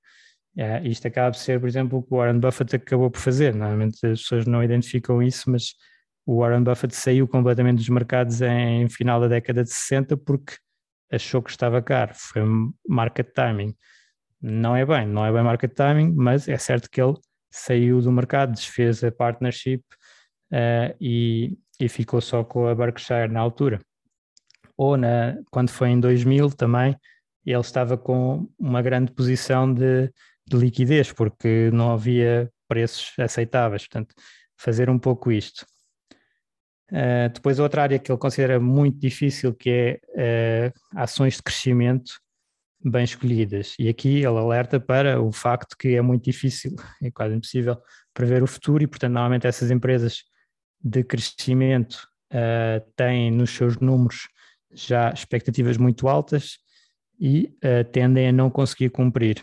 É, 0.59 0.83
isto 0.89 1.07
acaba 1.07 1.31
por 1.31 1.39
ser, 1.39 1.61
por 1.61 1.69
exemplo, 1.69 2.01
o 2.01 2.03
que 2.03 2.13
o 2.13 2.17
Warren 2.17 2.41
Buffett 2.41 2.75
acabou 2.75 3.09
por 3.09 3.21
fazer. 3.21 3.55
Normalmente 3.55 4.05
as 4.05 4.23
pessoas 4.23 4.45
não 4.45 4.61
identificam 4.61 5.23
isso, 5.23 5.49
mas 5.49 5.75
o 6.27 6.41
Warren 6.41 6.65
Buffett 6.65 6.97
saiu 6.97 7.29
completamente 7.29 7.79
dos 7.79 7.89
mercados 7.89 8.43
em 8.43 8.89
final 8.89 9.21
da 9.21 9.29
década 9.29 9.63
de 9.63 9.71
60 9.71 10.17
porque 10.17 10.57
achou 11.13 11.41
que 11.41 11.51
estava 11.51 11.81
caro. 11.81 12.13
Foi 12.13 12.43
market 12.89 13.33
timing. 13.33 13.73
Não 14.43 14.75
é 14.75 14.85
bem, 14.85 15.07
não 15.07 15.25
é 15.25 15.33
bem 15.33 15.45
market 15.45 15.73
timing, 15.73 16.13
mas 16.17 16.49
é 16.49 16.59
certo 16.59 16.91
que 16.91 17.01
ele 17.01 17.15
saiu 17.53 18.01
do 18.01 18.11
mercado, 18.11 18.53
desfez 18.53 19.05
a 19.05 19.13
partnership 19.13 19.83
uh, 20.53 20.93
e, 21.01 21.57
e 21.79 21.89
ficou 21.89 22.21
só 22.21 22.43
com 22.43 22.67
a 22.67 22.75
Berkshire 22.75 23.29
na 23.29 23.39
altura. 23.39 23.79
Ou 24.77 24.97
na, 24.97 25.37
quando 25.53 25.71
foi 25.71 25.91
em 25.91 26.01
2000 26.01 26.51
também, 26.51 26.97
ele 27.47 27.61
estava 27.61 27.97
com 27.97 28.49
uma 28.59 28.83
grande 28.83 29.13
posição 29.13 29.73
de 29.73 30.13
de 30.49 30.57
liquidez, 30.57 31.13
porque 31.13 31.71
não 31.73 31.93
havia 31.93 32.51
preços 32.69 33.13
aceitáveis. 33.19 33.83
Portanto, 33.87 34.15
fazer 34.57 34.91
um 34.91 34.99
pouco 34.99 35.31
isto. 35.31 35.65
Uh, 36.91 37.29
depois, 37.33 37.59
outra 37.59 37.83
área 37.83 37.99
que 37.99 38.11
ele 38.11 38.19
considera 38.19 38.59
muito 38.59 38.99
difícil, 38.99 39.55
que 39.55 40.01
é 40.17 40.71
uh, 40.73 40.99
ações 40.99 41.37
de 41.37 41.43
crescimento 41.43 42.13
bem 42.83 43.05
escolhidas. 43.05 43.75
E 43.79 43.89
aqui 43.89 44.17
ele 44.17 44.27
alerta 44.27 44.81
para 44.81 45.21
o 45.21 45.31
facto 45.33 45.77
que 45.77 45.97
é 45.97 46.03
muito 46.03 46.25
difícil, 46.25 46.75
é 47.03 47.11
quase 47.11 47.35
impossível, 47.35 47.81
prever 48.15 48.43
o 48.43 48.47
futuro, 48.47 48.83
e, 48.83 48.87
portanto, 48.87 49.13
normalmente 49.13 49.47
essas 49.47 49.71
empresas 49.71 50.25
de 50.81 51.05
crescimento 51.05 52.07
uh, 52.33 52.93
têm 52.97 53.31
nos 53.31 53.51
seus 53.51 53.79
números 53.79 54.29
já 54.73 55.11
expectativas 55.11 55.77
muito 55.77 56.09
altas 56.09 56.59
e 57.19 57.53
tendem 57.91 58.29
a 58.29 58.33
não 58.33 58.49
conseguir 58.49 58.91
cumprir 58.91 59.43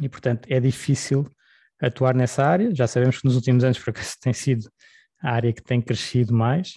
e, 0.00 0.08
portanto, 0.08 0.46
é 0.50 0.60
difícil 0.60 1.26
atuar 1.80 2.14
nessa 2.14 2.44
área. 2.44 2.74
Já 2.74 2.86
sabemos 2.86 3.18
que 3.18 3.26
nos 3.26 3.36
últimos 3.36 3.64
anos, 3.64 3.78
por 3.78 3.90
acaso, 3.90 4.16
tem 4.20 4.32
sido 4.32 4.68
a 5.22 5.32
área 5.32 5.52
que 5.52 5.62
tem 5.62 5.80
crescido 5.80 6.34
mais, 6.34 6.70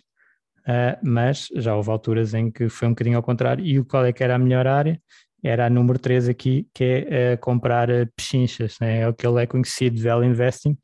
uh, 0.62 0.98
mas 1.04 1.48
já 1.56 1.76
houve 1.76 1.90
alturas 1.90 2.34
em 2.34 2.52
que 2.52 2.70
foi 2.70 2.88
um 2.88 2.92
bocadinho 2.92 3.18
ao 3.18 3.24
contrário. 3.24 3.66
E 3.66 3.80
o 3.80 3.86
qual 3.86 4.06
é 4.06 4.14
que 4.14 4.24
era 4.24 4.36
a 4.36 4.40
melhor 4.40 4.68
área? 4.68 5.00
Era 5.44 5.66
a 5.66 5.70
número 5.70 5.98
3 5.98 6.30
aqui, 6.30 6.68
que 6.74 6.84
é 6.84 7.34
uh, 7.34 7.38
comprar 7.40 7.90
uh, 7.90 8.08
pechinchas, 8.16 8.78
né? 8.80 9.02
é 9.02 9.08
o 9.08 9.14
que 9.14 9.26
ele 9.26 9.42
é 9.42 9.48
conhecido, 9.48 10.02
value 10.02 10.26
investing. 10.26 10.78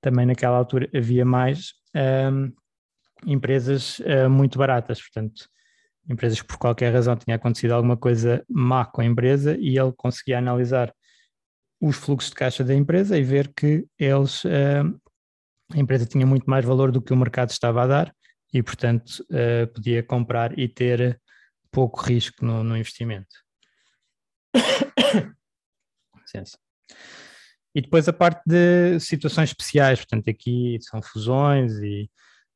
Também 0.00 0.26
naquela 0.26 0.56
altura 0.56 0.88
havia 0.94 1.24
mais 1.24 1.72
um, 2.30 2.52
empresas 3.26 4.02
muito 4.30 4.58
baratas, 4.58 5.00
portanto, 5.00 5.48
empresas 6.06 6.42
que 6.42 6.46
por 6.46 6.58
qualquer 6.58 6.92
razão 6.92 7.16
tinha 7.16 7.36
acontecido 7.36 7.72
alguma 7.72 7.96
coisa 7.96 8.44
má 8.46 8.84
com 8.84 9.00
a 9.00 9.04
empresa 9.06 9.56
e 9.58 9.78
ele 9.78 9.92
conseguia 9.96 10.36
analisar 10.36 10.92
os 11.86 11.96
fluxos 11.96 12.30
de 12.30 12.36
caixa 12.36 12.64
da 12.64 12.74
empresa 12.74 13.18
e 13.18 13.22
ver 13.22 13.52
que 13.54 13.86
eles, 13.98 14.42
uh, 14.44 15.00
a 15.72 15.78
empresa 15.78 16.06
tinha 16.06 16.26
muito 16.26 16.48
mais 16.48 16.64
valor 16.64 16.90
do 16.90 17.02
que 17.02 17.12
o 17.12 17.16
mercado 17.16 17.50
estava 17.50 17.82
a 17.82 17.86
dar 17.86 18.14
e, 18.52 18.62
portanto, 18.62 19.24
uh, 19.30 19.66
podia 19.72 20.02
comprar 20.02 20.58
e 20.58 20.66
ter 20.66 21.20
pouco 21.70 22.00
risco 22.00 22.44
no, 22.44 22.64
no 22.64 22.76
investimento. 22.76 23.34
E 27.76 27.80
depois 27.80 28.08
a 28.08 28.12
parte 28.12 28.42
de 28.46 28.98
situações 29.00 29.50
especiais, 29.50 29.98
portanto, 29.98 30.28
aqui 30.30 30.78
são 30.80 31.02
fusões 31.02 31.72
e 31.74 32.10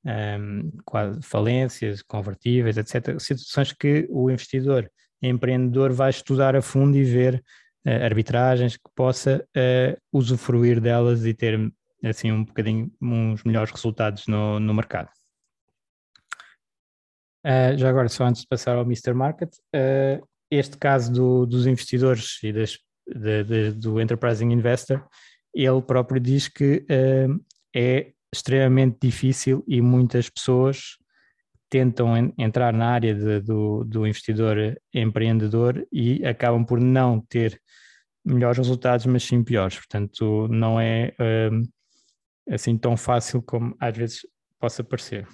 um, 0.05 0.11
ehm, 0.11 1.21
falências, 1.23 2.03
convertíveis, 2.03 2.77
etc. 2.77 3.21
Situações 3.21 3.73
que 3.73 4.07
o 4.11 4.31
investidor 4.31 4.91
empreendedor 5.21 5.93
vai 5.93 6.11
estudar 6.11 6.55
a 6.57 6.63
fundo 6.63 6.97
e 6.97 7.05
ver 7.05 7.43
uh, 7.87 8.05
arbitragens 8.05 8.77
que 8.77 8.91
possa 8.95 9.47
uh, 9.57 10.01
usufruir 10.13 10.81
delas 10.81 11.25
e 11.25 11.35
ter 11.35 11.59
assim 12.05 12.31
um 12.31 12.45
bocadinho 12.45 12.93
uns 13.01 13.43
melhores 13.45 13.71
resultados 13.71 14.27
no, 14.27 14.59
no 14.61 14.75
mercado. 14.75 15.11
Uh, 17.45 17.77
já 17.77 17.89
agora, 17.89 18.09
só 18.09 18.25
antes 18.25 18.43
de 18.43 18.49
passar 18.49 18.77
ao 18.77 18.85
Mr. 18.85 19.15
Market, 19.15 19.51
este 20.51 20.77
caso 20.77 21.13
do, 21.13 21.47
dos 21.47 21.67
investidores 21.67 22.43
e 22.43 22.53
das, 22.53 22.79
de, 23.07 23.45
de, 23.45 23.73
do 23.73 24.01
Enterprising 24.01 24.51
Investor, 24.51 25.07
ele 25.55 25.83
próprio 25.83 26.21
diz 26.21 26.49
que 26.49 26.87
é 27.75 28.13
extremamente 28.33 28.99
difícil 29.01 29.65
e 29.67 29.81
muitas 29.81 30.29
pessoas 30.29 30.97
tentam 31.69 32.17
en, 32.17 32.33
entrar 32.39 32.73
na 32.73 32.89
área 32.91 33.15
de, 33.15 33.41
do, 33.41 33.85
do 33.85 34.07
investidor 34.07 34.81
empreendedor 34.93 35.87
e 35.93 36.25
acabam 36.25 36.65
por 36.65 36.81
não 36.81 37.21
ter 37.21 37.61
melhores 38.25 38.59
resultados, 38.59 39.07
mas 39.07 39.23
sim 39.23 39.43
piores. 39.43 39.77
Portanto, 39.77 40.49
não 40.49 40.81
é 40.81 41.15
um, 41.53 41.69
assim 42.51 42.77
tão 42.77 42.97
fácil 42.97 43.43
como 43.43 43.77
às 43.81 43.97
vezes 43.97 44.27
possa 44.59 44.83
parecer. 44.83 45.27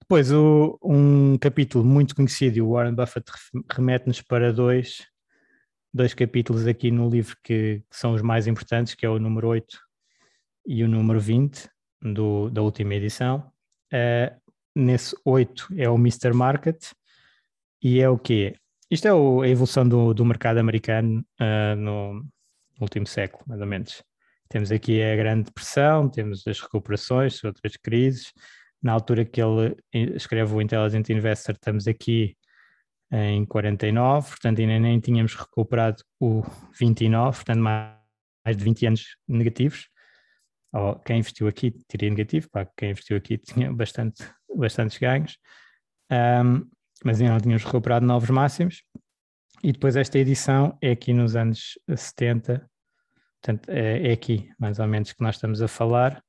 Depois, 0.00 0.30
o, 0.30 0.78
um 0.82 1.36
capítulo 1.36 1.84
muito 1.84 2.14
conhecido, 2.14 2.64
o 2.64 2.72
Warren 2.72 2.94
Buffett 2.94 3.28
remete-nos 3.68 4.22
para 4.22 4.52
dois, 4.52 5.04
dois 5.92 6.14
capítulos 6.14 6.66
aqui 6.66 6.92
no 6.92 7.10
livro 7.10 7.36
que, 7.42 7.82
que, 7.90 7.96
são 7.96 8.14
os 8.14 8.22
mais 8.22 8.46
importantes, 8.46 8.94
que 8.94 9.04
é 9.04 9.08
o 9.08 9.18
número 9.18 9.48
8 9.48 9.78
e 10.68 10.84
o 10.84 10.88
número 10.88 11.18
20 11.18 11.68
do, 12.00 12.48
da 12.50 12.62
última 12.62 12.94
edição. 12.94 13.50
Uh, 13.92 14.34
nesse 14.74 15.16
8 15.24 15.68
é 15.76 15.88
o 15.88 15.94
Mr. 15.96 16.32
Market 16.32 16.92
e 17.82 18.00
é 18.00 18.08
o 18.08 18.18
quê? 18.18 18.54
Isto 18.90 19.08
é 19.08 19.14
o, 19.14 19.42
a 19.42 19.48
evolução 19.48 19.88
do, 19.88 20.14
do 20.14 20.24
mercado 20.24 20.58
americano 20.58 21.24
uh, 21.40 21.76
no 21.76 22.24
último 22.80 23.06
século, 23.06 23.42
mais 23.46 23.60
ou 23.60 23.66
menos. 23.66 24.02
Temos 24.48 24.70
aqui 24.70 25.02
a 25.02 25.16
Grande 25.16 25.44
Depressão, 25.44 26.08
temos 26.08 26.46
as 26.46 26.60
recuperações, 26.60 27.42
outras 27.42 27.76
crises. 27.76 28.32
Na 28.82 28.92
altura 28.92 29.24
que 29.24 29.40
ele 29.42 29.76
escreve 30.14 30.54
o 30.54 30.60
Intelligent 30.60 31.08
Investor, 31.08 31.54
estamos 31.54 31.88
aqui 31.88 32.36
em 33.10 33.44
49, 33.44 34.28
portanto 34.28 34.60
ainda 34.60 34.78
nem 34.78 35.00
tínhamos 35.00 35.34
recuperado 35.34 36.02
o 36.20 36.42
29, 36.78 37.36
portanto 37.36 37.60
mais 37.60 38.56
de 38.56 38.62
20 38.62 38.86
anos 38.86 39.16
negativos. 39.26 39.88
Ou 40.76 40.96
quem 40.96 41.18
investiu 41.18 41.48
aqui 41.48 41.70
teria 41.88 42.10
negativo, 42.10 42.48
quem 42.76 42.90
investiu 42.90 43.16
aqui 43.16 43.38
tinha 43.38 43.72
bastante, 43.72 44.24
bastantes 44.54 44.98
ganhos. 44.98 45.38
Um, 46.10 46.68
mas 47.04 47.20
ainda 47.20 47.32
não 47.32 47.40
tínhamos 47.40 47.64
recuperado 47.64 48.06
novos 48.06 48.30
máximos. 48.30 48.82
E 49.62 49.72
depois 49.72 49.96
esta 49.96 50.18
edição 50.18 50.76
é 50.82 50.90
aqui 50.90 51.12
nos 51.12 51.34
anos 51.34 51.78
70, 51.94 52.68
portanto 53.40 53.68
é, 53.70 54.08
é 54.08 54.12
aqui 54.12 54.50
mais 54.58 54.78
ou 54.78 54.86
menos 54.86 55.12
que 55.12 55.22
nós 55.22 55.36
estamos 55.36 55.62
a 55.62 55.68
falar, 55.68 56.22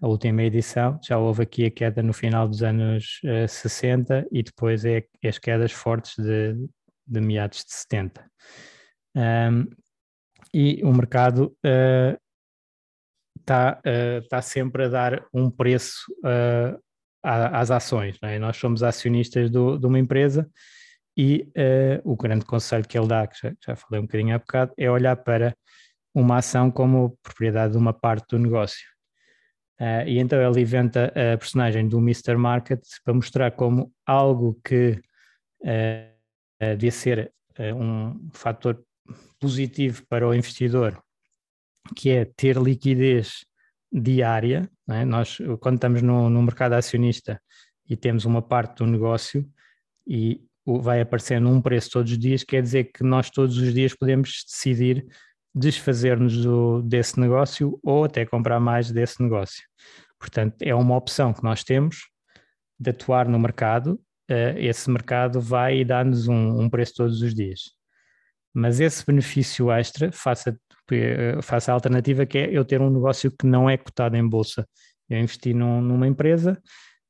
a 0.00 0.06
última 0.06 0.42
edição, 0.42 0.98
já 1.02 1.18
houve 1.18 1.42
aqui 1.42 1.64
a 1.64 1.70
queda 1.70 2.02
no 2.02 2.12
final 2.12 2.46
dos 2.46 2.62
anos 2.62 3.20
uh, 3.24 3.28
eh, 3.28 3.48
60 3.48 4.28
e 4.30 4.44
depois 4.44 4.84
é, 4.84 5.04
é 5.20 5.28
as 5.28 5.38
quedas 5.38 5.72
fortes 5.72 6.14
de, 6.16 6.54
de 7.04 7.20
meados 7.20 7.64
de 7.64 7.72
70. 7.72 8.24
Um, 9.16 9.66
e 10.54 10.80
o 10.84 10.92
mercado 10.92 11.56
está 13.48 13.80
uh, 13.84 14.18
uh, 14.18 14.28
tá 14.28 14.42
sempre 14.42 14.84
a 14.84 14.88
dar 14.88 15.26
um 15.32 15.50
preço 15.50 16.04
uh, 16.18 16.78
às 17.22 17.70
ações. 17.70 18.18
É? 18.22 18.38
Nós 18.38 18.56
somos 18.56 18.82
acionistas 18.82 19.50
do, 19.50 19.78
de 19.78 19.86
uma 19.86 19.98
empresa 19.98 20.48
e 21.16 21.48
uh, 21.56 22.10
o 22.10 22.14
grande 22.14 22.44
conselho 22.44 22.86
que 22.86 22.98
ele 22.98 23.08
dá, 23.08 23.26
que 23.26 23.38
já, 23.42 23.52
já, 23.64 23.76
falei 23.76 24.00
um 24.00 24.04
bocadinho 24.06 24.34
há 24.34 24.38
bocado, 24.38 24.72
é 24.76 24.90
olhar 24.90 25.16
para 25.16 25.56
uma 26.14 26.36
ação 26.36 26.70
como 26.70 27.18
propriedade 27.22 27.72
de 27.72 27.78
uma 27.78 27.92
parte 27.92 28.26
do 28.30 28.38
negócio. 28.38 28.86
E 30.06 30.18
então 30.18 30.42
ele 30.42 30.60
inventa 30.60 31.06
a 31.06 31.38
personagem 31.38 31.88
do 31.88 31.98
Mr. 31.98 32.36
Market 32.36 32.80
para 33.04 33.14
mostrar 33.14 33.52
como 33.52 33.92
algo 34.04 34.60
que 34.64 35.00
devia 36.76 36.90
ser 36.90 37.32
um 37.76 38.28
fator 38.32 38.82
positivo 39.38 40.04
para 40.08 40.26
o 40.26 40.34
investidor, 40.34 41.00
que 41.94 42.10
é 42.10 42.24
ter 42.24 42.56
liquidez 42.56 43.44
diária. 43.92 44.70
É? 44.88 45.04
Nós, 45.04 45.38
quando 45.60 45.76
estamos 45.76 46.02
no, 46.02 46.28
no, 46.28 46.42
mercado 46.42 46.74
acionista 46.74 47.40
e 47.88 47.96
temos 47.96 48.24
uma 48.24 48.42
parte 48.42 48.78
do 48.78 48.86
negócio 48.86 49.48
e 50.06 50.42
vai 50.66 51.00
aparecendo 51.00 51.48
um 51.48 51.60
preço 51.60 51.90
todos 51.90 52.12
os 52.12 52.18
dias, 52.18 52.44
quer 52.44 52.62
dizer 52.62 52.84
que 52.92 53.02
nós 53.02 53.30
todos 53.30 53.56
os 53.56 53.72
dias 53.72 53.94
podemos 53.94 54.44
decidir 54.46 55.06
desfazer-nos 55.54 56.84
desse 56.84 57.18
negócio 57.18 57.78
ou 57.82 58.04
até 58.04 58.24
comprar 58.26 58.60
mais 58.60 58.90
desse 58.90 59.22
negócio. 59.22 59.62
Portanto, 60.18 60.56
é 60.60 60.74
uma 60.74 60.96
opção 60.96 61.32
que 61.32 61.42
nós 61.42 61.64
temos 61.64 62.08
de 62.78 62.90
atuar 62.90 63.28
no 63.28 63.38
mercado. 63.38 64.00
Uh, 64.30 64.56
esse 64.58 64.90
mercado 64.90 65.40
vai 65.40 65.84
dar-nos 65.84 66.28
um, 66.28 66.60
um 66.60 66.68
preço 66.68 66.94
todos 66.96 67.22
os 67.22 67.34
dias. 67.34 67.72
Mas 68.52 68.80
esse 68.80 69.04
benefício 69.06 69.70
extra, 69.70 70.12
faça 70.12 70.58
eh, 70.96 71.42
faço 71.42 71.70
a 71.70 71.74
alternativa 71.74 72.26
que 72.26 72.38
é 72.38 72.50
eu 72.50 72.64
ter 72.64 72.80
um 72.80 72.90
negócio 72.90 73.30
que 73.30 73.46
não 73.46 73.68
é 73.68 73.76
cotado 73.76 74.16
em 74.16 74.26
bolsa. 74.26 74.66
Eu 75.08 75.18
investi 75.18 75.54
num, 75.54 75.80
numa 75.80 76.06
empresa 76.06 76.60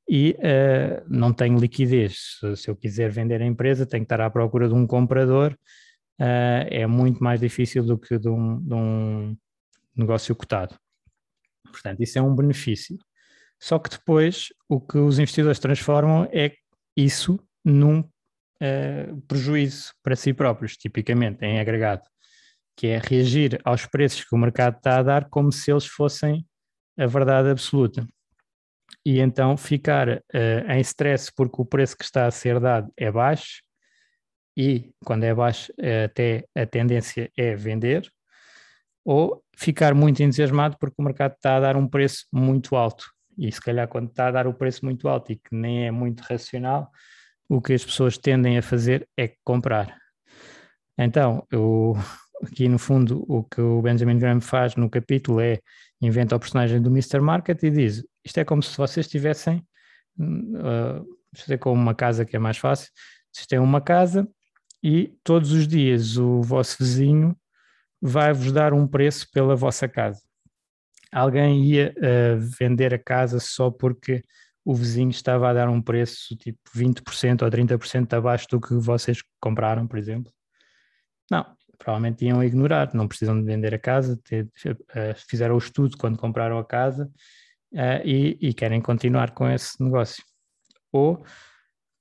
e 0.09 0.37
uh, 0.39 1.05
não 1.09 1.33
tenho 1.33 1.59
liquidez. 1.59 2.39
Se, 2.41 2.57
se, 2.57 2.71
eu 2.71 2.77
quiser 2.77 3.11
vender 3.11 3.43
a 3.43 3.47
empresa, 3.47 3.85
tenho 3.85 4.03
que 4.03 4.07
estar 4.07 4.21
à 4.21 4.31
procura 4.31 4.69
de 4.69 4.75
um 4.75 4.87
comprador, 4.87 5.53
uh, 5.53 6.65
é 6.71 6.87
muito 6.87 7.23
mais 7.23 7.41
difícil 7.41 7.85
do 7.85 7.99
que 7.99 8.19
de 8.19 8.29
um, 8.29 8.61
de 8.61 8.75
um 8.75 9.37
negócio 9.95 10.35
cotado. 10.35 10.75
Portanto, 11.71 12.01
isso 12.03 12.19
é 12.19 12.23
um 12.23 12.35
benefício. 12.35 12.97
Só 13.61 13.79
que 13.79 13.91
depois 13.91 14.49
o 14.69 14.81
que 14.81 14.99
os 14.99 15.19
investidores 15.19 15.59
transformam 15.59 16.29
é 16.33 16.55
isso 16.97 17.39
num 17.65 18.01
uh, 18.01 19.21
prejuízo 19.27 19.93
para 20.03 20.17
si 20.17 20.33
próprios, 20.33 20.77
tipicamente 20.77 21.45
em 21.45 21.61
agregado, 21.61 22.03
que 22.79 22.87
é 22.87 22.99
reagir 22.99 23.61
aos 23.65 23.87
preços 23.87 24.23
que 24.23 24.33
o 24.37 24.39
mercado 24.39 24.77
está 24.77 25.01
a 25.01 25.03
dar 25.03 25.29
como 25.29 25.51
se 25.51 25.69
eles 25.69 25.85
fossem 25.85 26.47
a 26.97 27.07
verdade 27.07 27.49
absoluta. 27.49 28.07
E 29.05 29.19
então 29.19 29.57
ficar 29.57 30.09
uh, 30.09 30.71
em 30.71 30.81
stress 30.83 31.29
porque 31.35 31.61
o 31.61 31.65
preço 31.65 31.97
que 31.97 32.05
está 32.05 32.27
a 32.27 32.31
ser 32.31 32.61
dado 32.61 32.89
é 32.97 33.11
baixo 33.11 33.63
e 34.57 34.93
quando 35.05 35.25
é 35.25 35.35
baixo 35.35 35.73
uh, 35.73 36.05
até 36.05 36.45
a 36.57 36.65
tendência 36.65 37.29
é 37.37 37.57
vender 37.57 38.09
ou 39.05 39.43
ficar 39.57 39.93
muito 39.93 40.23
entusiasmado 40.23 40.77
porque 40.79 40.95
o 40.99 41.03
mercado 41.03 41.33
está 41.33 41.57
a 41.57 41.61
dar 41.61 41.77
um 41.77 41.89
preço 41.89 42.27
muito 42.33 42.77
alto. 42.77 43.11
E 43.37 43.51
se 43.51 43.61
calhar 43.61 43.89
quando 43.89 44.09
está 44.09 44.29
a 44.29 44.31
dar 44.31 44.47
o 44.47 44.55
preço 44.55 44.85
muito 44.85 45.09
alto 45.09 45.33
e 45.33 45.37
que 45.37 45.53
nem 45.53 45.89
é 45.89 45.91
muito 45.91 46.21
racional 46.21 46.93
o 47.49 47.61
que 47.61 47.73
as 47.73 47.85
pessoas 47.85 48.17
tendem 48.17 48.57
a 48.57 48.63
fazer 48.63 49.09
é 49.17 49.33
comprar. 49.43 49.99
Então 50.97 51.45
eu 51.51 51.97
aqui 52.43 52.69
no 52.69 52.79
fundo 52.79 53.25
o 53.29 53.43
que 53.45 53.61
o 53.61 53.83
Benjamin 53.83 54.19
Graham 54.19 54.41
faz 54.41 54.77
no 54.77 54.89
capítulo 54.89 55.41
é 55.41 55.59
inventa 56.01 56.37
o 56.37 56.41
personagem 56.41 56.81
do 56.81 56.91
Mr. 56.91 57.21
Market 57.21 57.63
e 57.63 57.71
diz 57.71 58.05
isto 58.25 58.39
é 58.39 58.45
como 58.45 58.63
se 58.63 58.77
vocês 58.77 59.09
tivessem, 59.09 59.67
uh, 60.19 61.05
isto 61.35 61.53
é 61.53 61.57
como 61.57 61.81
uma 61.81 61.95
casa 61.95 62.25
que 62.25 62.37
é 62.37 62.39
mais 62.39 62.59
fácil, 62.59 62.91
vocês 63.33 63.47
têm 63.47 63.59
uma 63.59 63.81
casa 63.81 64.29
e 64.83 65.15
todos 65.25 65.53
os 65.53 65.67
dias 65.67 66.17
o 66.17 66.43
vosso 66.43 66.77
vizinho 66.79 67.37
vai-vos 68.01 68.53
dar 68.53 68.73
um 68.73 68.87
preço 68.87 69.27
pela 69.33 69.57
vossa 69.57 69.89
casa. 69.89 70.23
Alguém 71.11 71.65
ia 71.65 71.95
uh, 71.97 72.39
vender 72.59 72.95
a 72.95 72.99
casa 72.99 73.41
só 73.41 73.71
porque 73.71 74.23
o 74.65 74.75
vizinho 74.75 75.11
estava 75.11 75.49
a 75.49 75.55
dar 75.55 75.69
um 75.69 75.81
preço 75.81 76.37
tipo 76.37 76.61
20% 76.77 77.43
ou 77.43 77.51
30% 77.51 78.13
abaixo 78.13 78.47
do 78.51 78.61
que 78.61 78.75
vocês 78.75 79.23
compraram, 79.41 79.87
por 79.87 79.99
exemplo? 79.99 80.31
Não, 81.31 81.47
provavelmente 81.79 82.25
iam 82.25 82.43
ignorar, 82.43 82.93
não 82.95 83.09
precisam 83.09 83.39
de 83.39 83.47
vender 83.47 83.75
a 83.75 83.79
casa, 83.79 84.19
ter, 84.25 84.45
uh, 84.65 85.15
fizeram 85.29 85.55
o 85.55 85.59
estudo 85.59 85.97
quando 85.97 86.19
compraram 86.19 86.59
a 86.59 86.65
casa 86.65 87.11
uh, 87.73 88.05
e, 88.05 88.37
e, 88.41 88.53
querem 88.53 88.81
continuar 88.81 89.31
com 89.31 89.49
esse 89.49 89.83
negócio. 89.83 90.23
Ou 90.93 91.25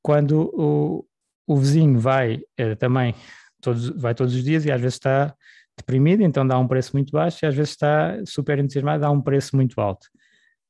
quando 0.01 0.49
o, 0.53 1.05
o 1.45 1.57
vizinho 1.57 1.99
vai 1.99 2.41
uh, 2.59 2.75
também, 2.77 3.13
todos, 3.61 3.89
vai 3.89 4.15
todos 4.15 4.33
os 4.33 4.43
dias 4.43 4.65
e 4.65 4.71
às 4.71 4.81
vezes 4.81 4.95
está 4.95 5.35
deprimido, 5.77 6.23
então 6.23 6.45
dá 6.45 6.57
um 6.57 6.67
preço 6.67 6.91
muito 6.93 7.11
baixo, 7.11 7.45
e 7.45 7.47
às 7.47 7.55
vezes 7.55 7.71
está 7.71 8.17
super 8.25 8.57
entusiasmado, 8.57 9.01
dá 9.01 9.11
um 9.11 9.21
preço 9.21 9.55
muito 9.55 9.79
alto. 9.79 10.07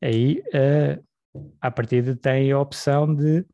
Aí, 0.02 0.44
uh, 0.54 1.04
à 1.62 1.72
partida, 1.72 2.16
tem 2.16 2.52
a 2.52 2.60
opção 2.60 3.14
de 3.16 3.46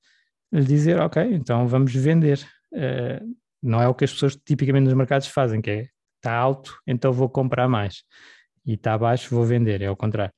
lhe 0.51 0.64
dizer, 0.64 0.99
ok, 0.99 1.24
então 1.24 1.68
vamos 1.68 1.93
vender. 1.93 2.39
Uh, 2.72 3.43
não 3.64 3.82
é 3.82 3.88
o 3.88 3.93
que 3.95 4.03
as 4.03 4.11
pessoas 4.11 4.36
tipicamente 4.36 4.86
nos 4.86 4.93
mercados 4.93 5.28
fazem, 5.28 5.61
que 5.61 5.72
é 5.72 5.88
está 6.24 6.34
alto, 6.34 6.80
então 6.88 7.11
vou 7.11 7.30
comprar 7.30 7.68
mais. 7.68 8.03
E 8.66 8.74
está 8.76 8.97
baixo, 8.97 9.36
vou 9.36 9.43
vender, 9.43 9.82
é 9.82 9.91
o 9.91 9.95
contrário. 9.95 10.34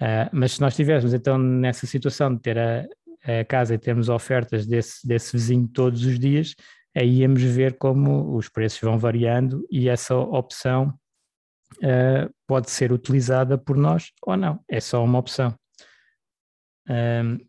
Uh, 0.00 0.30
mas 0.32 0.52
se 0.52 0.60
nós 0.60 0.72
estivéssemos 0.72 1.12
então 1.12 1.36
nessa 1.36 1.86
situação 1.86 2.32
de 2.34 2.40
ter 2.40 2.58
a, 2.58 2.86
a, 3.24 3.44
casa 3.44 3.74
e 3.74 3.78
termos 3.78 4.08
ofertas 4.08 4.66
desse, 4.66 5.06
desse 5.06 5.32
vizinho 5.32 5.66
todos 5.66 6.04
os 6.04 6.18
dias, 6.18 6.54
aí 6.94 7.20
íamos 7.20 7.42
ver 7.42 7.76
como 7.76 8.36
os 8.36 8.48
preços 8.48 8.80
vão 8.80 8.98
variando 8.98 9.66
e 9.70 9.88
essa 9.88 10.14
opção 10.14 10.94
uh, 11.78 12.32
pode 12.46 12.70
ser 12.70 12.92
utilizada 12.92 13.58
por 13.58 13.76
nós 13.76 14.12
ou 14.22 14.36
não, 14.36 14.62
é 14.70 14.78
só 14.80 15.02
uma 15.02 15.18
opção. 15.18 15.54
Uh, 16.88 17.44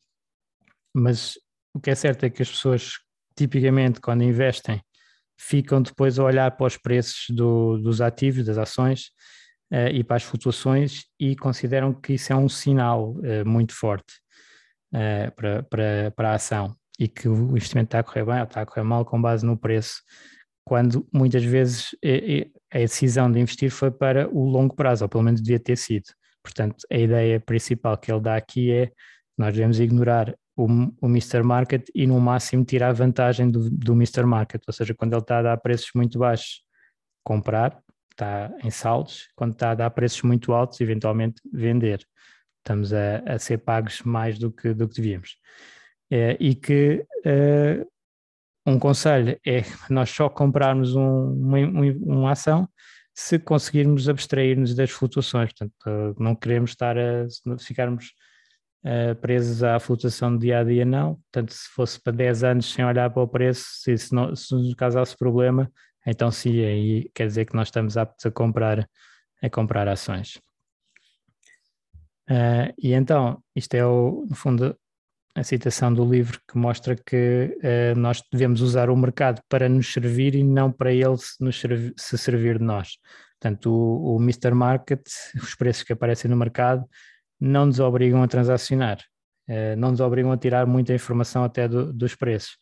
mas 0.95 1.38
o 1.76 1.80
que 1.80 1.91
é 1.91 1.95
certo 1.95 2.24
é 2.24 2.30
que 2.30 2.41
as 2.41 2.49
pessoas, 2.49 2.93
tipicamente, 3.36 4.01
quando 4.01 4.24
investem, 4.24 4.82
ficam 5.38 5.82
depois 5.82 6.18
a 6.18 6.24
olhar 6.24 6.52
para 6.52 6.68
os 6.68 6.78
preços 6.78 7.26
do, 7.30 7.78
dos 7.78 8.02
ativos, 8.02 8.46
das 8.46 8.58
ações, 8.58 9.12
uh, 9.72 9.90
e 9.94 10.04
para 10.04 10.18
as 10.18 10.24
flutuações 10.24 11.06
e 11.20 11.36
consideram 11.36 11.94
que 11.94 12.14
isso 12.14 12.34
é 12.34 12.36
um 12.36 12.50
sinal 12.50 13.12
uh, 13.12 13.46
muito 13.48 13.74
forte 13.74 14.14
uh, 14.94 15.32
para, 15.36 15.64
para, 15.64 16.12
para 16.16 16.32
a 16.32 16.36
ação 16.36 16.76
e 17.00 17.08
que 17.08 17.28
o 17.28 17.52
investimento 17.52 17.88
está 17.88 18.00
a 18.00 18.04
correr 18.04 18.26
bem 18.26 18.38
ou 18.38 18.44
está 18.44 18.62
a 18.62 18.66
correr 18.66 18.84
mal 18.84 19.06
com 19.06 19.22
base 19.22 19.46
no 19.46 19.56
preço, 19.56 20.02
quando 20.66 21.08
muitas 21.14 21.44
vezes 21.44 21.96
a 22.74 22.80
decisão 22.80 23.32
de 23.32 23.40
investir 23.40 23.70
foi 23.70 23.92
para 23.92 24.28
o 24.30 24.44
longo 24.44 24.76
prazo, 24.76 25.06
ou 25.06 25.10
pelo 25.10 25.24
menos 25.24 25.40
devia 25.40 25.60
ter 25.60 25.78
sido. 25.78 26.06
Portanto, 26.44 26.78
a 26.92 26.98
ideia 26.98 27.40
principal 27.40 27.96
que 27.98 28.12
ele 28.12 28.20
dá 28.20 28.36
aqui 28.36 28.72
é 28.72 28.92
nós 29.38 29.54
devemos 29.54 29.80
ignorar 29.80 30.36
o, 30.58 30.66
o 30.99 31.05
Mr. 31.05 31.43
Market 31.43 31.88
e 31.93 32.08
no 32.08 32.20
máximo 32.20 32.66
tirar 32.66 32.91
vantagem 32.91 33.49
do, 33.49 33.70
do 33.70 33.93
Mr. 33.93 34.26
Market, 34.26 34.64
ou 34.66 34.74
seja, 34.74 34.95
quando 34.95 35.14
ele 35.14 35.22
está 35.22 35.38
a 35.38 35.43
dar 35.43 35.58
preços 35.58 35.91
muito 35.93 36.18
baixos, 36.18 36.64
comprar, 37.24 37.80
está 38.12 38.51
em 38.64 38.72
saldos, 38.72 39.30
quando 39.36 39.53
está 39.53 39.72
a 39.72 39.76
dar 39.76 39.91
preços 39.91 40.24
muito 40.24 40.51
altos, 40.53 40.82
eventualmente 40.82 41.39
vender. 41.53 42.03
Estamos 42.58 42.91
a, 42.91 43.20
a 43.20 43.38
ser 43.38 43.60
pagos 43.60 44.01
mais 44.01 44.39
do 44.39 44.51
que, 44.51 44.74
do 44.74 44.89
que 44.89 44.95
devíamos. 44.95 45.38
É, 46.10 46.36
e 46.39 46.55
que 46.55 47.05
uh, 47.26 47.88
um 48.66 48.80
conselho 48.80 49.39
é 49.45 49.62
nós 49.89 50.10
só 50.10 50.28
comprarmos 50.28 50.95
um, 50.95 51.34
uma, 51.34 51.58
uma 52.01 52.32
ação 52.32 52.68
se 53.14 53.38
conseguirmos 53.38 54.10
abstrair-nos 54.10 54.74
das 54.74 54.89
flutuações. 54.89 55.51
Portanto, 55.53 56.16
não 56.20 56.36
queremos 56.36 56.72
estar 56.72 56.97
a 56.97 57.28
ficarmos 57.60 58.14
uh, 58.88 59.16
presos 59.16 59.64
à 59.64 59.80
flutuação 59.80 60.34
do 60.34 60.40
dia 60.40 60.60
a 60.60 60.64
dia, 60.64 60.86
não. 60.86 61.16
Portanto, 61.16 61.54
se 61.54 61.68
fosse 61.70 62.02
para 62.02 62.14
10 62.14 62.44
anos 62.44 62.72
sem 62.74 62.86
olhar 62.86 63.10
para 63.10 63.22
o 63.22 63.28
preço, 63.28 63.66
se, 63.66 63.98
se, 63.98 64.14
não, 64.14 64.36
se 64.36 64.54
nos 64.56 64.74
causasse 64.74 65.16
problema, 65.18 65.70
então 66.06 66.32
sim, 66.32 66.64
aí 66.64 67.12
quer 67.14 67.28
dizer 67.28 67.46
que 67.46 67.56
nós 67.56 67.68
estamos 67.68 67.98
aptos 67.98 68.26
a 68.26 68.32
comprar, 68.32 68.88
a 69.42 69.50
comprar 69.50 69.88
ações. 69.88 70.40
Uh, 72.30 72.74
e 72.78 72.94
então, 72.94 73.42
isto 73.56 73.74
é, 73.76 73.86
o, 73.86 74.26
no 74.30 74.36
fundo, 74.36 74.78
a 75.36 75.44
citação 75.44 75.94
do 75.94 76.04
livro 76.04 76.40
que 76.50 76.58
mostra 76.58 76.96
que 76.96 77.58
uh, 77.58 78.00
nós 78.00 78.24
devemos 78.32 78.62
usar 78.62 78.90
o 78.90 78.98
mercado 78.98 79.42
para 79.48 79.70
nos 79.70 79.92
servir 79.92 80.36
e 80.36 80.44
não 80.44 80.72
para 80.72 80.92
ele 80.92 81.18
se, 81.18 81.42
nos 81.44 81.60
servir, 81.60 81.94
se 81.98 82.18
servir 82.18 82.58
de 82.58 82.64
nós. 82.64 82.98
Portanto, 83.40 83.72
o, 83.72 84.16
o 84.16 84.22
Mr. 84.22 84.52
Market, 84.54 85.06
os 85.42 85.56
preços 85.56 85.84
que 85.84 85.94
aparecem 85.94 86.30
no 86.30 86.36
mercado, 86.36 86.86
não 87.40 87.66
nos 87.66 87.80
obrigam 87.80 88.24
a 88.24 88.28
transacionar, 88.28 89.00
uh, 89.50 89.76
não 89.78 89.92
nos 89.92 90.00
obrigam 90.00 90.32
a 90.32 90.38
tirar 90.38 90.66
muita 90.66 90.94
informação 90.94 91.44
até 91.44 91.68
do, 91.68 91.92
dos 91.94 92.16
preços 92.16 92.58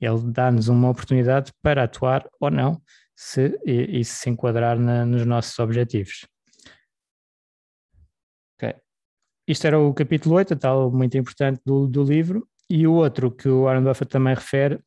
ele 0.00 0.30
dá-nos 0.30 0.68
uma 0.68 0.90
oportunidade 0.90 1.52
para 1.62 1.84
atuar 1.84 2.28
ou 2.40 2.50
não, 2.50 2.80
se, 3.14 3.58
e, 3.64 4.00
e 4.00 4.04
se 4.04 4.28
enquadrar 4.28 4.78
na, 4.78 5.04
nos 5.04 5.24
nossos 5.24 5.58
objetivos. 5.58 6.26
Okay. 8.56 8.74
Isto 9.46 9.66
era 9.66 9.78
o 9.78 9.94
capítulo 9.94 10.36
8, 10.36 10.56
tal 10.56 10.90
muito 10.90 11.16
importante 11.16 11.60
do, 11.64 11.86
do 11.86 12.02
livro, 12.02 12.46
e 12.68 12.86
o 12.86 12.94
outro 12.94 13.30
que 13.30 13.48
o 13.48 13.64
Warren 13.64 13.84
Buffett 13.84 14.10
também 14.10 14.34
refere, 14.34 14.80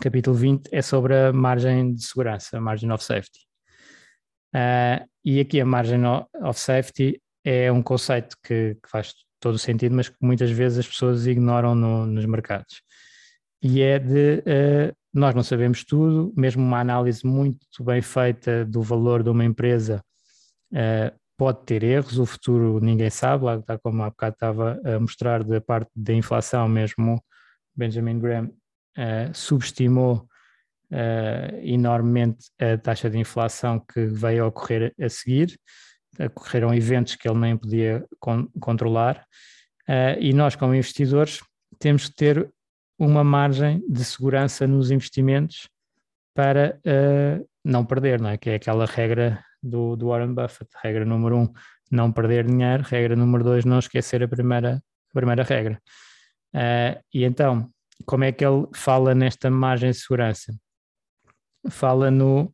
capítulo 0.00 0.36
20, 0.36 0.68
é 0.72 0.82
sobre 0.82 1.16
a 1.16 1.32
margem 1.32 1.92
de 1.94 2.04
segurança, 2.04 2.58
a 2.58 2.60
margin 2.60 2.90
of 2.90 3.02
safety. 3.02 3.40
Uh, 4.54 5.08
e 5.24 5.40
aqui 5.40 5.60
a 5.60 5.66
margin 5.66 6.04
of 6.42 6.58
safety 6.58 7.20
é 7.44 7.70
um 7.72 7.82
conceito 7.82 8.36
que, 8.42 8.76
que, 8.82 8.88
faz 8.88 9.14
todo 9.40 9.54
o 9.54 9.58
sentido, 9.58 9.94
mas 9.94 10.08
que 10.08 10.16
muitas 10.20 10.50
vezes 10.50 10.78
as 10.80 10.86
pessoas 10.86 11.26
ignoram 11.26 11.74
no, 11.74 12.06
nos 12.06 12.26
mercados. 12.26 12.82
E 13.62 13.82
é 13.82 13.98
de 13.98 14.38
uh, 14.38 14.96
nós 15.12 15.34
não 15.34 15.42
sabemos 15.42 15.84
tudo, 15.84 16.32
mesmo 16.36 16.62
uma 16.62 16.80
análise 16.80 17.26
muito 17.26 17.66
bem 17.82 18.00
feita 18.00 18.64
do 18.64 18.82
valor 18.82 19.22
de 19.22 19.30
uma 19.30 19.44
empresa 19.44 20.02
uh, 20.72 21.18
pode 21.36 21.64
ter 21.64 21.82
erros, 21.82 22.18
o 22.18 22.26
futuro 22.26 22.80
ninguém 22.80 23.08
sabe, 23.08 23.44
lá 23.44 23.56
está 23.56 23.78
como 23.78 24.02
há 24.02 24.10
bocado 24.10 24.34
estava 24.34 24.80
a 24.84 25.00
mostrar 25.00 25.42
da 25.42 25.60
parte 25.60 25.90
da 25.96 26.12
inflação 26.12 26.68
mesmo, 26.68 27.22
Benjamin 27.74 28.18
Graham 28.18 28.46
uh, 28.46 29.34
subestimou 29.34 30.26
enormemente 31.62 32.50
a 32.60 32.76
taxa 32.76 33.08
de 33.08 33.16
inflação 33.16 33.78
que 33.78 34.06
veio 34.06 34.42
a 34.42 34.48
ocorrer 34.48 34.92
a 35.00 35.08
seguir, 35.08 35.56
ocorreram 36.26 36.74
eventos 36.74 37.16
que 37.16 37.28
ele 37.28 37.38
nem 37.38 37.56
podia 37.56 38.04
con 38.18 38.46
controlar, 38.60 39.24
e 40.20 40.32
nós 40.32 40.54
como 40.54 40.74
investidores 40.74 41.40
temos 41.78 42.08
que 42.08 42.14
ter 42.14 42.52
uma 43.00 43.24
margem 43.24 43.82
de 43.88 44.04
segurança 44.04 44.66
nos 44.66 44.90
investimentos 44.90 45.68
para 46.34 46.78
uh, 46.86 47.48
não 47.64 47.84
perder, 47.84 48.20
não 48.20 48.28
é? 48.28 48.36
Que 48.36 48.50
é 48.50 48.54
aquela 48.56 48.84
regra 48.84 49.42
do, 49.62 49.96
do 49.96 50.08
Warren 50.08 50.34
Buffett. 50.34 50.70
Regra 50.82 51.04
número 51.04 51.38
um, 51.38 51.52
não 51.90 52.12
perder 52.12 52.46
dinheiro. 52.46 52.82
Regra 52.82 53.16
número 53.16 53.42
dois, 53.42 53.64
não 53.64 53.78
esquecer 53.78 54.22
a 54.22 54.28
primeira, 54.28 54.76
a 54.76 55.14
primeira 55.14 55.42
regra. 55.42 55.80
Uh, 56.54 57.00
e 57.12 57.24
então, 57.24 57.70
como 58.04 58.24
é 58.24 58.32
que 58.32 58.44
ele 58.44 58.66
fala 58.74 59.14
nesta 59.14 59.50
margem 59.50 59.90
de 59.90 59.96
segurança? 59.96 60.54
Fala 61.70 62.10
no, 62.10 62.52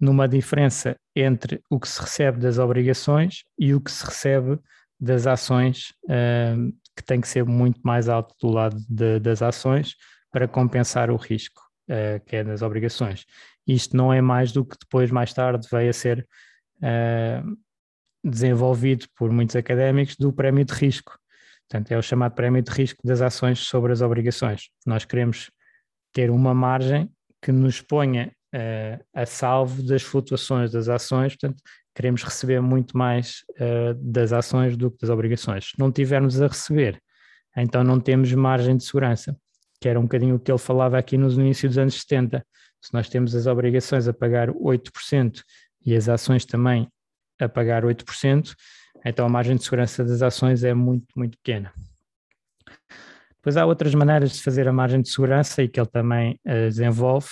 numa 0.00 0.28
diferença 0.28 0.96
entre 1.14 1.62
o 1.70 1.78
que 1.78 1.88
se 1.88 2.00
recebe 2.00 2.38
das 2.38 2.58
obrigações 2.58 3.44
e 3.58 3.74
o 3.74 3.80
que 3.80 3.90
se 3.90 4.04
recebe 4.04 4.58
das 4.98 5.26
ações, 5.26 5.92
uh, 6.04 6.72
que 6.96 7.02
tem 7.02 7.20
que 7.20 7.28
ser 7.28 7.44
muito 7.44 7.80
mais 7.82 8.08
alto 8.08 8.34
do 8.40 8.48
lado 8.48 8.76
de, 8.88 9.18
das 9.20 9.42
ações 9.42 9.94
para 10.30 10.48
compensar 10.48 11.10
o 11.10 11.16
risco 11.16 11.60
uh, 11.88 12.24
que 12.26 12.36
é 12.36 12.44
das 12.44 12.62
obrigações. 12.62 13.24
Isto 13.66 13.96
não 13.96 14.12
é 14.12 14.20
mais 14.20 14.52
do 14.52 14.64
que 14.64 14.76
depois, 14.78 15.10
mais 15.10 15.32
tarde, 15.32 15.66
veio 15.70 15.90
a 15.90 15.92
ser 15.92 16.26
uh, 16.78 17.56
desenvolvido 18.22 19.06
por 19.16 19.30
muitos 19.30 19.56
académicos 19.56 20.16
do 20.16 20.32
prémio 20.32 20.64
de 20.64 20.72
risco. 20.72 21.18
Portanto, 21.68 21.92
é 21.92 21.98
o 21.98 22.02
chamado 22.02 22.34
prémio 22.34 22.62
de 22.62 22.70
risco 22.70 23.00
das 23.04 23.20
ações 23.20 23.60
sobre 23.60 23.92
as 23.92 24.00
obrigações. 24.00 24.68
Nós 24.86 25.04
queremos 25.04 25.50
ter 26.12 26.30
uma 26.30 26.54
margem 26.54 27.10
que 27.42 27.50
nos 27.52 27.80
ponha 27.80 28.32
uh, 28.54 29.04
a 29.12 29.26
salvo 29.26 29.82
das 29.82 30.02
flutuações 30.02 30.70
das 30.70 30.88
ações, 30.88 31.36
portanto, 31.36 31.62
queremos 31.94 32.22
receber 32.22 32.60
muito 32.60 32.96
mais 32.96 33.44
uh, 33.58 33.94
das 33.94 34.32
ações 34.32 34.76
do 34.76 34.90
que 34.90 34.98
das 35.00 35.10
obrigações. 35.10 35.70
Se 35.70 35.78
não 35.78 35.90
tivermos 35.90 36.40
a 36.40 36.46
receber, 36.46 37.00
então 37.56 37.82
não 37.84 38.00
temos 38.00 38.32
margem 38.32 38.76
de 38.76 38.84
segurança, 38.84 39.36
que 39.80 39.88
era 39.88 39.98
um 39.98 40.04
bocadinho 40.04 40.36
o 40.36 40.38
que 40.38 40.50
ele 40.50 40.58
falava 40.58 40.98
aqui 40.98 41.16
no 41.16 41.30
início 41.30 41.68
dos 41.68 41.78
anos 41.78 42.00
70. 42.00 42.44
Se 42.80 42.92
nós 42.92 43.08
temos 43.08 43.34
as 43.34 43.46
obrigações 43.46 44.08
a 44.08 44.12
pagar 44.12 44.50
8% 44.50 45.42
e 45.84 45.94
as 45.94 46.08
ações 46.08 46.44
também 46.44 46.88
a 47.40 47.48
pagar 47.48 47.84
8%, 47.84 48.54
então 49.04 49.26
a 49.26 49.28
margem 49.28 49.56
de 49.56 49.64
segurança 49.64 50.04
das 50.04 50.22
ações 50.22 50.64
é 50.64 50.72
muito, 50.74 51.06
muito 51.16 51.36
pequena. 51.38 51.72
Depois 53.36 53.58
há 53.58 53.66
outras 53.66 53.94
maneiras 53.94 54.32
de 54.32 54.42
fazer 54.42 54.66
a 54.66 54.72
margem 54.72 55.02
de 55.02 55.10
segurança 55.10 55.62
e 55.62 55.68
que 55.68 55.78
ele 55.78 55.88
também 55.88 56.40
uh, 56.46 56.68
desenvolve, 56.68 57.28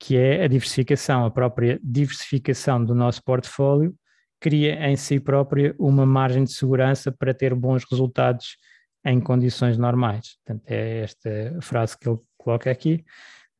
que 0.00 0.16
é 0.16 0.42
a 0.42 0.48
diversificação, 0.48 1.26
a 1.26 1.30
própria 1.30 1.78
diversificação 1.84 2.82
do 2.82 2.94
nosso 2.94 3.22
portfólio 3.22 3.94
cria 4.40 4.88
em 4.88 4.96
si 4.96 5.20
própria 5.20 5.74
uma 5.78 6.06
margem 6.06 6.42
de 6.42 6.52
segurança 6.54 7.12
para 7.12 7.34
ter 7.34 7.54
bons 7.54 7.84
resultados 7.88 8.56
em 9.04 9.20
condições 9.20 9.76
normais. 9.76 10.38
Portanto, 10.38 10.64
é 10.66 11.00
esta 11.00 11.58
frase 11.60 11.98
que 11.98 12.08
ele 12.08 12.18
coloca 12.38 12.70
aqui, 12.70 13.04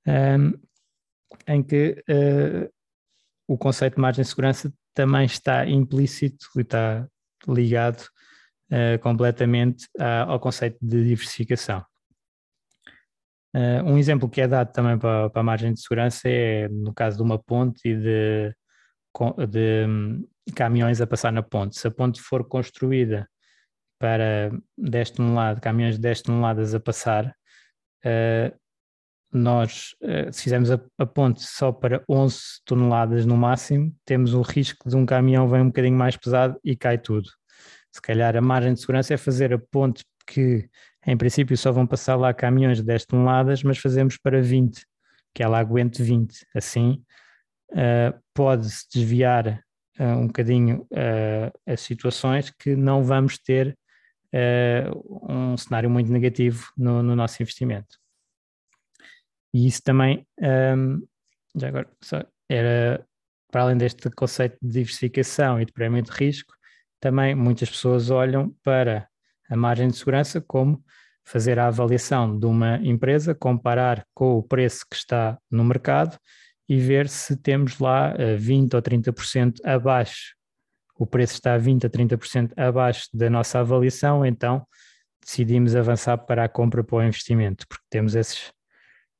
um, 0.06 0.58
em 1.46 1.62
que 1.62 2.02
uh, 2.08 2.72
o 3.46 3.58
conceito 3.58 3.96
de 3.96 4.00
margem 4.00 4.22
de 4.22 4.28
segurança 4.28 4.72
também 4.94 5.26
está 5.26 5.66
implícito 5.68 6.46
e 6.56 6.62
está 6.62 7.06
ligado 7.46 8.00
uh, 8.72 8.98
completamente 9.02 9.86
ao 10.26 10.40
conceito 10.40 10.78
de 10.80 11.04
diversificação. 11.04 11.84
Uh, 13.54 13.82
um 13.84 13.98
exemplo 13.98 14.28
que 14.28 14.40
é 14.40 14.46
dado 14.46 14.72
também 14.72 14.96
para, 14.96 15.28
para, 15.28 15.40
a 15.40 15.44
margem 15.44 15.72
de 15.72 15.80
segurança 15.80 16.28
é 16.28 16.68
no 16.68 16.94
caso 16.94 17.16
de 17.16 17.22
uma 17.22 17.36
ponte 17.36 17.80
e 17.88 17.96
de, 17.96 18.54
de 19.48 19.86
um, 19.88 20.24
caminhões 20.54 21.00
a 21.00 21.06
passar 21.06 21.32
na 21.32 21.42
ponte. 21.42 21.78
Se 21.78 21.88
a 21.88 21.90
ponte 21.90 22.20
for 22.20 22.46
construída 22.46 23.28
para 23.98 24.50
10 24.78 25.10
toneladas, 25.10 25.60
caminhões 25.60 25.96
de 25.96 26.00
10 26.00 26.22
toneladas 26.22 26.74
a 26.74 26.80
passar, 26.80 27.34
uh, 28.04 28.60
nós, 29.32 29.94
uh, 30.02 30.32
se 30.32 30.42
fizermos 30.44 30.70
a, 30.70 30.80
a, 30.98 31.06
ponte 31.06 31.42
só 31.42 31.72
para 31.72 32.04
11 32.08 32.38
toneladas 32.64 33.26
no 33.26 33.36
máximo, 33.36 33.94
temos 34.04 34.32
o 34.32 34.42
risco 34.42 34.88
de 34.88 34.96
um 34.96 35.04
caminhão 35.04 35.48
vem 35.48 35.62
um 35.62 35.66
bocadinho 35.66 35.96
mais 35.96 36.16
pesado 36.16 36.58
e 36.64 36.76
cai 36.76 36.98
tudo. 36.98 37.28
Se 37.92 38.00
calhar 38.00 38.36
a 38.36 38.40
margem 38.40 38.74
de 38.74 38.80
segurança 38.80 39.14
é 39.14 39.16
fazer 39.16 39.52
a 39.52 39.58
ponte 39.58 40.04
que 40.26 40.68
em 41.06 41.16
princípio 41.16 41.56
só 41.56 41.72
vão 41.72 41.86
passar 41.86 42.16
lá 42.16 42.32
caminhões 42.34 42.78
de 42.78 42.84
10 42.84 43.06
toneladas, 43.06 43.62
mas 43.62 43.78
fazemos 43.78 44.16
para 44.16 44.42
20, 44.42 44.86
que 45.34 45.42
ela 45.42 45.58
aguente 45.58 46.02
20. 46.02 46.46
Assim, 46.54 47.02
uh, 47.72 48.18
pode-se 48.34 48.86
desviar 48.92 49.62
uh, 49.98 50.04
um 50.04 50.26
bocadinho 50.26 50.86
uh, 50.92 51.52
as 51.66 51.80
situações 51.80 52.50
que 52.50 52.76
não 52.76 53.02
vamos 53.02 53.38
ter 53.38 53.76
um 55.28 55.56
cenário 55.56 55.90
muito 55.90 56.12
negativo 56.12 56.70
no, 56.76 57.02
no 57.02 57.16
nosso 57.16 57.42
investimento. 57.42 57.98
E 59.52 59.66
isso 59.66 59.82
também, 59.82 60.24
um, 60.40 61.04
já 61.56 61.66
agora, 61.66 61.90
era 62.48 63.04
para 63.50 63.62
além 63.62 63.76
deste 63.76 64.08
conceito 64.10 64.56
de 64.62 64.68
diversificação 64.68 65.60
e 65.60 65.64
de 65.64 65.72
prémio 65.72 66.02
de 66.02 66.10
risco, 66.10 66.54
também 67.00 67.34
muitas 67.34 67.68
pessoas 67.68 68.10
olham 68.10 68.54
para 68.62 69.09
a 69.50 69.56
margem 69.56 69.88
de 69.88 69.96
segurança 69.96 70.40
como 70.40 70.82
fazer 71.24 71.58
a 71.58 71.66
avaliação 71.66 72.38
de 72.38 72.46
uma 72.46 72.76
empresa, 72.78 73.34
comparar 73.34 74.04
com 74.14 74.36
o 74.36 74.42
preço 74.42 74.84
que 74.88 74.96
está 74.96 75.38
no 75.50 75.64
mercado 75.64 76.16
e 76.68 76.78
ver 76.78 77.08
se 77.08 77.36
temos 77.36 77.78
lá 77.78 78.14
20 78.38 78.72
eh, 78.72 78.76
ou 78.76 78.82
30% 78.82 79.54
abaixo. 79.64 80.34
O 80.98 81.06
preço 81.06 81.34
está 81.34 81.56
20 81.58 81.86
a 81.86 81.90
30% 81.90 82.52
abaixo 82.56 83.08
da 83.12 83.28
nossa 83.28 83.58
avaliação, 83.58 84.24
então 84.24 84.64
decidimos 85.24 85.74
avançar 85.74 86.16
para 86.18 86.44
a 86.44 86.48
compra 86.48 86.82
para 86.84 86.96
o 86.96 87.02
investimento, 87.02 87.66
porque 87.68 87.84
temos 87.90 88.14
esses, 88.14 88.52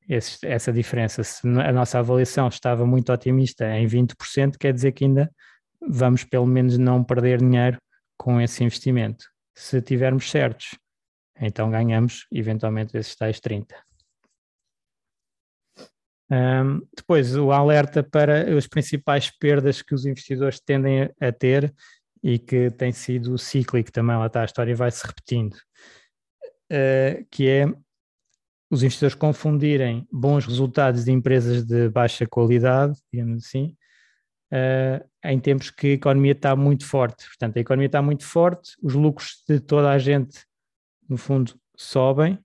esses, 0.09 0.43
essa 0.43 0.73
diferença. 0.73 1.23
Se 1.23 1.47
a 1.47 1.73
nossa 1.73 1.99
avaliação 1.99 2.49
estava 2.49 2.87
muito 2.87 3.13
otimista 3.13 3.67
em 3.77 3.87
20%, 3.87 4.57
quer 4.59 4.73
dizer 4.73 4.93
que 4.93 5.05
ainda 5.05 5.31
vamos 5.81 6.25
pelo 6.25 6.47
menos 6.47 6.79
não 6.79 7.03
perder 7.03 7.39
dinheiro 7.39 7.79
com 8.17 8.41
esse 8.41 8.63
investimento. 8.63 9.25
Se 9.61 9.83
tivermos 9.83 10.31
certos, 10.31 10.79
então 11.39 11.71
ganhamos 11.71 12.27
eventualmente 12.33 12.97
esses 12.97 13.15
tais 13.15 13.39
30. 13.41 13.77
Um, 16.31 16.81
depois, 16.97 17.37
o 17.37 17.53
alerta 17.53 18.03
para 18.03 18.57
as 18.57 18.67
principais 18.67 19.31
perdas 19.31 19.83
que 19.83 19.95
os 19.95 20.07
investidores 20.07 20.61
tendem 20.61 21.11
a 21.21 21.31
ter 21.31 21.75
e 22.23 22.39
que 22.39 22.71
tem 22.71 22.91
sido 22.91 23.37
cíclico 23.37 23.93
também, 23.93 24.17
lá 24.17 24.29
está, 24.29 24.41
a 24.41 24.47
história 24.47 24.75
vai 24.75 24.91
se 24.91 25.07
repetindo, 25.07 25.55
uh, 26.73 27.27
que 27.31 27.47
é 27.47 27.67
os 28.71 28.83
investidores 28.83 29.15
confundirem 29.15 30.09
bons 30.11 30.47
resultados 30.47 31.05
de 31.05 31.13
empresas 31.13 31.67
de 31.67 31.91
baixa 31.91 32.27
qualidade, 32.27 32.99
digamos 33.13 33.45
assim, 33.45 33.77
uh, 34.53 35.09
em 35.25 35.39
tempos 35.39 35.71
que 35.71 35.89
a 35.89 35.93
economia 35.93 36.33
está 36.33 36.55
muito 36.57 36.87
forte. 36.87 37.27
Portanto, 37.27 37.57
a 37.57 37.61
economia 37.61 37.87
está 37.87 38.03
muito 38.03 38.25
forte, 38.25 38.73
os 38.83 38.95
lucros 38.95 39.43
de 39.49 39.61
toda 39.61 39.91
a 39.91 39.99
gente, 39.99 40.45
no 41.09 41.17
fundo, 41.17 41.55
sobem, 41.77 42.39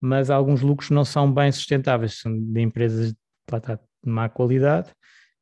mas 0.00 0.30
alguns 0.30 0.62
lucros 0.62 0.90
não 0.90 1.04
são 1.04 1.32
bem 1.32 1.50
sustentáveis, 1.52 2.18
são 2.18 2.36
de 2.36 2.60
empresas 2.60 3.12
de 3.12 3.18
má 4.04 4.28
qualidade, 4.28 4.90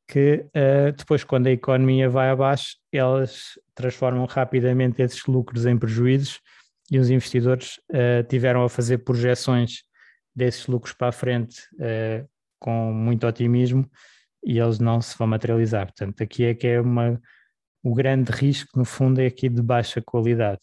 que 0.07 0.45
uh, 0.47 0.91
depois, 0.95 1.23
quando 1.23 1.47
a 1.47 1.51
economia 1.51 2.09
vai 2.09 2.29
abaixo, 2.29 2.75
elas 2.91 3.57
transformam 3.73 4.25
rapidamente 4.25 5.01
esses 5.01 5.25
lucros 5.25 5.65
em 5.65 5.77
prejuízos 5.77 6.41
e 6.91 6.99
os 6.99 7.09
investidores 7.09 7.79
uh, 7.91 8.23
tiveram 8.27 8.63
a 8.63 8.69
fazer 8.69 8.99
projeções 8.99 9.83
desses 10.35 10.67
lucros 10.67 10.93
para 10.93 11.07
a 11.07 11.11
frente 11.13 11.61
uh, 11.75 12.27
com 12.59 12.91
muito 12.93 13.25
otimismo 13.25 13.89
e 14.43 14.59
eles 14.59 14.79
não 14.79 15.01
se 15.01 15.17
vão 15.17 15.27
materializar. 15.27 15.87
Portanto, 15.87 16.21
aqui 16.21 16.45
é 16.45 16.53
que 16.53 16.67
é 16.67 16.81
uma, 16.81 17.21
o 17.83 17.93
grande 17.93 18.31
risco, 18.31 18.77
no 18.77 18.85
fundo, 18.85 19.21
é 19.21 19.27
aqui 19.27 19.49
de 19.49 19.61
baixa 19.61 20.01
qualidade. 20.01 20.61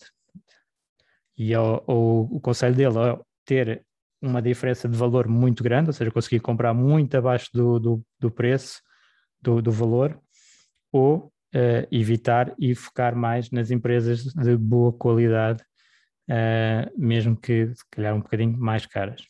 E 1.37 1.53
é 1.53 1.61
o, 1.61 1.83
o, 1.87 2.37
o 2.37 2.41
conselho 2.41 2.75
dele 2.75 2.99
é 2.99 3.21
ter 3.45 3.87
uma 4.21 4.43
diferença 4.43 4.89
de 4.89 4.97
valor 4.97 5.29
muito 5.29 5.63
grande, 5.63 5.91
ou 5.91 5.93
seja, 5.93 6.11
conseguir 6.11 6.41
comprar 6.41 6.75
muito 6.75 7.17
abaixo 7.17 7.49
do, 7.53 7.79
do, 7.79 8.07
do 8.19 8.31
preço, 8.31 8.83
do, 9.41 9.63
do, 9.63 9.71
valor, 9.71 10.21
ou 10.93 11.33
uh, 11.55 11.87
evitar 11.91 12.53
e 12.59 12.75
focar 12.75 13.15
mais 13.15 13.51
nas 13.51 13.71
empresas 13.71 14.25
de 14.25 14.57
boa 14.57 14.93
qualidade, 14.93 15.63
uh, 16.29 16.91
mesmo 17.01 17.37
que 17.37 17.73
se 17.75 17.85
calhar 17.91 18.15
um 18.15 18.21
bocadinho 18.21 18.59
mais 18.59 18.85
caras. 18.87 19.23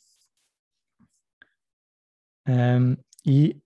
Um, 2.49 2.97
e 3.27 3.61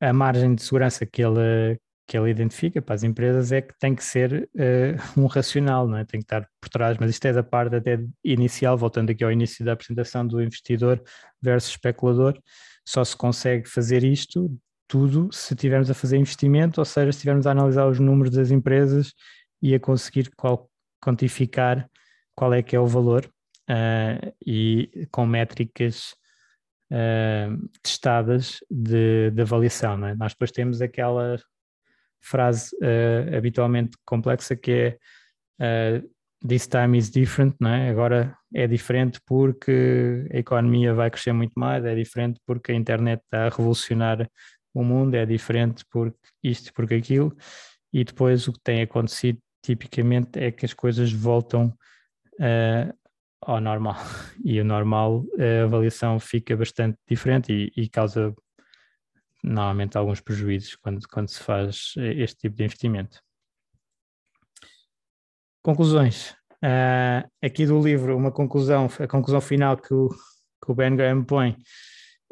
a 0.00 0.12
margem 0.12 0.54
de 0.54 0.62
segurança 0.62 1.04
que 1.04 1.22
ele, 1.22 1.78
que 2.06 2.16
ele 2.16 2.30
identifica 2.30 2.80
para 2.80 2.94
as 2.94 3.02
empresas 3.02 3.52
é 3.52 3.60
que 3.60 3.76
tem 3.78 3.94
que 3.94 4.04
ser 4.04 4.48
uh, 4.54 4.96
um 5.20 5.26
racional, 5.26 5.86
não 5.86 5.98
é? 5.98 6.04
tem 6.04 6.20
que 6.20 6.24
estar 6.24 6.48
por 6.60 6.68
trás, 6.68 6.96
mas 6.98 7.10
isto 7.10 7.24
é 7.26 7.32
da 7.32 7.42
parte 7.42 7.76
até 7.76 7.98
inicial, 8.24 8.76
voltando 8.76 9.10
aqui 9.10 9.24
ao 9.24 9.32
início 9.32 9.64
da 9.64 9.72
apresentação 9.72 10.26
do 10.26 10.42
investidor 10.42 11.02
versus 11.40 11.70
especulador, 11.70 12.38
só 12.86 13.04
se 13.04 13.16
consegue 13.16 13.68
fazer 13.68 14.02
isto 14.02 14.50
tudo 14.88 15.28
se 15.30 15.52
estivermos 15.52 15.90
a 15.90 15.94
fazer 15.94 16.16
investimento, 16.16 16.80
ou 16.80 16.84
seja, 16.84 17.12
se 17.12 17.18
estivermos 17.18 17.46
a 17.46 17.50
analisar 17.50 17.86
os 17.86 18.00
números 18.00 18.34
das 18.34 18.50
empresas 18.50 19.12
e 19.60 19.74
a 19.74 19.80
conseguir 19.80 20.30
qual, 20.34 20.70
quantificar 21.00 21.88
qual 22.34 22.54
é 22.54 22.62
que 22.62 22.74
é 22.74 22.80
o 22.80 22.86
valor 22.86 23.30
uh, 23.68 24.34
e 24.44 25.06
com 25.10 25.26
métricas 25.26 26.14
uh, 26.92 27.68
testadas 27.82 28.58
de, 28.70 29.30
de 29.30 29.42
avaliação. 29.42 30.06
É? 30.06 30.14
Nós 30.14 30.32
depois 30.32 30.50
temos 30.50 30.80
aquela 30.80 31.36
frase 32.20 32.74
uh, 32.76 33.36
habitualmente 33.36 33.96
complexa 34.04 34.56
que 34.56 34.98
é 35.60 36.00
uh, 36.02 36.08
this 36.46 36.66
time 36.66 36.96
is 36.96 37.10
different, 37.10 37.56
é? 37.62 37.90
Agora 37.90 38.36
é 38.54 38.66
diferente 38.66 39.20
porque 39.26 40.26
a 40.32 40.38
economia 40.38 40.94
vai 40.94 41.10
crescer 41.10 41.32
muito 41.32 41.52
mais, 41.56 41.84
é 41.84 41.94
diferente 41.94 42.40
porque 42.46 42.72
a 42.72 42.74
internet 42.74 43.20
está 43.24 43.46
a 43.46 43.48
revolucionar 43.48 44.28
o 44.72 44.84
mundo, 44.84 45.14
é 45.14 45.26
diferente 45.26 45.84
porque 45.90 46.18
isto, 46.42 46.72
porque 46.72 46.94
aquilo, 46.94 47.36
e 47.92 48.04
depois 48.04 48.46
o 48.46 48.52
que 48.52 48.60
tem 48.62 48.82
acontecido 48.82 49.38
tipicamente 49.62 50.38
é 50.38 50.52
que 50.52 50.64
as 50.64 50.72
coisas 50.72 51.12
voltam 51.12 51.74
uh, 52.34 52.94
ao 53.40 53.60
normal, 53.60 53.96
e 54.44 54.60
o 54.60 54.64
normal, 54.64 55.24
a 55.38 55.64
avaliação 55.64 56.18
fica 56.18 56.56
bastante 56.56 56.98
diferente 57.08 57.52
e, 57.52 57.72
e 57.82 57.88
causa 57.88 58.34
normalmente 59.42 59.96
alguns 59.96 60.20
prejuízos 60.20 60.76
quando, 60.76 61.06
quando 61.08 61.28
se 61.28 61.42
faz 61.42 61.94
este 61.96 62.38
tipo 62.38 62.56
de 62.56 62.64
investimento. 62.64 63.22
Conclusões. 65.62 66.32
Uh, 66.64 67.28
aqui 67.42 67.66
do 67.66 67.80
livro, 67.80 68.16
uma 68.16 68.32
conclusão, 68.32 68.88
a 68.98 69.06
conclusão 69.06 69.40
final 69.40 69.76
que 69.76 69.94
o, 69.94 70.08
que 70.08 70.72
o 70.72 70.74
Ben 70.74 70.96
Graham 70.96 71.22
põe 71.24 71.56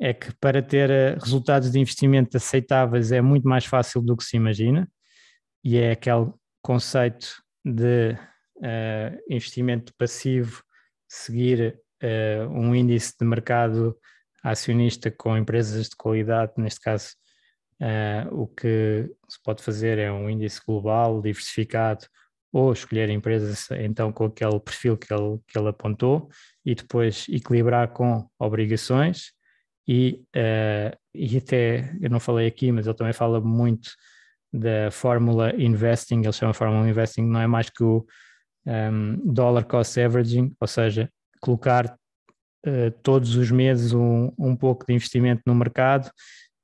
é 0.00 0.12
que 0.12 0.34
para 0.36 0.60
ter 0.60 0.90
eh, 0.90 1.14
resultados 1.14 1.70
de 1.70 1.78
investimento 1.78 2.36
aceitáveis 2.36 3.12
é 3.12 3.22
muito 3.22 3.48
mais 3.48 3.64
fácil 3.64 4.02
do 4.02 4.14
que 4.14 4.24
se 4.24 4.36
imagina, 4.36 4.86
e 5.64 5.78
é 5.78 5.92
aquele 5.92 6.32
conceito 6.62 7.42
de 7.64 8.12
uh, 8.58 9.18
investimento 9.30 9.94
passivo 9.96 10.62
seguir 11.08 11.78
uh, 12.02 12.48
um 12.50 12.74
índice 12.74 13.14
de 13.18 13.26
mercado 13.26 13.96
acionista 14.42 15.10
com 15.10 15.36
empresas 15.36 15.88
de 15.88 15.96
qualidade, 15.96 16.52
neste 16.56 16.80
caso, 16.80 17.14
uh, 17.82 18.34
o 18.34 18.46
que 18.46 19.10
se 19.28 19.42
pode 19.42 19.62
fazer 19.62 19.98
é 19.98 20.10
um 20.10 20.28
índice 20.30 20.60
global, 20.66 21.20
diversificado, 21.20 22.06
ou 22.52 22.72
escolher 22.72 23.10
empresas 23.10 23.68
então 23.72 24.10
com 24.10 24.24
aquele 24.24 24.58
perfil 24.60 24.96
que 24.96 25.12
ele, 25.12 25.38
que 25.46 25.58
ele 25.58 25.68
apontou 25.68 26.30
e 26.64 26.74
depois 26.74 27.26
equilibrar 27.28 27.88
com 27.88 28.26
obrigações. 28.38 29.32
E, 29.86 30.22
uh, 30.34 30.96
e 31.14 31.36
até, 31.36 31.94
eu 32.00 32.08
não 32.08 32.18
falei 32.18 32.46
aqui, 32.46 32.72
mas 32.72 32.86
ele 32.86 32.96
também 32.96 33.12
fala 33.12 33.40
muito 33.40 33.90
da 34.52 34.90
fórmula 34.90 35.54
investing, 35.56 36.20
ele 36.22 36.32
chama 36.32 36.54
fórmula 36.54 36.88
investing, 36.88 37.22
não 37.22 37.40
é 37.40 37.46
mais 37.46 37.68
que 37.68 37.84
o 37.84 38.06
um, 38.66 39.32
dollar 39.32 39.64
cost 39.64 39.98
averaging, 40.00 40.54
ou 40.60 40.66
seja, 40.66 41.10
colocar 41.40 41.86
uh, 42.66 42.90
todos 43.02 43.36
os 43.36 43.50
meses 43.50 43.92
um, 43.92 44.32
um 44.38 44.56
pouco 44.56 44.84
de 44.84 44.92
investimento 44.92 45.42
no 45.46 45.54
mercado 45.54 46.06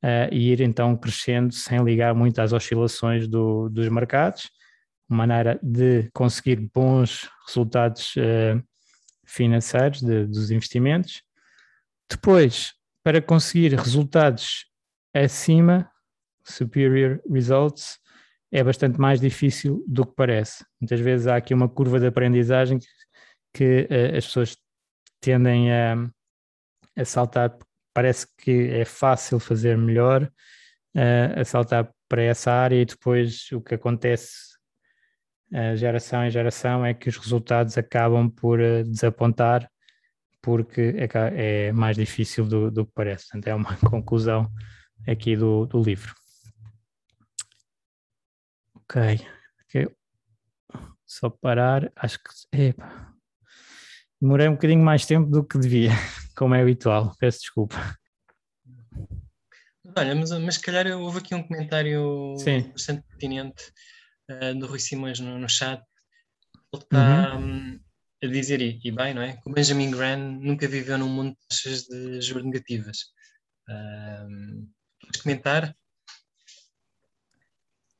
uh, 0.03 0.33
e 0.33 0.51
ir 0.51 0.61
então 0.61 0.97
crescendo 0.97 1.55
sem 1.55 1.83
ligar 1.83 2.15
muito 2.15 2.41
às 2.41 2.53
oscilações 2.53 3.29
do, 3.29 3.69
dos 3.69 3.89
mercados, 3.89 4.51
uma 5.09 5.27
maneira 5.27 5.59
de 5.63 6.11
conseguir 6.13 6.57
bons 6.75 7.29
resultados 7.47 8.15
uh, 8.17 8.63
financeiros 9.25 10.03
de, 10.03 10.27
dos 10.27 10.51
investimentos. 10.51 11.23
Depois, 12.11 12.73
para 13.05 13.23
conseguir 13.23 13.75
resultados 13.75 14.67
acima, 15.15 15.91
superior 16.45 17.21
results, 17.31 17.99
é 18.51 18.63
bastante 18.63 19.01
mais 19.01 19.21
difícil 19.21 19.83
do 19.87 20.07
que 20.07 20.15
parece. 20.15 20.65
Muitas 20.83 20.99
vezes 20.99 21.28
há 21.28 21.37
aqui 21.37 21.55
uma 21.55 21.68
curva 21.68 22.01
de 22.01 22.09
aprendizagem 22.09 22.80
que, 23.55 23.89
uh, 23.89 24.16
as 24.16 24.26
pessoas 24.26 24.57
tendem 25.20 25.72
a, 25.72 25.95
a 26.97 27.05
saltar, 27.05 27.57
parece 27.95 28.26
que 28.37 28.68
é 28.70 28.85
fácil 28.85 29.39
fazer 29.39 29.78
melhor, 29.78 30.24
uh, 30.97 31.41
a 31.41 31.45
saltar 31.45 31.89
para 32.09 32.22
essa 32.22 32.51
área 32.51 32.83
e 32.83 32.85
depois 32.85 33.51
o 33.53 33.61
que 33.61 33.76
acontece 33.76 34.57
uh, 35.53 35.76
geração 35.76 36.24
em 36.24 36.30
geração 36.30 36.85
é 36.85 36.93
que 36.93 37.09
os 37.09 37.16
resultados 37.16 37.78
acabam 37.78 38.28
por 38.28 38.59
uh, 38.59 38.83
desapontar 38.83 39.70
porque 40.43 40.93
é, 40.97 41.68
é 41.68 41.72
mais 41.72 41.97
difícil 41.97 42.45
do, 42.45 42.68
do, 42.68 42.85
que 42.85 42.93
parece. 42.93 43.28
Portanto, 43.28 43.47
é 43.47 43.55
uma 43.55 43.76
conclusão 43.89 44.51
aqui 45.07 45.37
do, 45.37 45.66
do 45.66 45.80
livro. 45.80 46.12
Ok. 48.74 49.20
Só 51.13 51.29
parar, 51.29 51.93
acho 51.95 52.19
que. 52.19 52.31
Epa. 52.59 53.15
Demorei 54.19 54.49
um 54.49 54.53
bocadinho 54.53 54.83
mais 54.83 55.05
tempo 55.05 55.29
do 55.29 55.45
que 55.47 55.59
devia, 55.59 55.91
como 56.35 56.55
é 56.55 56.63
habitual. 56.63 57.15
Peço 57.19 57.41
desculpa. 57.41 57.77
Olha, 59.95 60.15
mas, 60.15 60.31
mas 60.31 60.55
se 60.55 60.63
calhar 60.63 60.87
houve 60.99 61.19
aqui 61.19 61.35
um 61.35 61.43
comentário 61.43 62.35
Sim. 62.39 62.63
bastante 62.71 63.03
pertinente 63.09 63.63
uh, 64.31 64.59
do 64.59 64.67
Rui 64.67 64.79
Simões 64.79 65.21
no, 65.21 65.39
no 65.39 65.49
chat. 65.51 65.83
Ele 66.73 66.83
está 66.83 67.37
uhum. 67.37 67.75
um, 67.75 67.81
a 68.25 68.27
dizer, 68.29 68.63
e, 68.63 68.81
e, 68.83 68.91
bem, 68.91 69.13
não 69.13 69.21
é? 69.21 69.37
Que 69.37 69.51
o 69.51 69.53
Benjamin 69.53 69.91
Graham 69.91 70.41
nunca 70.41 70.67
viveu 70.67 70.97
num 70.97 71.11
mundo 71.11 71.33
de 71.33 71.47
taxas 71.47 71.83
de 71.83 72.23
juros 72.23 72.45
negativas. 72.45 72.99
Um, 73.69 74.67
comentar? 75.23 75.77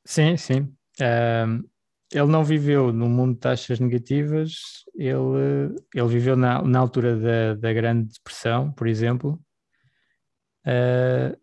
Sim, 0.03 0.35
sim. 0.35 0.75
Um, 0.99 1.72
ele 2.13 2.27
não 2.27 2.43
viveu 2.43 2.93
no 2.93 3.09
mundo 3.09 3.33
de 3.33 3.39
taxas 3.39 3.79
negativas, 3.79 4.83
ele, 4.95 5.75
ele 5.93 6.07
viveu 6.07 6.35
na, 6.35 6.61
na 6.61 6.79
altura 6.79 7.17
da, 7.17 7.55
da 7.55 7.73
Grande 7.73 8.13
Depressão, 8.13 8.71
por 8.71 8.87
exemplo. 8.87 9.41
Uh, 10.65 11.35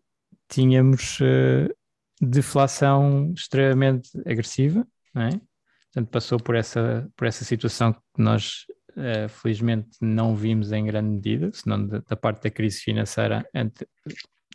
tínhamos 0.47 1.19
uh, 1.19 1.73
deflação 2.21 3.33
extremamente 3.35 4.09
agressiva, 4.25 4.87
não 5.13 5.23
é? 5.23 5.29
Portanto, 5.29 6.09
passou 6.09 6.39
por 6.39 6.55
essa, 6.55 7.09
por 7.17 7.27
essa 7.27 7.43
situação 7.43 7.91
que 7.93 7.99
nós, 8.17 8.65
uh, 8.91 9.27
felizmente, 9.29 9.89
não 9.99 10.35
vimos 10.35 10.71
em 10.71 10.85
grande 10.85 11.09
medida, 11.09 11.51
senão 11.53 11.85
da, 11.85 11.99
da 11.99 12.15
parte 12.15 12.43
da 12.43 12.49
crise 12.49 12.79
financeira, 12.79 13.45
ante, 13.53 13.85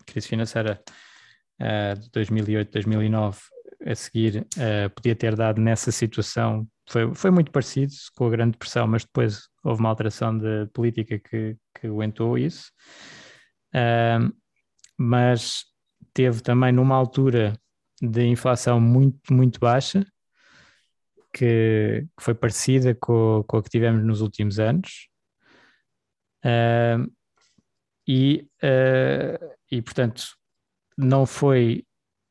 crise 0.07 0.29
financeira 0.29 0.83
de 1.99 2.11
2008, 2.11 2.71
2009, 2.71 3.39
a 3.85 3.95
seguir 3.95 4.47
uh, 4.57 4.91
podia 4.95 5.15
ter 5.15 5.35
dado 5.35 5.61
nessa 5.61 5.91
situação 5.91 6.67
foi, 6.89 7.13
foi 7.15 7.31
muito 7.31 7.51
parecido 7.51 7.93
com 8.15 8.27
a 8.27 8.31
Grande 8.31 8.53
Depressão, 8.53 8.87
mas 8.87 9.05
depois 9.05 9.49
houve 9.65 9.81
uma 9.81 9.89
alteração 9.89 10.37
de 10.37 10.67
política 10.73 11.19
que, 11.19 11.57
que 11.75 11.87
aguentou 11.87 12.39
isso. 12.39 12.71
Uh, 13.75 14.33
mas 14.97 15.65
teve 16.15 16.41
também 16.41 16.73
numa 16.73 16.95
altura 16.95 17.59
de 18.01 18.25
inflação 18.25 18.81
muito, 18.81 19.33
muito 19.33 19.59
baixa, 19.59 20.07
que, 21.33 22.07
que 22.17 22.23
foi 22.23 22.35
parecida 22.35 22.95
com, 22.95 23.45
com 23.47 23.59
a 23.59 23.63
que 23.63 23.69
tivemos 23.69 24.05
nos 24.05 24.21
últimos 24.21 24.59
anos. 24.61 25.09
Uh, 26.45 27.13
e, 28.07 28.49
uh, 28.63 29.57
e, 29.71 29.83
portanto, 29.83 30.25
não 30.97 31.27
foi 31.27 31.85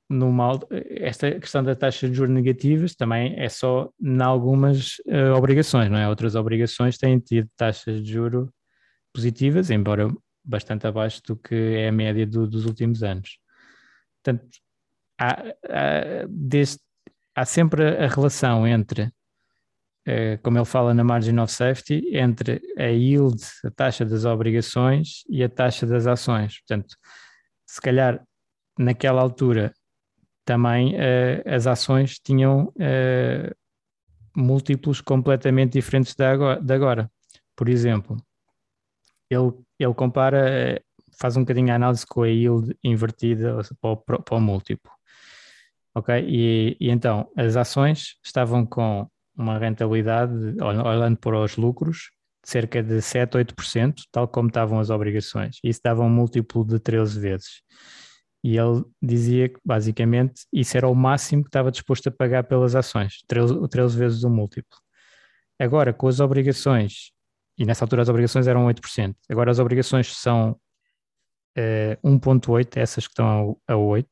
numa, 0.09 0.59
esta 0.89 1.31
questão 1.39 1.63
da 1.63 1.75
taxa 1.75 2.07
de 2.07 2.13
juros 2.13 2.33
negativas 2.33 2.95
também 2.95 3.33
é 3.37 3.49
só 3.49 3.89
em 3.99 4.21
algumas 4.21 4.97
uh, 5.07 5.33
obrigações, 5.35 5.89
não 5.89 5.97
é? 5.97 6.07
Outras 6.07 6.35
obrigações 6.35 6.97
têm 6.97 7.19
tido 7.19 7.49
taxas 7.55 8.03
de 8.03 8.13
juro 8.13 8.53
positivas, 9.13 9.71
embora 9.71 10.07
bastante 10.43 10.85
abaixo 10.85 11.21
do 11.25 11.35
que 11.35 11.55
é 11.55 11.87
a 11.87 11.91
média 11.91 12.25
do, 12.25 12.47
dos 12.47 12.65
últimos 12.65 13.01
anos. 13.01 13.39
Portanto, 14.23 14.45
há, 15.19 15.41
há, 15.41 16.25
desde, 16.29 16.79
há 17.33 17.45
sempre 17.45 17.97
a 17.97 18.07
relação 18.07 18.67
entre, 18.67 19.05
uh, 20.07 20.37
como 20.43 20.59
ele 20.59 20.65
fala 20.65 20.93
na 20.93 21.03
margin 21.03 21.39
of 21.39 21.51
safety, 21.51 22.15
entre 22.15 22.61
a 22.77 22.87
yield, 22.87 23.41
a 23.63 23.71
taxa 23.71 24.05
das 24.05 24.23
obrigações 24.23 25.23
e 25.27 25.43
a 25.43 25.49
taxa 25.49 25.87
das 25.87 26.05
ações. 26.05 26.59
Portanto, 26.59 26.95
se 27.65 27.81
calhar 27.81 28.23
naquela 28.77 29.21
altura 29.21 29.73
também 30.45 30.95
uh, 30.95 31.43
as 31.45 31.67
ações 31.67 32.19
tinham 32.19 32.67
uh, 32.67 33.55
múltiplos 34.35 35.01
completamente 35.01 35.73
diferentes 35.73 36.13
de 36.13 36.23
agora, 36.23 36.61
de 36.61 36.73
agora. 36.73 37.11
Por 37.55 37.67
exemplo, 37.67 38.17
ele, 39.29 39.53
ele 39.79 39.93
compara, 39.93 40.49
eh, 40.49 40.81
faz 41.17 41.37
um 41.37 41.41
bocadinho 41.41 41.71
a 41.71 41.75
análise 41.75 42.05
com 42.05 42.23
a 42.23 42.27
yield 42.27 42.77
invertida 42.83 43.57
para 43.81 44.19
para 44.19 44.37
o 44.37 44.41
múltiplo. 44.41 44.91
Ok? 45.95 46.13
E, 46.27 46.77
e, 46.79 46.89
então, 46.89 47.31
as 47.35 47.55
ações 47.55 48.17
estavam 48.23 48.65
com 48.65 49.07
uma 49.35 49.57
rentabilidade, 49.57 50.33
olhando 50.61 51.17
para 51.17 51.39
os 51.39 51.55
lucros, 51.55 52.11
de 52.43 52.49
cerca 52.49 52.83
de 52.83 53.01
7, 53.01 53.37
8%, 53.37 54.03
tal 54.11 54.27
como 54.27 54.49
estavam 54.49 54.79
as 54.79 54.89
obrigações. 54.89 55.57
Isso 55.63 55.79
dava 55.83 56.03
um 56.03 56.09
múltiplo 56.09 56.65
de 56.65 56.79
13 56.79 57.19
vezes. 57.19 57.61
E 58.45 58.59
ele 58.59 58.85
dizia 59.01 59.49
que, 59.49 59.59
basicamente, 59.65 60.45
isso 60.53 60.77
era 60.77 60.87
o 60.87 60.93
máximo 60.93 61.41
que 61.41 61.49
estava 61.49 61.71
disposto 61.71 62.09
a 62.09 62.11
pagar 62.11 62.43
pelas 62.43 62.75
ações, 62.75 63.23
13, 63.27 63.67
13 63.67 63.97
vezes 63.97 64.23
o 64.23 64.29
múltiplo. 64.29 64.77
Agora, 65.57 65.91
com 65.91 66.07
as 66.07 66.19
obrigações, 66.19 67.11
e 67.57 67.65
nessa 67.65 67.83
altura 67.83 68.03
as 68.03 68.09
obrigações 68.09 68.45
eram 68.45 68.67
8%, 68.67 69.15
agora 69.31 69.49
as 69.49 69.57
obrigações 69.57 70.15
são 70.15 70.51
uh, 70.51 70.57
eh, 71.55 71.97
1,8%, 72.03 72.77
essas 72.77 73.07
que 73.07 73.13
estão 73.13 73.57
a, 73.67 73.73
a 73.73 73.75
8%, 73.77 74.05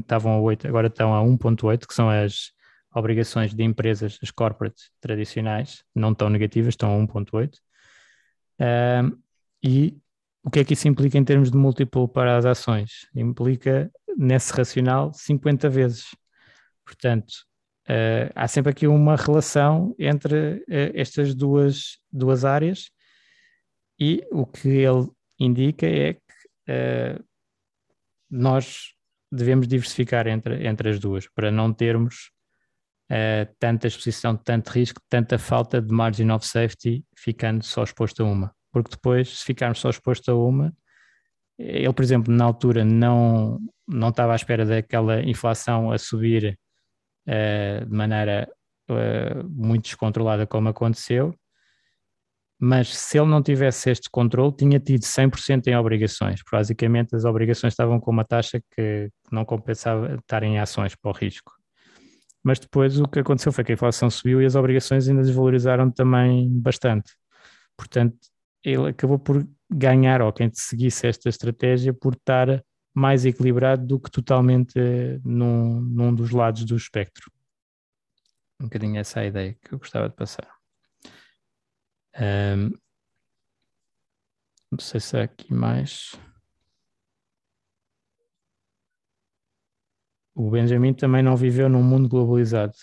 estavam 0.00 0.36
a 0.36 0.40
8%, 0.40 0.66
agora 0.66 0.88
estão 0.88 1.14
a 1.14 1.22
1,8%, 1.22 1.86
que 1.86 1.94
são 1.94 2.10
as 2.10 2.50
obrigações 2.92 3.54
de 3.54 3.62
empresas, 3.62 4.18
as 4.20 4.32
corporates 4.32 4.90
tradicionais, 5.00 5.84
não 5.94 6.12
tão 6.12 6.28
negativas, 6.28 6.72
estão 6.72 6.92
a 6.92 7.06
1.8. 7.06 7.54
Uh, 8.58 9.16
e 9.62 9.96
o 10.46 10.50
que 10.50 10.60
é 10.60 10.64
que 10.64 10.74
isso 10.74 10.86
implica 10.86 11.18
em 11.18 11.24
termos 11.24 11.50
de 11.50 11.56
múltiplo 11.58 12.06
para 12.06 12.36
as 12.36 12.46
ações? 12.46 13.08
Implica, 13.12 13.90
nesse 14.16 14.52
racional, 14.52 15.12
50 15.12 15.68
vezes. 15.68 16.14
Portanto, 16.84 17.32
uh, 17.88 18.30
há 18.32 18.46
sempre 18.46 18.70
aqui 18.70 18.86
uma 18.86 19.16
relação 19.16 19.92
entre 19.98 20.58
uh, 20.58 20.92
estas 20.94 21.34
duas, 21.34 21.98
duas 22.12 22.44
áreas 22.44 22.92
e 23.98 24.24
o 24.30 24.46
que 24.46 24.68
ele 24.68 25.08
indica 25.36 25.84
é 25.84 26.14
que 26.14 26.20
uh, 26.70 27.24
nós 28.30 28.94
devemos 29.32 29.66
diversificar 29.66 30.28
entre, 30.28 30.64
entre 30.64 30.90
as 30.90 31.00
duas 31.00 31.26
para 31.26 31.50
não 31.50 31.72
termos 31.72 32.30
tanta 33.60 33.86
exposição, 33.86 34.36
tanto 34.36 34.70
risco, 34.70 35.00
tanta 35.08 35.38
falta 35.38 35.80
de 35.80 35.92
margin 35.92 36.28
of 36.32 36.44
safety 36.44 37.04
ficando 37.16 37.64
só 37.64 37.84
exposto 37.84 38.24
a 38.24 38.26
uma 38.26 38.56
porque 38.76 38.90
depois, 38.90 39.38
se 39.38 39.44
ficarmos 39.46 39.78
só 39.78 39.88
expostos 39.88 40.28
a 40.28 40.34
uma, 40.34 40.70
ele, 41.58 41.92
por 41.94 42.02
exemplo, 42.02 42.30
na 42.30 42.44
altura 42.44 42.84
não, 42.84 43.58
não 43.88 44.10
estava 44.10 44.34
à 44.34 44.36
espera 44.36 44.66
daquela 44.66 45.22
inflação 45.22 45.90
a 45.90 45.96
subir 45.96 46.58
uh, 47.26 47.86
de 47.86 47.90
maneira 47.96 48.46
uh, 48.90 49.48
muito 49.48 49.84
descontrolada 49.84 50.46
como 50.46 50.68
aconteceu, 50.68 51.34
mas 52.60 52.94
se 52.94 53.18
ele 53.18 53.30
não 53.30 53.42
tivesse 53.42 53.88
este 53.88 54.10
controle, 54.10 54.54
tinha 54.54 54.78
tido 54.78 55.04
100% 55.04 55.68
em 55.68 55.76
obrigações. 55.76 56.42
Basicamente, 56.52 57.16
as 57.16 57.24
obrigações 57.24 57.72
estavam 57.72 57.98
com 57.98 58.10
uma 58.10 58.26
taxa 58.26 58.60
que 58.74 59.08
não 59.32 59.46
compensava 59.46 60.16
estar 60.16 60.42
em 60.42 60.58
ações 60.58 60.94
para 60.94 61.10
o 61.10 61.14
risco. 61.14 61.50
Mas 62.44 62.58
depois 62.58 63.00
o 63.00 63.08
que 63.08 63.20
aconteceu 63.20 63.52
foi 63.52 63.64
que 63.64 63.72
a 63.72 63.74
inflação 63.74 64.10
subiu 64.10 64.42
e 64.42 64.44
as 64.44 64.54
obrigações 64.54 65.08
ainda 65.08 65.22
desvalorizaram 65.22 65.90
também 65.90 66.46
bastante. 66.60 67.14
Portanto, 67.74 68.18
ele 68.66 68.88
acabou 68.88 69.16
por 69.16 69.46
ganhar, 69.70 70.20
ou 70.20 70.32
quem 70.32 70.50
seguisse 70.52 71.06
esta 71.06 71.28
estratégia, 71.28 71.94
por 71.94 72.14
estar 72.14 72.64
mais 72.92 73.24
equilibrado 73.24 73.86
do 73.86 74.00
que 74.00 74.10
totalmente 74.10 74.74
num, 75.24 75.80
num 75.80 76.12
dos 76.12 76.32
lados 76.32 76.64
do 76.64 76.76
espectro. 76.76 77.30
Um 78.60 78.64
bocadinho 78.64 78.98
essa 78.98 79.20
é 79.20 79.22
a 79.22 79.26
ideia 79.26 79.54
que 79.62 79.72
eu 79.72 79.78
gostava 79.78 80.08
de 80.08 80.16
passar. 80.16 80.50
Um, 82.18 82.72
não 84.72 84.80
sei 84.80 84.98
se 84.98 85.16
há 85.16 85.22
aqui 85.22 85.54
mais. 85.54 86.16
O 90.34 90.50
Benjamin 90.50 90.92
também 90.92 91.22
não 91.22 91.36
viveu 91.36 91.68
num 91.68 91.84
mundo 91.84 92.08
globalizado. 92.08 92.74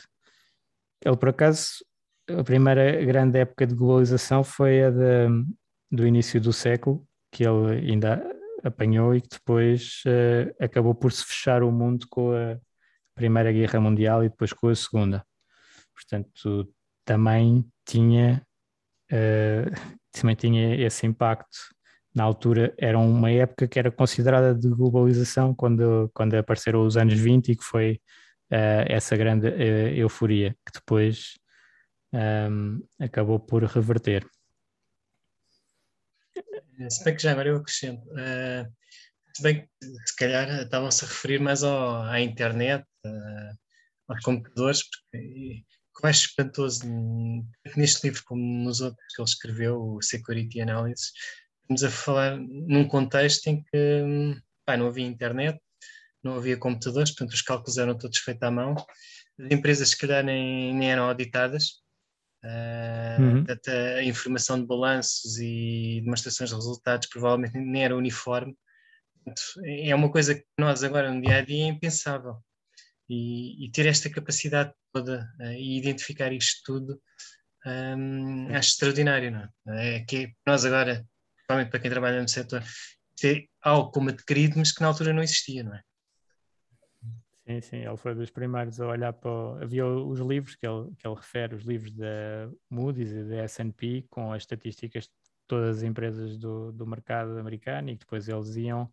Ele, 1.04 1.18
por 1.18 1.30
acaso, 1.30 1.84
a 2.30 2.44
primeira 2.44 3.04
grande 3.04 3.40
época 3.40 3.68
de 3.68 3.76
globalização 3.76 4.44
foi 4.44 4.84
a 4.84 4.90
de, 4.90 5.28
do 5.94 6.08
início 6.08 6.42
do 6.42 6.52
século, 6.52 7.06
que 7.32 7.44
ele 7.44 7.92
ainda 7.92 8.20
apanhou 8.64 9.16
e 9.16 9.22
que 9.22 9.30
depois 9.30 10.02
uh, 10.08 10.64
acabou 10.64 10.96
por 10.96 11.12
se 11.12 11.24
fechar 11.24 11.62
o 11.62 11.72
mundo 11.72 12.08
com 12.10 12.32
a 12.32 12.58
Primeira 13.14 13.52
Guerra 13.52 13.80
Mundial 13.80 14.24
e 14.24 14.30
depois 14.30 14.52
com 14.52 14.70
a 14.70 14.76
Segunda. 14.76 15.24
Portanto, 15.94 16.74
também 17.06 17.64
tinha, 17.86 18.42
uh, 19.12 19.70
também 20.12 20.36
tinha 20.36 20.76
esse 20.84 21.06
impacto. 21.06 21.60
Na 22.16 22.24
altura 22.24 22.74
era 22.76 22.98
uma 22.98 23.30
época 23.30 23.68
que 23.68 23.78
era 23.78 23.92
considerada 23.92 24.56
de 24.56 24.70
globalização 24.70 25.54
quando, 25.54 26.10
quando 26.12 26.34
apareceram 26.34 26.84
os 26.84 26.98
anos 26.98 27.20
20 27.20 27.50
e 27.50 27.56
que 27.56 27.64
foi 27.64 28.00
uh, 28.52 28.86
essa 28.88 29.16
grande 29.16 29.48
euforia 29.96 30.56
que 30.66 30.74
depois 30.74 31.36
um, 32.12 32.82
acabou 33.00 33.40
por 33.40 33.64
reverter. 33.64 34.26
Se 36.90 37.04
bem 37.04 37.16
que 37.16 37.22
já 37.22 37.32
agora 37.32 37.50
eu 37.50 37.58
acrescento. 37.58 38.04
Uh, 38.10 38.72
se 39.36 39.42
bem 39.42 39.62
que 39.62 39.88
se 40.06 40.16
calhar 40.16 40.50
estavam-se 40.62 41.06
a 41.06 41.08
referir 41.08 41.40
mais 41.40 41.64
ao, 41.64 42.04
à 42.04 42.20
internet, 42.20 42.86
uh, 43.06 43.58
aos 44.08 44.22
computadores, 44.24 44.84
porque 44.84 45.64
o 46.00 46.04
mais 46.04 46.18
espantoso 46.18 46.84
neste 47.76 48.08
livro 48.08 48.24
como 48.26 48.42
nos 48.64 48.82
outros 48.82 49.06
que 49.16 49.22
ele 49.22 49.30
escreveu, 49.30 49.82
o 49.82 50.02
Security 50.02 50.62
Analysis, 50.62 51.12
estamos 51.62 51.84
a 51.84 51.90
falar 51.90 52.38
num 52.38 52.88
contexto 52.88 53.48
em 53.48 53.64
que 53.64 54.42
pá, 54.66 54.76
não 54.76 54.88
havia 54.88 55.06
internet, 55.06 55.60
não 56.24 56.36
havia 56.36 56.58
computadores, 56.58 57.12
portanto 57.12 57.34
os 57.34 57.42
cálculos 57.42 57.78
eram 57.78 57.98
todos 57.98 58.18
feitos 58.20 58.44
à 58.44 58.52
mão, 58.52 58.76
as 59.40 59.52
empresas 59.52 59.90
se 59.90 59.98
calhar 59.98 60.24
nem, 60.24 60.74
nem 60.74 60.92
eram 60.92 61.06
auditadas, 61.06 61.83
Uh, 62.44 63.22
uhum. 63.22 63.46
A 63.98 64.04
informação 64.04 64.60
de 64.60 64.66
balanços 64.66 65.38
e 65.40 66.02
demonstrações 66.04 66.50
de 66.50 66.56
resultados 66.56 67.08
provavelmente 67.08 67.58
nem 67.58 67.84
era 67.84 67.96
uniforme. 67.96 68.56
É 69.66 69.96
uma 69.96 70.12
coisa 70.12 70.36
que 70.36 70.44
nós 70.60 70.84
agora 70.84 71.12
no 71.12 71.22
dia 71.22 71.38
a 71.38 71.42
dia 71.42 71.66
é 71.66 71.68
impensável. 71.68 72.38
E, 73.10 73.66
e 73.66 73.72
ter 73.72 73.86
esta 73.86 74.10
capacidade 74.10 74.74
toda 74.92 75.28
uh, 75.40 75.52
e 75.52 75.78
identificar 75.78 76.32
isto 76.32 76.62
tudo 76.66 77.02
um, 77.66 78.48
acho 78.56 78.70
extraordinário, 78.70 79.32
não 79.32 79.74
é? 79.74 79.98
é 79.98 80.00
que 80.02 80.34
nós 80.46 80.66
agora, 80.66 81.06
principalmente 81.36 81.70
para 81.70 81.80
quem 81.80 81.92
trabalha 81.92 82.22
no 82.22 82.28
setor, 82.28 82.64
é 83.24 83.46
algo 83.62 83.92
como 83.92 84.10
adquirido, 84.10 84.56
mas 84.58 84.72
que 84.72 84.82
na 84.82 84.88
altura 84.88 85.14
não 85.14 85.24
existia, 85.24 85.64
não 85.64 85.74
é? 85.74 85.82
Sim, 87.46 87.60
sim, 87.60 87.78
ele 87.78 87.98
foi 87.98 88.16
dos 88.16 88.30
primeiros 88.32 88.80
a 88.80 88.88
olhar 88.88 89.12
para. 89.12 89.62
Havia 89.64 89.86
os 89.86 90.20
livros 90.20 90.56
que 90.56 90.66
ele, 90.66 90.96
que 90.98 91.06
ele 91.06 91.16
refere, 91.16 91.56
os 91.56 91.64
livros 91.64 91.92
da 91.92 92.50
Moody's 92.70 93.12
e 93.12 93.24
da 93.26 93.36
SP, 93.44 94.08
com 94.10 94.32
as 94.32 94.44
estatísticas 94.44 95.06
de 95.06 95.12
todas 95.46 95.78
as 95.78 95.84
empresas 95.84 96.38
do, 96.38 96.72
do 96.72 96.88
mercado 96.88 97.38
americano, 97.38 97.90
e 97.90 97.94
que 97.94 98.00
depois 98.06 98.30
eles 98.30 98.56
iam 98.56 98.84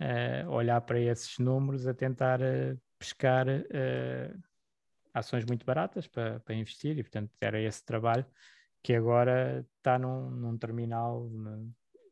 uh, 0.00 0.50
olhar 0.50 0.80
para 0.80 0.98
esses 1.00 1.38
números 1.38 1.86
a 1.86 1.92
tentar 1.92 2.40
uh, 2.40 2.80
pescar 2.98 3.46
uh, 3.46 4.42
ações 5.12 5.44
muito 5.44 5.66
baratas 5.66 6.06
para, 6.06 6.40
para 6.40 6.54
investir, 6.54 6.98
e 6.98 7.02
portanto 7.02 7.30
era 7.40 7.60
esse 7.60 7.84
trabalho 7.84 8.24
que 8.82 8.94
agora 8.94 9.66
está 9.76 9.98
num, 9.98 10.30
num 10.30 10.56
terminal 10.56 11.28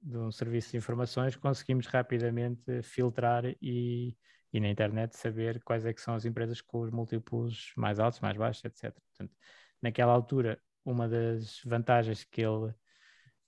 de 0.03 0.19
um 0.19 0.31
serviço 0.31 0.73
de 0.73 0.77
informações, 0.77 1.37
conseguimos 1.37 1.87
rapidamente 1.87 2.83
filtrar 2.83 3.45
e 3.62 4.15
e 4.55 4.61
na 4.61 4.69
internet 4.69 5.17
saber 5.17 5.61
quais 5.65 5.85
é 5.85 5.93
que 5.93 6.01
são 6.01 6.15
as 6.15 6.25
empresas 6.25 6.61
com 6.61 6.81
os 6.83 6.91
múltiplos 6.93 7.73
mais 7.77 7.99
altos, 7.99 8.21
mais 8.21 8.37
baixos, 8.37 8.65
etc. 8.65 8.95
Portanto, 9.09 9.37
naquela 9.83 10.13
altura, 10.13 10.63
uma 10.85 11.09
das 11.09 11.61
vantagens 11.65 12.23
que 12.23 12.41
ele, 12.41 12.73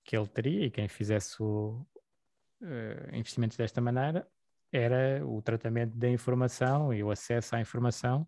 que 0.05 0.17
ele 0.17 0.27
teria, 0.27 0.67
e 0.67 0.71
quem 0.71 0.89
fizesse 0.89 1.41
o, 1.41 1.87
uh, 2.61 3.15
investimentos 3.15 3.57
desta 3.57 3.81
maneira, 3.81 4.27
era 4.73 5.25
o 5.25 5.41
tratamento 5.41 5.97
da 5.97 6.09
informação 6.09 6.93
e 6.93 7.05
o 7.05 7.11
acesso 7.13 7.55
à 7.55 7.61
informação, 7.61 8.27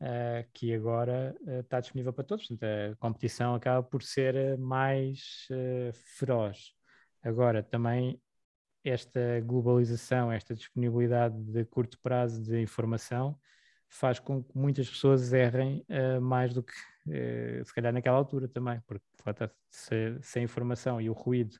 uh, 0.00 0.48
que 0.54 0.74
agora 0.74 1.36
uh, 1.42 1.60
está 1.60 1.80
disponível 1.80 2.14
para 2.14 2.24
todos. 2.24 2.46
Portanto, 2.46 2.64
a 2.64 2.96
competição 2.96 3.54
acaba 3.54 3.82
por 3.82 4.02
ser 4.02 4.56
mais 4.56 5.46
feroz. 6.16 6.72
Agora, 7.22 7.62
também 7.62 8.18
esta 8.84 9.40
globalização, 9.40 10.30
esta 10.30 10.54
disponibilidade 10.54 11.42
de 11.42 11.64
curto 11.64 11.98
prazo 12.00 12.42
de 12.42 12.60
informação 12.60 13.38
faz 13.88 14.18
com 14.18 14.42
que 14.42 14.56
muitas 14.56 14.88
pessoas 14.88 15.32
errem 15.32 15.84
uh, 15.88 16.20
mais 16.20 16.52
do 16.52 16.62
que 16.62 16.72
uh, 16.72 17.64
se 17.64 17.72
calhar 17.72 17.92
naquela 17.92 18.16
altura 18.16 18.48
também, 18.48 18.80
porque 18.86 19.04
se, 19.70 20.18
se 20.20 20.38
a 20.38 20.42
informação 20.42 21.00
e 21.00 21.08
o 21.08 21.12
ruído 21.12 21.56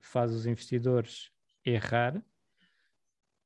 faz 0.00 0.32
os 0.32 0.46
investidores 0.46 1.30
errar, 1.64 2.22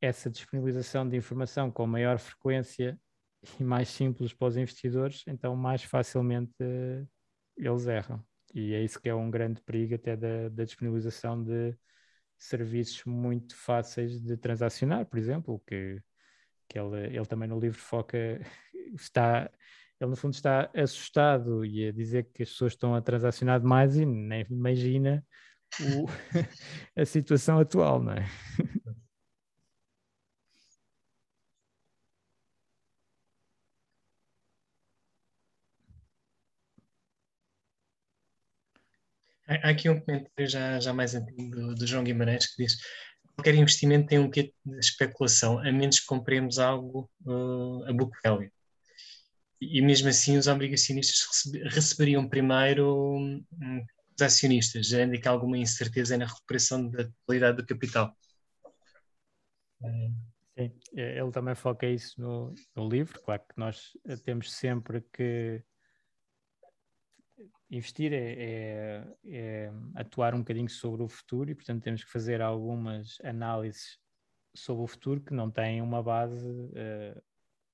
essa 0.00 0.28
disponibilização 0.28 1.08
de 1.08 1.16
informação 1.16 1.70
com 1.70 1.86
maior 1.86 2.18
frequência 2.18 2.98
e 3.58 3.64
mais 3.64 3.88
simples 3.88 4.32
para 4.32 4.48
os 4.48 4.56
investidores, 4.56 5.22
então 5.26 5.54
mais 5.54 5.82
facilmente 5.82 6.52
uh, 6.62 7.08
eles 7.56 7.86
erram. 7.86 8.24
E 8.54 8.72
é 8.74 8.82
isso 8.82 9.00
que 9.00 9.08
é 9.08 9.14
um 9.14 9.30
grande 9.30 9.60
perigo 9.60 9.94
até 9.94 10.16
da, 10.16 10.48
da 10.48 10.64
disponibilização 10.64 11.42
de 11.42 11.76
serviços 12.38 13.04
muito 13.04 13.56
fáceis 13.56 14.20
de 14.20 14.36
transacionar, 14.36 15.06
por 15.06 15.18
exemplo, 15.18 15.62
que, 15.66 16.00
que 16.68 16.78
ele, 16.78 17.16
ele 17.16 17.26
também 17.26 17.48
no 17.48 17.58
livro 17.58 17.78
foca, 17.78 18.16
está, 18.94 19.50
ele 20.00 20.10
no 20.10 20.16
fundo 20.16 20.34
está 20.34 20.70
assustado 20.74 21.64
e 21.64 21.88
a 21.88 21.92
dizer 21.92 22.28
que 22.32 22.42
as 22.42 22.50
pessoas 22.50 22.72
estão 22.72 22.94
a 22.94 23.00
transacionar 23.00 23.60
demais 23.60 23.96
e 23.96 24.04
nem 24.04 24.46
imagina 24.50 25.24
o, 25.80 26.06
a 27.00 27.04
situação 27.04 27.58
atual, 27.58 28.02
não 28.02 28.12
é? 28.12 28.24
Há 39.62 39.70
aqui 39.70 39.88
um 39.88 40.00
comentário 40.00 40.48
já, 40.48 40.80
já 40.80 40.92
mais 40.92 41.14
antigo 41.14 41.50
do, 41.50 41.74
do 41.74 41.86
João 41.86 42.04
Guimarães 42.04 42.46
que 42.46 42.62
diz 42.62 42.76
qualquer 43.34 43.54
investimento 43.54 44.06
tem 44.08 44.18
um 44.18 44.30
quê 44.30 44.52
de 44.64 44.78
especulação, 44.78 45.58
a 45.58 45.72
menos 45.72 46.00
que 46.00 46.06
compremos 46.06 46.58
algo 46.58 47.10
uh, 47.26 47.84
a 47.88 47.92
book 47.92 48.16
value. 48.24 48.50
e 49.60 49.82
mesmo 49.82 50.08
assim 50.08 50.36
os 50.36 50.46
obrigacionistas 50.46 51.20
receberiam 51.70 52.28
primeiro 52.28 53.16
hum, 53.16 53.44
os 54.16 54.22
acionistas, 54.22 54.86
gerando 54.86 55.20
que 55.20 55.28
alguma 55.28 55.58
incerteza 55.58 56.16
na 56.16 56.26
recuperação 56.26 56.88
da 56.88 57.04
totalidade 57.04 57.56
do 57.56 57.66
capital. 57.66 58.16
Sim, 60.56 60.72
ele 60.92 61.32
também 61.32 61.56
foca 61.56 61.86
isso 61.86 62.20
no, 62.20 62.54
no 62.76 62.88
livro. 62.88 63.20
Claro 63.22 63.42
que 63.42 63.58
nós 63.58 63.90
temos 64.24 64.52
sempre 64.52 65.04
que 65.12 65.60
investir 67.70 68.12
é, 68.12 68.32
é, 68.32 69.16
é, 69.26 69.72
atuar 69.94 70.34
um 70.34 70.38
bocadinho 70.38 70.68
sobre 70.68 71.02
o 71.02 71.08
futuro 71.08 71.50
e, 71.50 71.54
portanto, 71.54 71.82
temos 71.82 72.04
que 72.04 72.10
fazer 72.10 72.40
algumas 72.40 73.18
análises 73.22 73.98
sobre 74.54 74.84
o 74.84 74.86
futuro 74.86 75.20
que 75.20 75.34
não 75.34 75.50
têm 75.50 75.82
uma 75.82 76.02
base 76.02 76.48
uh, 76.48 77.22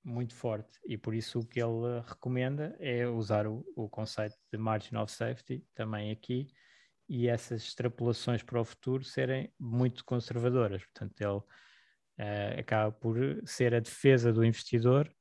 muito 0.02 0.34
forte. 0.34 0.78
E 0.86 0.96
por 0.96 1.14
isso 1.14 1.40
o 1.40 1.46
que 1.46 1.60
ele 1.60 2.00
recomenda 2.06 2.74
é 2.78 3.06
usar 3.06 3.46
o, 3.46 3.64
o 3.76 3.88
conceito 3.88 4.36
de 4.52 4.58
margin 4.58 4.96
of 4.96 5.12
safety 5.12 5.64
também 5.74 6.10
aqui 6.10 6.48
e 7.08 7.28
essas 7.28 7.62
extrapolações 7.64 8.42
para 8.42 8.60
o 8.60 8.64
futuro 8.64 9.04
serem 9.04 9.52
muito 9.58 10.04
conservadoras. 10.04 10.82
Portanto, 10.84 11.20
ele 11.20 11.38
uh, 11.38 12.60
acaba 12.60 12.92
por 12.92 13.16
ser 13.44 13.74
a 13.74 13.80
defesa 13.80 14.32
do 14.32 14.44
investidor 14.44 15.12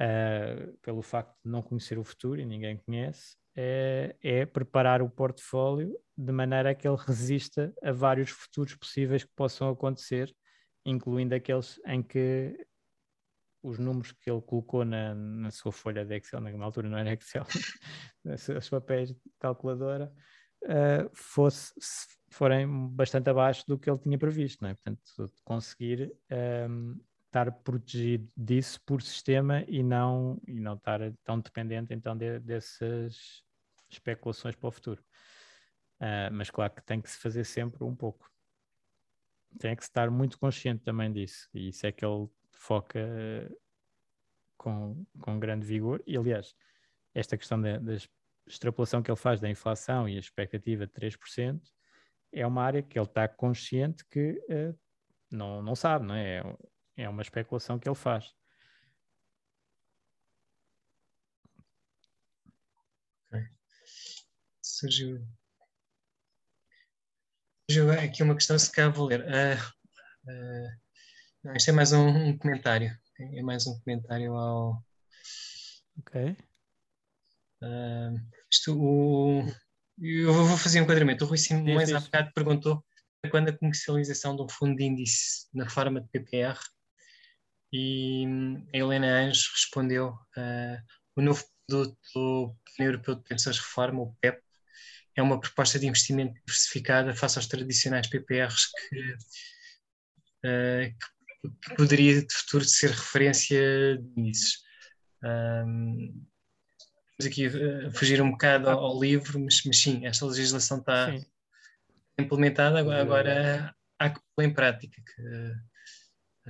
uh, 0.00 0.76
pelo 0.82 1.02
facto 1.02 1.34
de 1.42 1.50
não 1.50 1.62
conhecer 1.62 1.98
o 1.98 2.04
futuro 2.04 2.40
e 2.40 2.44
ninguém 2.44 2.76
conhece, 2.76 3.39
é, 3.56 4.16
é 4.22 4.46
preparar 4.46 5.02
o 5.02 5.10
portfólio 5.10 5.96
de 6.16 6.32
maneira 6.32 6.70
a 6.70 6.74
que 6.74 6.86
ele 6.86 6.96
resista 6.96 7.74
a 7.82 7.92
vários 7.92 8.30
futuros 8.30 8.74
possíveis 8.74 9.24
que 9.24 9.32
possam 9.34 9.68
acontecer, 9.68 10.34
incluindo 10.84 11.34
aqueles 11.34 11.80
em 11.86 12.02
que 12.02 12.56
os 13.62 13.78
números 13.78 14.12
que 14.12 14.30
ele 14.30 14.40
colocou 14.40 14.84
na, 14.84 15.14
na 15.14 15.50
sua 15.50 15.72
folha 15.72 16.04
de 16.04 16.16
Excel, 16.16 16.40
na 16.40 16.64
altura 16.64 16.88
não 16.88 16.98
era 16.98 17.12
Excel, 17.12 17.44
os 18.56 18.68
papéis 18.70 19.10
de 19.10 19.20
calculadora, 19.38 20.12
uh, 20.64 21.10
fosse, 21.12 21.74
forem 22.30 22.88
bastante 22.88 23.28
abaixo 23.28 23.64
do 23.66 23.78
que 23.78 23.90
ele 23.90 23.98
tinha 23.98 24.18
previsto, 24.18 24.62
não 24.62 24.70
é? 24.70 24.74
Portanto, 24.74 25.02
conseguir 25.44 26.10
um, 26.30 26.34
ehm, 26.34 27.00
estar 27.30 27.50
protegido 27.52 28.28
disso 28.36 28.80
por 28.84 29.00
sistema 29.00 29.64
e 29.68 29.84
não, 29.84 30.40
e 30.48 30.58
não 30.58 30.74
estar 30.74 31.00
tão 31.22 31.38
dependente 31.38 31.94
então 31.94 32.16
de, 32.16 32.40
dessas 32.40 33.44
especulações 33.88 34.56
para 34.56 34.68
o 34.68 34.72
futuro. 34.72 35.02
Uh, 36.00 36.32
mas 36.32 36.50
claro 36.50 36.72
que 36.74 36.82
tem 36.82 37.00
que 37.00 37.08
se 37.08 37.18
fazer 37.18 37.44
sempre 37.44 37.84
um 37.84 37.94
pouco. 37.94 38.28
Tem 39.58 39.76
que 39.76 39.82
estar 39.82 40.10
muito 40.10 40.38
consciente 40.38 40.82
também 40.82 41.12
disso, 41.12 41.48
e 41.54 41.68
isso 41.68 41.86
é 41.86 41.92
que 41.92 42.04
ele 42.04 42.28
foca 42.50 43.00
com, 44.56 45.04
com 45.20 45.38
grande 45.38 45.64
vigor. 45.64 46.02
E 46.06 46.16
aliás, 46.16 46.54
esta 47.14 47.36
questão 47.36 47.60
da, 47.60 47.78
da 47.78 47.96
extrapolação 48.46 49.02
que 49.02 49.10
ele 49.10 49.16
faz 49.16 49.40
da 49.40 49.48
inflação 49.48 50.08
e 50.08 50.16
a 50.16 50.20
expectativa 50.20 50.86
de 50.86 50.92
3% 50.92 51.60
é 52.32 52.46
uma 52.46 52.62
área 52.62 52.82
que 52.82 52.98
ele 52.98 53.06
está 53.06 53.28
consciente 53.28 54.04
que 54.06 54.32
uh, 54.50 54.76
não, 55.30 55.62
não 55.62 55.76
sabe, 55.76 56.06
não 56.06 56.14
é? 56.14 56.42
É 56.96 57.08
uma 57.08 57.22
especulação 57.22 57.78
que 57.78 57.88
ele 57.88 57.94
faz. 57.94 58.34
Okay. 63.28 63.48
Surgiu, 64.62 65.26
surgiu 67.70 67.90
aqui 67.92 68.22
uma 68.22 68.34
questão, 68.34 68.58
se 68.58 68.70
cá 68.70 68.88
vou 68.88 69.06
ler. 69.06 69.20
Uh, 69.22 70.30
uh, 70.30 70.80
não, 71.44 71.54
isto 71.54 71.70
é 71.70 71.72
mais 71.72 71.92
um, 71.92 72.08
um, 72.08 72.38
comentário. 72.38 72.96
É 73.18 73.42
mais 73.42 73.66
um 73.66 73.78
comentário 73.80 74.34
ao. 74.34 74.84
Ok. 75.98 76.36
Uh, 77.62 78.16
isto, 78.50 78.76
o, 78.78 79.44
eu 79.98 80.32
vou 80.32 80.56
fazer 80.56 80.80
um 80.80 80.84
enquadramento. 80.84 81.24
O 81.24 81.28
Rui 81.28 81.38
Simões 81.38 81.92
há 81.92 82.00
bocado 82.00 82.32
perguntou 82.34 82.84
quando 83.30 83.50
a 83.50 83.56
comercialização 83.56 84.34
de 84.34 84.42
um 84.42 84.48
fundo 84.48 84.76
de 84.76 84.84
índice 84.84 85.46
na 85.52 85.68
forma 85.68 86.00
de 86.00 86.08
PPR 86.08 86.58
e 87.72 88.24
a 88.74 88.76
Helena 88.76 89.20
Anjos 89.20 89.50
respondeu 89.54 90.08
uh, 90.08 90.78
o 91.16 91.22
novo 91.22 91.44
produto 91.66 91.96
do 92.14 92.56
Plano 92.76 92.90
Europeu 92.92 93.14
de 93.14 93.22
Pensões 93.22 93.58
Reforma, 93.58 94.02
o 94.02 94.14
PEP, 94.20 94.40
é 95.16 95.22
uma 95.22 95.40
proposta 95.40 95.78
de 95.78 95.86
investimento 95.86 96.34
diversificada 96.46 97.14
face 97.14 97.38
aos 97.38 97.46
tradicionais 97.46 98.06
PPRs 98.08 98.66
que, 98.88 99.12
uh, 100.46 100.94
que 101.62 101.74
poderia 101.76 102.22
de 102.24 102.34
futuro 102.34 102.64
ser 102.64 102.90
referência 102.90 103.96
de 103.98 104.20
índices. 104.20 104.62
Um, 105.22 106.26
aqui 107.26 107.46
a 107.46 107.90
fugir 107.92 108.22
um 108.22 108.30
bocado 108.30 108.68
ao, 108.68 108.78
ao 108.78 109.00
livro, 109.00 109.38
mas, 109.38 109.62
mas, 109.64 109.76
sim, 109.76 110.06
esta 110.06 110.24
legislação 110.24 110.78
está 110.78 111.12
sim. 111.12 111.26
implementada, 112.18 112.80
agora, 112.80 113.00
agora 113.02 113.74
há 113.98 114.10
que 114.10 114.20
pôr 114.34 114.44
em 114.44 114.52
prática. 114.52 115.02
Que, 115.02 115.22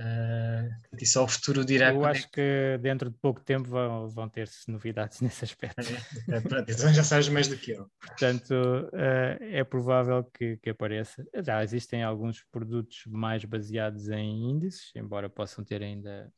Uh, 0.01 0.67
e 0.99 1.05
só 1.05 1.23
o 1.23 1.27
futuro 1.27 1.63
dirá. 1.63 1.93
Eu 1.93 2.03
é 2.05 2.09
acho 2.09 2.25
é 2.25 2.29
que... 2.31 2.77
dentro 2.81 3.11
de 3.11 3.17
pouco 3.19 3.39
tempo 3.41 3.69
vão, 3.69 4.07
vão 4.09 4.27
ter-se 4.27 4.69
novidades 4.71 5.21
nesse 5.21 5.45
aspecto. 5.45 5.79
É, 5.79 6.37
é, 6.37 6.41
pronto, 6.41 6.71
então 6.71 6.91
já 6.91 7.03
sabes 7.03 7.29
mais 7.29 7.47
do 7.47 7.55
que 7.55 7.71
eu. 7.71 7.87
Portanto, 7.99 8.51
uh, 8.51 9.37
é 9.39 9.63
provável 9.63 10.23
que, 10.23 10.57
que, 10.57 10.71
apareça. 10.71 11.23
Já 11.43 11.63
existem 11.63 12.03
alguns 12.03 12.43
produtos 12.51 13.03
mais 13.05 13.45
baseados 13.45 14.09
em 14.09 14.49
índices, 14.49 14.91
embora 14.95 15.29
possam 15.29 15.63
ter 15.63 15.83
ainda 15.83 16.33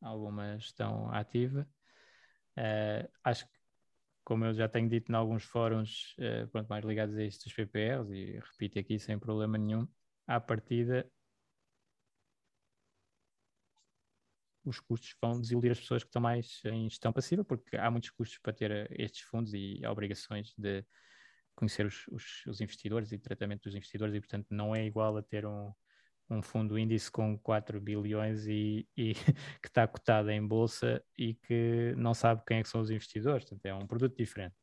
alguma 0.00 0.56
gestão 0.58 1.12
ativa. 1.12 1.66
Uh, 2.56 3.08
acho 3.24 3.46
que, 3.46 3.58
como 4.22 4.44
eu 4.44 4.54
já 4.54 4.68
tenho 4.68 4.88
dito 4.88 5.10
em 5.10 5.14
alguns 5.14 5.42
fóruns 5.42 6.14
pronto, 6.52 6.68
mais 6.68 6.84
ligados 6.84 7.16
a 7.16 7.24
estes 7.24 7.50
PPRs, 7.50 8.12
e 8.12 8.38
repito 8.38 8.78
aqui 8.78 8.98
sem 8.98 9.18
problema 9.18 9.56
nenhum, 9.56 9.88
à 10.26 10.38
partida 10.38 11.10
os 14.68 14.80
custos 14.80 15.14
vão 15.20 15.40
desiludir 15.40 15.72
as 15.72 15.80
pessoas 15.80 16.02
que 16.02 16.08
estão 16.08 16.22
mais 16.22 16.60
em 16.64 16.88
gestão 16.88 17.12
passiva, 17.12 17.44
porque 17.44 17.76
há 17.76 17.90
muitos 17.90 18.10
custos 18.10 18.38
para 18.38 18.52
ter 18.52 18.70
eh, 18.70 18.88
estes 18.90 19.22
fundos 19.22 19.52
e 19.54 19.80
obrigações 19.86 20.54
de 20.56 20.84
conhecer 21.54 21.86
os, 21.86 22.06
os, 22.08 22.46
os 22.46 22.60
investidores 22.60 23.10
e 23.12 23.18
tratamento 23.18 23.64
dos 23.64 23.74
investidores, 23.74 24.14
e 24.14 24.20
portanto 24.20 24.46
não 24.50 24.74
é 24.74 24.84
igual 24.84 25.16
a 25.16 25.22
ter 25.22 25.46
um, 25.46 25.72
um 26.30 26.42
fundo 26.42 26.78
índice 26.78 27.10
com 27.10 27.38
4 27.38 27.80
bilhões 27.80 28.46
e, 28.46 28.88
e 28.96 29.14
que 29.62 29.68
está 29.68 29.86
cotado 29.86 30.30
em 30.30 30.46
bolsa 30.46 31.02
e 31.16 31.34
que 31.34 31.94
não 31.96 32.14
sabe 32.14 32.42
quem 32.46 32.58
é 32.58 32.62
que 32.62 32.68
são 32.68 32.80
os 32.80 32.90
investidores, 32.90 33.44
portanto 33.44 33.66
é 33.66 33.74
um 33.74 33.86
produto 33.86 34.16
diferente 34.16 34.54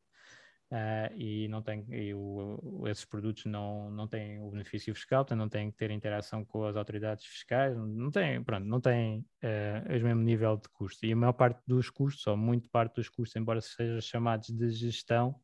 uh, 0.72 1.14
e 1.16 1.48
não 1.48 1.62
tem 1.62 1.84
e 1.90 2.14
o, 2.14 2.84
esses 2.86 3.04
produtos 3.04 3.44
não, 3.44 3.90
não 3.90 4.06
têm 4.08 4.40
o 4.40 4.50
benefício 4.50 4.94
fiscal, 4.94 5.24
portanto 5.24 5.38
não 5.38 5.48
têm 5.48 5.70
que 5.70 5.76
ter 5.76 5.90
interação 5.90 6.44
com 6.44 6.64
as 6.64 6.76
autoridades 6.76 7.24
fiscais, 7.24 7.76
não 7.76 8.10
têm, 8.10 8.42
pronto, 8.42 8.66
não 8.66 8.80
têm 8.80 9.24
uh, 9.42 9.88
o 9.88 10.04
mesmo 10.04 10.22
nível 10.22 10.56
de 10.56 10.68
custo. 10.70 11.04
E 11.06 11.12
a 11.12 11.16
maior 11.16 11.32
parte 11.32 11.60
dos 11.66 11.90
custos, 11.90 12.26
ou 12.26 12.36
muito 12.36 12.68
parte 12.70 12.96
dos 12.96 13.08
custos, 13.08 13.36
embora 13.36 13.60
sejam 13.60 14.00
chamados 14.00 14.48
de 14.48 14.70
gestão, 14.70 15.40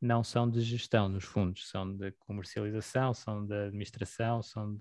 não 0.00 0.24
são 0.24 0.50
de 0.50 0.60
gestão 0.60 1.08
nos 1.08 1.24
fundos, 1.24 1.68
são 1.68 1.96
de 1.96 2.10
comercialização, 2.12 3.14
são 3.14 3.46
de 3.46 3.54
administração, 3.66 4.42
são 4.42 4.76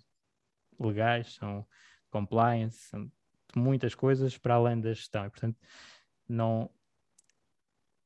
legais, 0.79 1.36
são 1.36 1.65
compliance, 2.09 2.89
são 2.89 3.05
de 3.05 3.11
muitas 3.55 3.93
coisas 3.93 4.38
para 4.38 4.55
além 4.55 4.82
da 4.82 4.93
gestão. 4.93 5.25
E, 5.25 5.29
portanto, 5.29 5.59
não, 6.27 6.71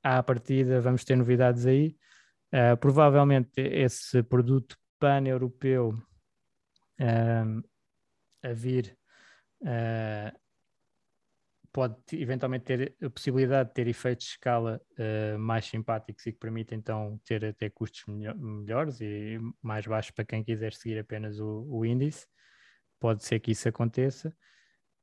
à 0.05 0.21
partida 0.21 0.79
vamos 0.79 1.03
ter 1.03 1.15
novidades 1.15 1.65
aí. 1.65 1.97
Uh, 2.53 2.77
provavelmente 2.77 3.59
esse 3.59 4.21
produto 4.21 4.77
pan-europeu 4.99 5.89
uh, 7.01 7.63
a 8.43 8.53
vir 8.53 8.95
uh, 9.63 10.39
pode 11.73 11.97
eventualmente 12.13 12.65
ter 12.65 12.95
a 13.01 13.09
possibilidade 13.09 13.69
de 13.69 13.73
ter 13.73 13.87
efeitos 13.87 14.27
de 14.27 14.31
escala 14.31 14.79
mais 15.37 15.65
simpáticos 15.65 16.25
e 16.25 16.31
que 16.31 16.39
permitem 16.39 16.77
então 16.77 17.19
ter 17.25 17.43
até 17.43 17.69
custos 17.69 18.05
melhores 18.07 19.01
e 19.01 19.37
mais 19.61 19.85
baixos 19.85 20.11
para 20.11 20.23
quem 20.23 20.41
quiser 20.41 20.71
seguir 20.71 20.99
apenas 20.99 21.37
o, 21.37 21.65
o 21.67 21.85
índice. 21.85 22.25
Pode 22.97 23.25
ser 23.25 23.41
que 23.41 23.51
isso 23.51 23.67
aconteça. 23.67 24.33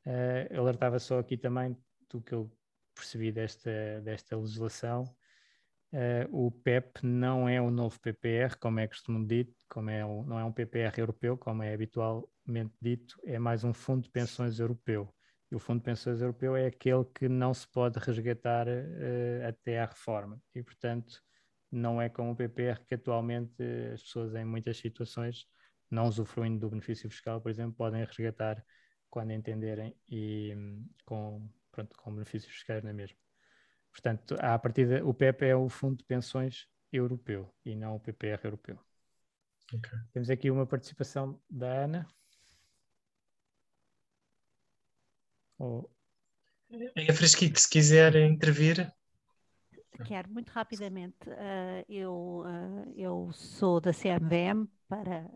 Uh, 0.07 0.59
alertava 0.59 0.99
só 0.99 1.19
aqui 1.19 1.37
também 1.37 1.77
do 2.09 2.23
que 2.23 2.33
eu 2.33 2.51
percebi 2.95 3.33
desta, 3.33 4.01
desta 4.03 4.37
legislação, 4.37 5.05
uh, 5.93 6.47
o 6.47 6.51
PEP 6.51 7.05
não 7.05 7.49
é 7.49 7.61
o 7.61 7.71
novo 7.71 8.01
PPR, 8.01 8.57
como 8.59 8.81
é 8.81 8.87
costume 8.87 9.27
dito, 9.27 9.55
como 9.69 9.91
é 9.91 10.05
um, 10.05 10.25
não 10.25 10.39
é 10.39 10.45
um 10.45 10.53
PPR 10.53 10.99
europeu, 10.99 11.37
como 11.37 11.63
é 11.63 11.73
habitualmente 11.75 12.75
dito, 12.81 13.21
é 13.25 13.39
mais 13.39 13.65
um 13.65 13.73
fundo 13.73 14.05
de 14.05 14.11
pensões 14.11 14.59
europeu. 14.59 15.13
E 15.51 15.55
o 15.55 15.59
fundo 15.59 15.79
de 15.81 15.85
pensões 15.85 16.23
europeu 16.23 16.57
é 16.57 16.67
aquele 16.67 17.05
que 17.15 17.29
não 17.29 17.53
se 17.53 17.69
pode 17.71 17.99
resgatar 17.99 18.67
uh, 18.69 19.49
até 19.49 19.81
à 19.81 19.87
reforma. 19.87 20.41
E, 20.55 20.63
portanto, 20.63 21.21
não 21.71 22.01
é 22.01 22.09
como 22.09 22.33
o 22.33 22.37
PPR 22.37 22.85
que 22.87 22.95
atualmente 22.95 23.63
as 23.93 24.03
pessoas 24.03 24.35
em 24.35 24.45
muitas 24.45 24.77
situações, 24.77 25.47
não 25.91 26.07
usufruindo 26.07 26.59
do 26.59 26.71
benefício 26.71 27.09
fiscal, 27.11 27.41
por 27.41 27.51
exemplo, 27.51 27.75
podem 27.75 28.05
resgatar 28.05 28.65
quando 29.11 29.33
entenderem 29.33 29.95
e 30.09 30.55
hum, 30.57 30.87
com 31.05 31.51
pronto, 31.73 31.97
com 31.97 32.13
benefícios 32.13 32.53
fiscais 32.53 32.85
na 32.85 32.93
mesma. 32.93 33.19
Portanto, 33.91 34.37
a 34.39 34.59
partir 34.59 35.03
o 35.05 35.13
PEP 35.13 35.45
é 35.45 35.57
o 35.57 35.69
Fundo 35.69 35.97
de 35.97 36.05
Pensões 36.05 36.69
Europeu 36.93 37.53
e 37.65 37.75
não 37.75 37.97
o 37.97 38.01
PPR 38.01 38.41
Europeu. 38.45 38.79
Okay. 39.75 39.99
Temos 40.13 40.31
aqui 40.31 40.51
uma 40.51 40.67
participação 40.67 41.41
da 41.49 41.85
Ana. 41.85 42.07
Oh. 45.59 45.89
É 46.95 47.13
fresquito, 47.13 47.59
se 47.59 47.69
quiser 47.69 48.15
intervir. 48.17 48.93
Quero, 50.07 50.31
muito 50.31 50.51
rapidamente. 50.51 51.29
Uh, 51.29 51.85
eu, 51.89 52.43
uh, 52.45 52.93
eu 52.97 53.31
sou 53.33 53.81
da 53.81 53.93
CMVM, 53.93 54.67
para 54.89 55.29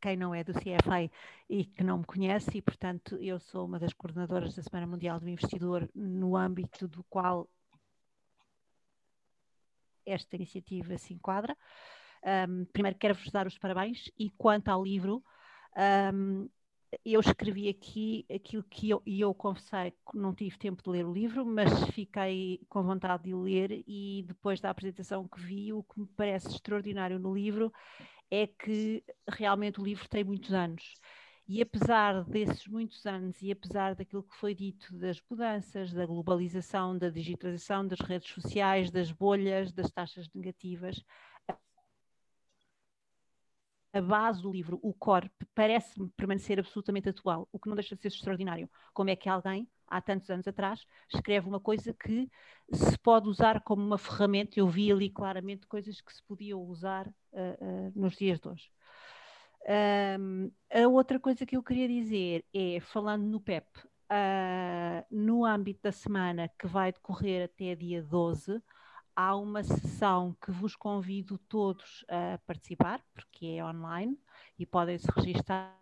quem 0.00 0.16
não 0.16 0.34
é 0.34 0.44
do 0.44 0.52
CFA 0.52 1.10
e 1.48 1.64
que 1.64 1.82
não 1.82 1.98
me 1.98 2.04
conhece, 2.04 2.58
e 2.58 2.62
portanto 2.62 3.16
eu 3.16 3.38
sou 3.38 3.66
uma 3.66 3.78
das 3.78 3.92
coordenadoras 3.92 4.54
da 4.54 4.62
Semana 4.62 4.86
Mundial 4.86 5.20
do 5.20 5.28
Investidor, 5.28 5.88
no 5.94 6.36
âmbito 6.36 6.86
do 6.86 7.04
qual 7.04 7.48
esta 10.04 10.36
iniciativa 10.36 10.96
se 10.96 11.12
enquadra. 11.12 11.56
Um, 12.48 12.64
primeiro 12.66 12.98
quero-vos 12.98 13.30
dar 13.30 13.46
os 13.46 13.58
parabéns 13.58 14.10
e 14.18 14.30
quanto 14.30 14.68
ao 14.68 14.82
livro, 14.82 15.22
um, 16.12 16.48
eu 17.04 17.20
escrevi 17.20 17.68
aqui 17.68 18.24
aquilo 18.32 18.62
que 18.64 18.90
eu, 18.90 19.02
e 19.04 19.20
eu 19.20 19.34
confessei 19.34 19.90
que 19.90 20.16
não 20.16 20.34
tive 20.34 20.56
tempo 20.56 20.82
de 20.82 20.88
ler 20.88 21.04
o 21.04 21.12
livro, 21.12 21.44
mas 21.44 21.84
fiquei 21.90 22.60
com 22.68 22.82
vontade 22.82 23.24
de 23.24 23.34
ler 23.34 23.84
e 23.86 24.24
depois 24.26 24.60
da 24.60 24.70
apresentação 24.70 25.28
que 25.28 25.40
vi, 25.40 25.72
o 25.72 25.82
que 25.82 26.00
me 26.00 26.06
parece 26.16 26.48
extraordinário 26.48 27.18
no 27.18 27.34
livro 27.34 27.72
é 28.30 28.46
que 28.46 29.04
realmente 29.28 29.80
o 29.80 29.84
livro 29.84 30.08
tem 30.08 30.24
muitos 30.24 30.52
anos. 30.52 30.94
E 31.48 31.62
apesar 31.62 32.24
desses 32.24 32.66
muitos 32.66 33.06
anos 33.06 33.40
e 33.40 33.52
apesar 33.52 33.94
daquilo 33.94 34.24
que 34.24 34.34
foi 34.34 34.52
dito 34.54 34.92
das 34.98 35.20
mudanças, 35.30 35.92
da 35.92 36.04
globalização, 36.04 36.98
da 36.98 37.08
digitalização, 37.08 37.86
das 37.86 38.00
redes 38.00 38.28
sociais, 38.32 38.90
das 38.90 39.12
bolhas, 39.12 39.72
das 39.72 39.90
taxas 39.90 40.28
negativas, 40.34 41.04
a 43.96 44.02
base 44.02 44.42
do 44.42 44.52
livro, 44.52 44.78
o 44.82 44.92
core, 44.92 45.30
parece-me 45.54 46.10
permanecer 46.16 46.58
absolutamente 46.58 47.08
atual, 47.08 47.48
o 47.50 47.58
que 47.58 47.68
não 47.68 47.74
deixa 47.74 47.96
de 47.96 48.02
ser 48.02 48.08
extraordinário. 48.08 48.68
Como 48.92 49.08
é 49.08 49.16
que 49.16 49.28
alguém, 49.28 49.66
há 49.86 50.00
tantos 50.02 50.28
anos 50.28 50.46
atrás, 50.46 50.84
escreve 51.12 51.48
uma 51.48 51.60
coisa 51.60 51.94
que 51.94 52.28
se 52.72 52.98
pode 52.98 53.28
usar 53.28 53.62
como 53.62 53.82
uma 53.82 53.96
ferramenta? 53.96 54.60
Eu 54.60 54.68
vi 54.68 54.92
ali 54.92 55.08
claramente 55.08 55.66
coisas 55.66 56.00
que 56.00 56.12
se 56.12 56.22
podiam 56.24 56.60
usar 56.62 57.06
uh, 57.06 57.10
uh, 57.10 57.92
nos 57.94 58.14
dias 58.16 58.38
de 58.38 58.48
hoje. 58.48 58.70
Um, 60.20 60.50
a 60.72 60.86
outra 60.86 61.18
coisa 61.18 61.46
que 61.46 61.56
eu 61.56 61.62
queria 61.62 61.88
dizer 61.88 62.44
é, 62.54 62.78
falando 62.80 63.24
no 63.24 63.40
PEP, 63.40 63.66
uh, 64.12 65.04
no 65.10 65.44
âmbito 65.44 65.80
da 65.82 65.92
semana 65.92 66.48
que 66.58 66.66
vai 66.66 66.92
decorrer 66.92 67.44
até 67.44 67.74
dia 67.74 68.02
12, 68.02 68.62
há 69.16 69.34
uma 69.34 69.64
sessão 69.64 70.36
que 70.44 70.50
vos 70.52 70.76
convido 70.76 71.38
todos 71.38 72.04
a 72.08 72.38
participar, 72.46 73.02
porque 73.14 73.46
é 73.46 73.64
online 73.64 74.16
e 74.58 74.66
podem 74.66 74.98
se 74.98 75.10
registrar 75.10 75.74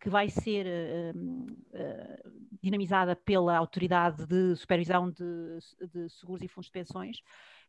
que 0.00 0.10
vai 0.10 0.28
ser 0.28 0.66
uh, 0.66 1.16
uh, 1.16 2.58
dinamizada 2.60 3.14
pela 3.14 3.56
Autoridade 3.56 4.26
de 4.26 4.56
Supervisão 4.56 5.08
de, 5.08 5.58
de 5.92 6.08
Seguros 6.10 6.42
e 6.42 6.48
Fundos 6.48 6.66
de 6.66 6.72
Pensões, 6.72 7.18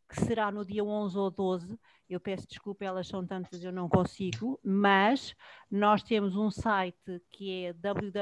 que 0.07 0.19
será 0.21 0.51
no 0.51 0.65
dia 0.65 0.83
11 0.83 1.17
ou 1.17 1.29
12. 1.29 1.79
Eu 2.09 2.19
peço 2.19 2.47
desculpa, 2.47 2.85
elas 2.85 3.07
são 3.07 3.25
tantas, 3.25 3.63
eu 3.63 3.71
não 3.71 3.89
consigo, 3.89 4.59
mas 4.63 5.35
nós 5.69 6.01
temos 6.01 6.37
um 6.37 6.49
site 6.49 7.21
que 7.29 7.65
é 7.65 7.73
www.smi, 7.73 8.13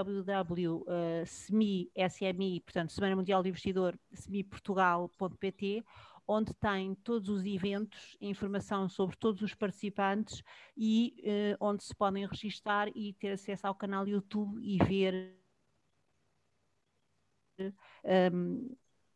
SMI, 1.96 2.62
portanto, 2.62 2.92
Semana 2.92 3.16
Mundial 3.16 3.44
do 3.44 3.50
Investidor, 3.50 3.96
semiportugal.pt, 4.12 5.86
onde 6.28 6.54
tem 6.56 6.96
todos 6.96 7.30
os 7.30 7.46
eventos, 7.46 8.18
informação 8.20 8.90
sobre 8.90 9.16
todos 9.18 9.44
os 9.44 9.54
participantes 9.54 10.42
e 10.76 11.16
uh, 11.20 11.58
onde 11.64 11.84
se 11.84 11.96
podem 11.96 12.26
registar 12.26 12.90
e 12.96 13.14
ter 13.14 13.34
acesso 13.34 13.68
ao 13.68 13.76
canal 13.76 14.08
YouTube 14.08 14.60
e 14.64 14.84
ver 14.84 15.36
um, 18.34 18.76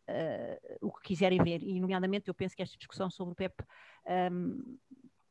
uh, 0.09 0.87
o 0.87 0.91
que 0.91 1.09
quiserem 1.09 1.41
ver. 1.41 1.61
E, 1.63 1.79
nomeadamente, 1.79 2.27
eu 2.27 2.33
penso 2.33 2.55
que 2.55 2.61
esta 2.61 2.77
discussão 2.77 3.09
sobre 3.09 3.33
o 3.33 3.35
PEP 3.35 3.63
um, 4.31 4.77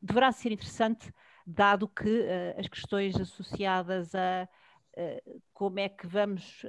deverá 0.00 0.32
ser 0.32 0.52
interessante, 0.52 1.12
dado 1.46 1.88
que 1.88 2.08
uh, 2.08 2.58
as 2.58 2.68
questões 2.68 3.18
associadas 3.20 4.14
a 4.14 4.48
uh, 4.96 5.42
como 5.52 5.80
é 5.80 5.88
que 5.88 6.06
vamos, 6.06 6.62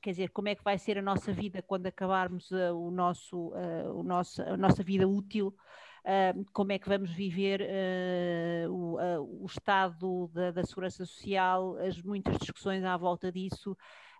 quer 0.00 0.10
dizer, 0.10 0.30
como 0.30 0.48
é 0.48 0.54
que 0.54 0.62
vai 0.62 0.78
ser 0.78 0.98
a 0.98 1.02
nossa 1.02 1.32
vida 1.32 1.62
quando 1.62 1.86
acabarmos 1.86 2.50
o 2.50 2.90
nosso, 2.90 3.52
o 3.94 4.02
nosso, 4.02 4.42
a 4.42 4.56
nossa 4.56 4.82
vida 4.82 5.08
útil, 5.08 5.54
como 6.52 6.72
é 6.72 6.78
que 6.78 6.88
vamos 6.88 7.10
viver 7.10 7.60
o, 8.68 8.96
o, 9.42 9.46
estado 9.46 10.28
da, 10.32 10.50
da, 10.50 10.64
segurança 10.64 11.04
social, 11.04 11.76
as 11.78 12.00
muitas 12.02 12.38
discussões 12.38 12.84
à 12.84 12.96
volta 12.96 13.30
disso. 13.30 13.76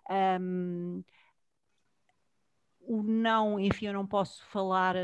Um, 0.09 1.03
o 2.89 3.03
não, 3.03 3.59
enfim, 3.59 3.85
eu 3.85 3.93
não 3.93 4.05
posso 4.05 4.43
falar 4.47 4.95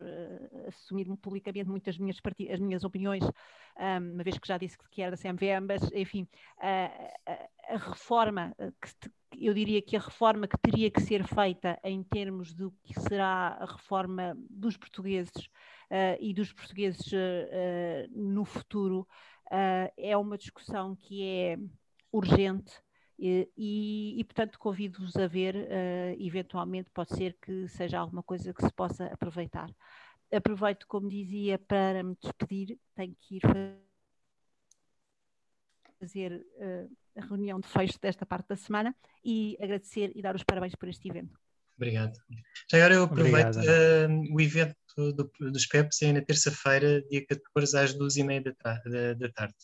Uh, 0.00 0.68
assumir 0.68 1.06
publicamente 1.16 1.70
muitas 1.70 1.96
minhas 1.96 2.18
as 2.50 2.60
minhas 2.60 2.84
opiniões, 2.84 3.22
um, 3.24 4.14
uma 4.14 4.24
vez 4.24 4.36
que 4.36 4.46
já 4.46 4.58
disse 4.58 4.76
que 4.90 5.00
era 5.00 5.12
da 5.12 5.16
CMVM, 5.16 5.66
mas 5.66 5.90
enfim, 5.92 6.28
uh, 6.58 7.20
a, 7.26 7.74
a, 7.74 7.76
reforma, 7.78 8.54
que, 8.82 9.46
eu 9.46 9.54
diria 9.54 9.80
que 9.80 9.96
a 9.96 10.00
reforma 10.00 10.48
que 10.48 10.58
teria 10.58 10.90
que 10.90 11.00
ser 11.00 11.24
feita 11.24 11.78
em 11.84 12.02
termos 12.02 12.52
do 12.52 12.72
que 12.82 13.00
será 13.00 13.56
a 13.60 13.64
reforma 13.64 14.36
dos 14.50 14.76
portugueses 14.76 15.46
uh, 15.90 16.18
e 16.20 16.34
dos 16.34 16.52
portugueses 16.52 17.10
no 18.10 18.44
futuro, 18.44 19.06
é 19.96 20.16
uma 20.16 20.36
discussão 20.36 20.96
que 20.96 21.22
é 21.22 21.58
urgente 22.10 22.82
e, 23.18 23.48
e, 23.56 24.20
e 24.20 24.24
portanto, 24.24 24.58
convido-vos 24.58 25.16
a 25.16 25.26
ver, 25.26 25.54
uh, 25.54 26.16
eventualmente, 26.18 26.90
pode 26.90 27.14
ser 27.14 27.36
que 27.40 27.68
seja 27.68 27.98
alguma 27.98 28.22
coisa 28.22 28.52
que 28.52 28.64
se 28.64 28.72
possa 28.72 29.06
aproveitar. 29.06 29.70
Aproveito, 30.32 30.86
como 30.86 31.08
dizia, 31.08 31.58
para 31.58 32.02
me 32.02 32.16
despedir, 32.20 32.78
tenho 32.94 33.14
que 33.20 33.36
ir 33.36 33.42
fazer 35.98 36.44
uh, 36.56 36.96
a 37.16 37.24
reunião 37.24 37.60
de 37.60 37.68
fecho 37.68 37.98
desta 38.00 38.26
parte 38.26 38.48
da 38.48 38.56
semana 38.56 38.94
e 39.24 39.56
agradecer 39.60 40.10
e 40.14 40.20
dar 40.20 40.34
os 40.34 40.42
parabéns 40.42 40.74
por 40.74 40.88
este 40.88 41.08
evento. 41.08 41.38
Obrigado. 41.76 42.16
Já 42.70 42.78
agora 42.78 42.94
eu 42.94 43.04
aproveito 43.04 43.56
uh, 43.56 44.34
o 44.34 44.40
evento 44.40 44.76
do, 44.96 45.30
dos 45.50 45.66
PEPs 45.66 46.02
é 46.02 46.12
na 46.12 46.20
terça-feira, 46.20 47.02
dia 47.02 47.24
14 47.26 47.78
às 47.78 47.94
12h30 47.96 48.54
da, 48.62 48.74
da, 48.78 49.14
da 49.14 49.28
tarde 49.32 49.56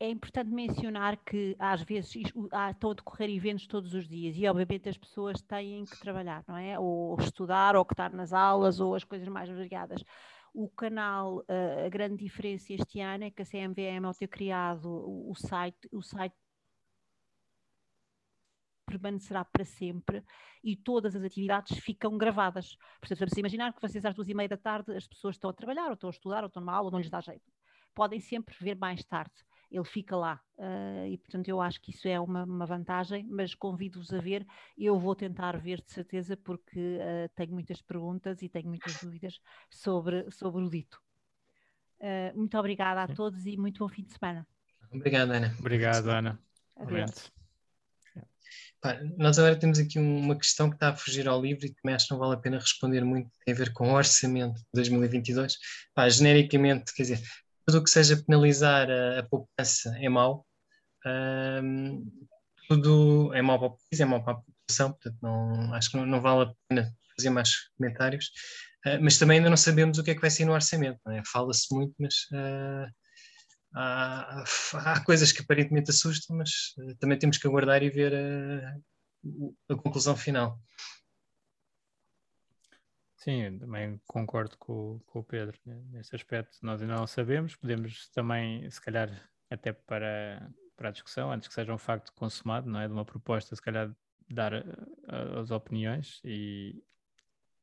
é 0.00 0.08
importante 0.08 0.50
mencionar 0.50 1.16
que 1.16 1.56
às 1.58 1.82
vezes 1.82 2.14
estão 2.14 2.90
a 2.90 2.94
decorrer 2.94 3.30
eventos 3.30 3.66
todos 3.66 3.94
os 3.94 4.08
dias 4.08 4.36
e 4.36 4.46
obviamente 4.46 4.88
as 4.88 4.96
pessoas 4.96 5.42
têm 5.42 5.84
que 5.84 5.98
trabalhar, 5.98 6.44
não 6.46 6.56
é? 6.56 6.78
Ou 6.78 7.18
estudar, 7.18 7.74
ou 7.74 7.82
estar 7.82 8.12
nas 8.12 8.32
aulas, 8.32 8.78
ou 8.78 8.94
as 8.94 9.02
coisas 9.04 9.26
mais 9.28 9.48
variadas. 9.48 10.04
O 10.54 10.68
canal, 10.68 11.44
eh, 11.48 11.86
a 11.86 11.88
grande 11.88 12.16
diferença 12.24 12.72
este 12.72 13.00
ano 13.00 13.24
é 13.24 13.30
que 13.30 13.42
a 13.42 13.44
CMVM, 13.44 14.06
ao 14.06 14.14
ter 14.14 14.28
criado 14.28 14.88
o 14.88 15.34
site, 15.34 15.88
o 15.92 16.02
site 16.02 16.34
permanecerá 18.86 19.44
para 19.44 19.64
sempre 19.64 20.24
e 20.64 20.74
todas 20.76 21.14
as 21.14 21.22
atividades 21.22 21.76
ficam 21.78 22.16
gravadas. 22.16 22.76
Portanto, 23.00 23.18
vamos 23.18 23.36
imaginar 23.36 23.72
que 23.74 23.82
vocês 23.82 24.04
às 24.04 24.14
duas 24.14 24.28
e 24.28 24.34
meia 24.34 24.48
da 24.48 24.56
tarde 24.56 24.96
as 24.96 25.06
pessoas 25.06 25.34
estão 25.36 25.50
a 25.50 25.52
trabalhar, 25.52 25.88
ou 25.88 25.94
estão 25.94 26.08
a 26.08 26.12
estudar, 26.12 26.42
ou 26.42 26.46
estão 26.46 26.62
numa 26.62 26.72
aula, 26.74 26.86
ou 26.86 26.92
não 26.92 27.00
lhes 27.00 27.10
dá 27.10 27.20
jeito. 27.20 27.52
Podem 27.94 28.20
sempre 28.20 28.54
ver 28.60 28.76
mais 28.76 29.04
tarde 29.04 29.34
ele 29.70 29.84
fica 29.84 30.16
lá. 30.16 30.40
Uh, 30.56 31.06
e 31.06 31.18
portanto 31.18 31.48
eu 31.48 31.60
acho 31.60 31.80
que 31.80 31.90
isso 31.90 32.08
é 32.08 32.18
uma, 32.18 32.44
uma 32.44 32.66
vantagem, 32.66 33.26
mas 33.28 33.54
convido-vos 33.54 34.12
a 34.12 34.18
ver. 34.18 34.46
Eu 34.76 34.98
vou 34.98 35.14
tentar 35.14 35.56
ver 35.58 35.80
de 35.82 35.92
certeza, 35.92 36.36
porque 36.36 36.78
uh, 36.78 37.28
tenho 37.34 37.52
muitas 37.52 37.80
perguntas 37.82 38.42
e 38.42 38.48
tenho 38.48 38.68
muitas 38.68 39.00
dúvidas 39.00 39.40
sobre, 39.70 40.30
sobre 40.30 40.62
o 40.62 40.68
dito. 40.68 41.00
Uh, 42.00 42.36
muito 42.36 42.56
obrigada 42.58 43.02
a 43.02 43.14
todos 43.14 43.44
e 43.46 43.56
muito 43.56 43.78
bom 43.78 43.88
fim 43.88 44.04
de 44.04 44.12
semana. 44.12 44.46
Obrigado, 44.92 45.30
Ana. 45.32 45.54
Obrigado, 45.58 46.08
Ana. 46.08 46.38
Pá, 48.80 48.96
nós 49.16 49.38
agora 49.38 49.58
temos 49.58 49.78
aqui 49.78 49.98
uma 49.98 50.36
questão 50.36 50.70
que 50.70 50.76
está 50.76 50.90
a 50.90 50.96
fugir 50.96 51.28
ao 51.28 51.42
livro 51.42 51.66
e 51.66 51.70
que 51.70 51.82
também 51.82 51.96
acho 51.96 52.06
que 52.06 52.12
não 52.12 52.20
vale 52.20 52.34
a 52.34 52.38
pena 52.38 52.58
responder 52.58 53.04
muito, 53.04 53.28
tem 53.44 53.52
a 53.52 53.56
ver 53.56 53.72
com 53.72 53.90
o 53.90 53.94
orçamento 53.94 54.54
de 54.54 54.66
2022. 54.72 55.58
Pá, 55.92 56.08
genericamente, 56.08 56.94
quer 56.94 57.02
dizer, 57.02 57.22
tudo 57.68 57.80
o 57.80 57.84
que 57.84 57.90
seja 57.90 58.16
penalizar 58.16 58.88
a, 58.90 59.18
a 59.18 59.22
poupança 59.24 59.94
é 60.00 60.08
mau. 60.08 60.46
Um, 61.04 62.02
tudo 62.66 63.30
é 63.34 63.42
mau 63.42 63.58
para 63.58 63.68
o 63.68 63.70
país, 63.70 64.00
é 64.00 64.04
mau 64.06 64.24
para 64.24 64.32
a 64.32 64.36
população, 64.36 64.92
portanto 64.92 65.18
não, 65.20 65.74
acho 65.74 65.90
que 65.90 65.96
não, 65.98 66.06
não 66.06 66.20
vale 66.22 66.50
a 66.50 66.54
pena 66.66 66.90
fazer 67.14 67.28
mais 67.28 67.50
comentários. 67.76 68.30
Uh, 68.86 68.98
mas 69.02 69.18
também 69.18 69.36
ainda 69.36 69.50
não 69.50 69.56
sabemos 69.58 69.98
o 69.98 70.02
que 70.02 70.12
é 70.12 70.14
que 70.14 70.20
vai 70.20 70.30
ser 70.30 70.46
no 70.46 70.54
orçamento. 70.54 70.98
É? 71.10 71.22
Fala-se 71.30 71.66
muito, 71.70 71.94
mas 71.98 72.14
uh, 72.32 72.90
há, 73.74 74.44
há 74.72 75.04
coisas 75.04 75.30
que 75.30 75.42
aparentemente 75.42 75.90
assustam, 75.90 76.38
mas 76.38 76.50
uh, 76.78 76.96
também 76.98 77.18
temos 77.18 77.36
que 77.36 77.46
aguardar 77.46 77.82
e 77.82 77.90
ver 77.90 78.14
uh, 78.14 79.54
a 79.70 79.76
conclusão 79.76 80.16
final. 80.16 80.58
Sim, 83.18 83.58
também 83.58 84.00
concordo 84.06 84.56
com, 84.58 85.00
com 85.06 85.18
o 85.18 85.24
Pedro 85.24 85.58
nesse 85.90 86.14
aspecto. 86.14 86.56
Nós 86.62 86.80
ainda 86.80 86.94
não 86.94 87.06
sabemos, 87.06 87.56
podemos 87.56 88.08
também, 88.10 88.70
se 88.70 88.80
calhar, 88.80 89.10
até 89.50 89.72
para, 89.72 90.48
para 90.76 90.88
a 90.88 90.92
discussão, 90.92 91.32
antes 91.32 91.48
que 91.48 91.54
seja 91.54 91.74
um 91.74 91.78
facto 91.78 92.12
consumado, 92.12 92.70
não 92.70 92.78
é? 92.80 92.86
De 92.86 92.92
uma 92.94 93.04
proposta, 93.04 93.56
se 93.56 93.60
calhar, 93.60 93.92
dar 94.30 94.52
as 95.36 95.50
opiniões 95.50 96.20
e, 96.24 96.80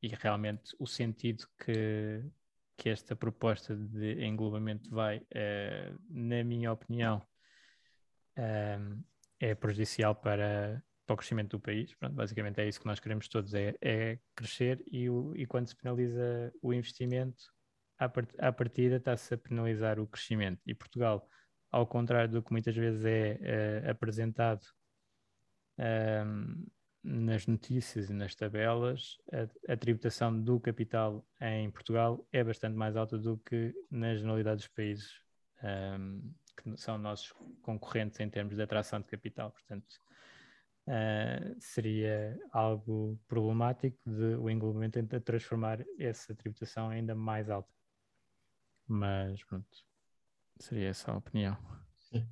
e 0.02 0.08
realmente 0.08 0.76
o 0.78 0.86
sentido 0.86 1.46
que, 1.64 2.22
que 2.76 2.90
esta 2.90 3.16
proposta 3.16 3.74
de 3.74 4.26
englobamento 4.26 4.90
vai, 4.90 5.20
uh, 5.20 5.98
na 6.10 6.44
minha 6.44 6.70
opinião, 6.70 7.26
uh, 8.36 9.04
é 9.40 9.54
prejudicial 9.54 10.14
para, 10.14 10.84
para 11.06 11.14
o 11.14 11.16
crescimento 11.16 11.56
do 11.56 11.60
país. 11.60 11.94
Pronto, 11.94 12.14
basicamente 12.14 12.60
é 12.60 12.68
isso 12.68 12.80
que 12.80 12.86
nós 12.86 13.00
queremos 13.00 13.28
todos, 13.28 13.54
é, 13.54 13.74
é 13.80 14.18
crescer 14.34 14.82
e, 14.90 15.08
o, 15.08 15.32
e 15.36 15.46
quando 15.46 15.68
se 15.68 15.76
penaliza 15.76 16.52
o 16.60 16.72
investimento, 16.72 17.44
à, 17.98 18.08
part, 18.08 18.34
à 18.38 18.52
partida 18.52 18.96
está-se 18.96 19.34
a 19.34 19.38
penalizar 19.38 20.00
o 20.00 20.06
crescimento. 20.06 20.60
E 20.66 20.74
Portugal, 20.74 21.28
ao 21.70 21.86
contrário 21.86 22.30
do 22.30 22.42
que 22.42 22.52
muitas 22.52 22.74
vezes 22.74 23.04
é 23.04 23.84
uh, 23.86 23.90
apresentado 23.90 24.66
nas 27.02 27.46
notícias 27.46 28.10
e 28.10 28.12
nas 28.12 28.34
tabelas, 28.34 29.18
a, 29.30 29.72
a, 29.72 29.76
tributação 29.76 30.42
do 30.42 30.58
capital 30.58 31.24
em 31.40 31.70
Portugal 31.70 32.26
é 32.32 32.42
bastante 32.42 32.74
mais 32.74 32.96
alta 32.96 33.18
do 33.18 33.38
que 33.38 33.74
na 33.90 34.16
generalidade 34.16 34.56
dos 34.58 34.68
países 34.68 35.20
um, 35.62 36.32
que 36.56 36.76
são 36.76 36.98
nossos 36.98 37.32
concorrentes 37.62 38.18
em 38.20 38.28
termos 38.28 38.56
de 38.56 38.62
atração 38.62 39.00
de 39.00 39.06
capital. 39.06 39.52
Portanto, 39.52 40.00
uh, 40.86 41.56
seria 41.60 42.38
algo 42.52 43.18
problemático 43.26 43.98
de 44.06 44.36
o 44.36 44.48
englobamento 44.48 44.94
tentar 44.94 45.20
transformar 45.20 45.84
essa 45.98 46.34
tributação 46.34 46.88
ainda 46.88 47.14
mais 47.14 47.50
alta. 47.50 47.68
Mas, 48.86 49.42
pronto, 49.44 49.68
seria 50.58 50.88
essa 50.88 51.10
a 51.10 51.16
opinião. 51.16 51.56
Sim. 51.98 52.28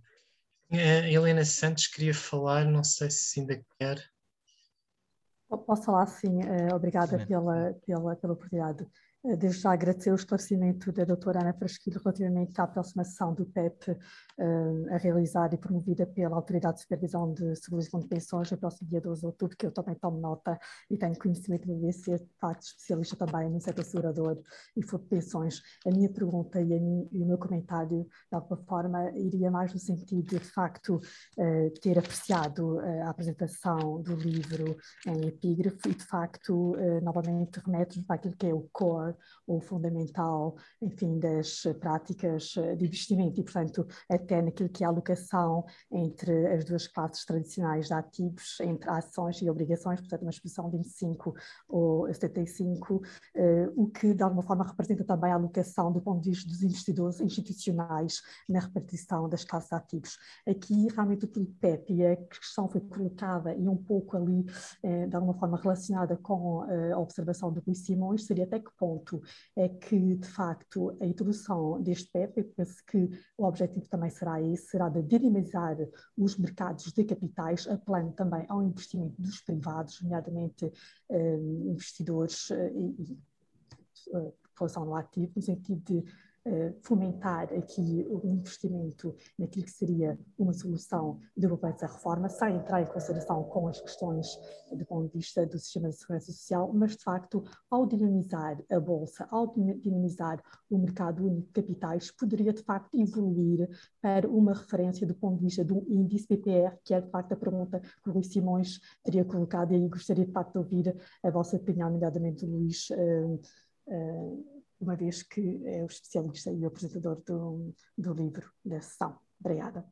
A 0.70 1.09
Helena 1.09 1.44
Santos 1.44 1.86
queria 1.86 2.14
falar, 2.14 2.64
não 2.64 2.82
sei 2.82 3.10
se 3.10 3.40
ainda 3.40 3.64
quer. 3.78 4.02
Posso 5.66 5.85
falar 5.85 6.06
sim, 6.06 6.40
uh, 6.40 6.74
obrigada 6.74 7.24
pela, 7.26 7.74
pela, 7.86 8.16
pela 8.16 8.32
oportunidade. 8.32 8.86
Uh, 9.25 9.37
desde 9.39 9.63
já 9.63 9.73
agradecer 9.73 10.13
o 10.13 10.17
esclarecimento 10.17 10.93
da 10.93 11.05
doutora 11.05 11.41
Ana 11.41 11.55
Frasquilho 11.55 11.99
relativamente 11.99 12.61
à 12.61 12.65
aproximação 12.65 13.33
do 13.33 13.47
PEP 13.47 13.91
uh, 13.91 13.97
eh, 14.39 14.95
a 14.95 14.99
realizar 14.99 15.55
e 15.55 15.57
promovida 15.57 16.07
pela 16.07 16.37
Autoridade 16.37 16.77
de 16.77 16.83
Supervisão 16.83 17.33
de 17.33 17.57
Seguros 17.57 17.89
de 17.89 18.07
Pensões 18.07 18.51
no 18.51 18.59
próximo 18.59 18.91
dia 18.91 19.01
12 19.01 19.21
de 19.21 19.27
outubro, 19.27 19.57
que 19.57 19.65
eu 19.65 19.73
também 19.73 19.95
tomo 19.95 20.21
nota 20.21 20.59
e 20.91 20.99
tenho 20.99 21.19
conhecimento 21.19 21.67
do 21.67 21.75
BC, 21.75 22.19
de 22.19 22.29
facto 22.39 22.65
especialista 22.65 23.17
também 23.17 23.49
no 23.49 23.61
setor 23.61 23.85
segurador 23.85 24.43
e 24.77 24.81
de 24.81 24.99
pensões. 25.09 25.63
A 25.87 25.91
minha 25.91 26.11
pergunta 26.11 26.61
e, 26.61 26.73
e, 27.13 27.23
o 27.23 27.27
meu 27.27 27.39
comentário, 27.39 28.05
de 28.05 28.37
alguma 28.37 28.63
forma, 28.65 29.11
iria 29.13 29.51
mais 29.51 29.73
no 29.73 29.79
sentido 29.79 30.23
de, 30.23 30.39
de 30.39 30.51
facto, 30.51 31.01
ter 31.81 31.99
apreciado 31.99 32.79
a 32.81 33.11
apresentação 33.11 34.03
do 34.03 34.15
livro 34.15 34.77
em 35.07 35.29
epígrafe 35.29 35.89
e, 35.89 35.95
de 35.95 36.05
facto, 36.05 36.77
eh, 36.77 37.01
novamente 37.01 37.61
remete 37.65 38.03
para 38.03 38.17
aquilo 38.17 38.37
que 38.37 38.47
é 38.47 38.55
o 38.55 38.69
core, 38.73 39.14
ou 39.47 39.61
fundamental, 39.61 40.57
enfim, 40.81 41.19
das 41.19 41.62
práticas 41.81 42.55
eh, 42.57 42.74
de 42.77 42.86
investimento 42.86 43.41
e, 43.41 43.45
portanto, 43.45 43.86
até 44.11 44.41
naquilo 44.41 44.69
que 44.69 44.82
é 44.82 44.86
a 44.86 44.91
alocação 44.91 45.65
entre 45.91 46.47
as 46.49 46.65
duas 46.65 46.86
classes 46.86 47.24
tradicionais 47.24 47.86
de 47.86 47.95
ativos, 47.95 48.59
entre 48.61 48.89
ações 48.91 49.41
e 49.43 49.51
obrigações, 49.51 50.01
portanto, 50.01 50.23
uma 50.23 50.31
exposição 50.31 50.70
de 50.70 50.78
25 50.78 51.35
ou 51.69 52.12
75, 52.12 53.03
eh, 53.35 53.70
o 53.77 53.86
que, 53.89 54.15
de 54.15 54.23
alguma 54.23 54.43
forma, 54.43 54.65
representa 54.65 55.05
também 55.05 55.32
a 55.32 55.36
alocação 55.36 55.93
do 55.93 56.01
ponto 56.01 56.23
de 56.23 56.31
vista 56.31 56.49
dos 56.49 56.62
investidores 56.62 57.20
institucionais 57.20 58.20
na 58.49 58.61
repartição 58.61 59.28
das 59.28 59.45
classes 59.45 59.69
de 59.69 59.77
ativos. 59.77 60.19
Aqui, 60.47 60.89
realmente, 60.89 61.24
o 61.24 61.28
PEP 61.28 61.93
e 61.93 62.07
a 62.07 62.16
questão 62.16 62.69
foi 62.69 62.81
colocada 62.81 63.55
e 63.55 63.69
um 63.69 63.77
pouco 63.77 64.16
ali, 64.16 64.45
de 65.09 65.15
alguma 65.15 65.35
forma, 65.35 65.59
relacionada 65.59 66.16
com 66.16 66.65
eh, 66.65 66.93
a 66.93 66.99
observação 66.99 67.53
do 67.53 67.61
Rui 67.61 67.74
Simões 67.74 68.27
seria 68.27 68.45
até 68.45 68.59
que 68.59 68.70
ponto 68.78 69.03
é 69.56 69.68
que, 69.68 70.16
de 70.16 70.28
facto, 70.28 70.97
a 71.01 71.06
introdução 71.06 71.81
deste 71.82 72.10
PEP, 72.10 72.39
eu 72.39 72.44
penso 72.56 72.85
que 72.86 73.10
o 73.36 73.44
objetivo 73.44 73.89
também 73.89 74.10
será 74.10 74.40
esse, 74.40 74.68
será 74.68 74.89
de 74.89 75.02
dinamizar 75.02 75.76
os 76.16 76.36
mercados 76.39 76.93
de 76.93 77.05
capitais, 77.05 77.66
apelando 77.68 78.12
também 78.12 78.44
ao 78.48 78.62
investimento 78.62 79.20
dos 79.20 79.40
privados, 79.40 80.01
nomeadamente 80.02 80.72
eh, 81.10 81.36
investidores 81.66 82.51
eh, 82.51 82.72
e, 82.74 83.02
e 83.02 83.18
população 84.55 84.85
no 84.85 84.94
ativo, 84.94 85.32
no 85.35 85.43
sentido 85.43 85.82
de 85.85 85.98
eh, 85.98 86.05
fomentar 86.83 87.53
aqui 87.55 88.07
o 88.09 88.27
investimento 88.27 89.16
naquilo 89.39 89.65
que 89.65 89.71
seria 89.71 90.19
uma 90.39 90.53
solução 90.53 91.19
de 91.37 91.49
poupança 91.49 91.87
reforma, 91.87 92.29
sem 92.29 92.57
entrar 92.57 92.83
em 92.83 92.87
consideração 92.87 93.45
com 93.45 93.69
as 93.69 93.81
questões 93.81 94.27
do 94.73 94.85
ponto 94.85 95.07
de 95.07 95.19
vista 95.19 95.47
do 95.47 95.59
sistema 95.59 95.89
de 95.89 95.97
segurança 95.97 96.33
social, 96.33 96.71
mas 96.73 96.97
de 96.97 97.03
facto, 97.03 97.43
ao 97.71 97.87
dinamizar 97.87 98.62
a 98.71 98.81
bolsa, 98.81 99.27
ao 99.31 99.55
dinamizar 99.55 100.43
o 100.71 100.79
mercado 100.79 101.25
único 101.25 101.47
de 101.47 101.53
capitais, 101.53 102.11
poderia 102.11 102.53
de 102.53 102.62
facto 102.62 102.95
evoluir 102.95 103.69
para 104.01 104.29
uma 104.29 104.53
referência 104.53 105.07
do 105.07 105.15
ponto 105.15 105.39
de 105.39 105.45
vista 105.45 105.65
do 105.65 105.85
índice 105.89 106.27
PPR, 106.27 106.77
que 106.85 106.95
é 106.95 107.01
de 107.01 107.11
facto 107.11 107.33
a 107.33 107.37
pergunta 107.37 107.81
que 107.81 108.11
o 108.11 108.12
Luís 108.12 108.29
Simões 108.29 108.81
teria 109.03 109.25
colocado, 109.25 109.73
e 109.73 109.77
aí 109.77 109.89
gostaria 109.89 110.27
de 110.27 110.33
facto 110.33 110.53
de 110.53 110.59
ouvir 110.59 110.97
a 111.23 111.31
vossa 111.31 111.57
opinião, 111.57 111.91
nomeadamente 111.91 112.45
Luís. 112.45 112.89
Uh, 112.91 113.41
uh, 113.89 114.53
uma 114.81 114.97
vez 114.97 115.23
que 115.23 115.63
é 115.67 115.83
o 115.83 115.87
especialista 115.87 116.51
e 116.51 116.63
o 116.63 116.67
apresentador 116.67 117.23
do, 117.27 117.75
do 117.97 118.15
livro 118.15 118.51
da 118.65 118.81
sessão. 118.81 119.19
Obrigada. 119.41 119.85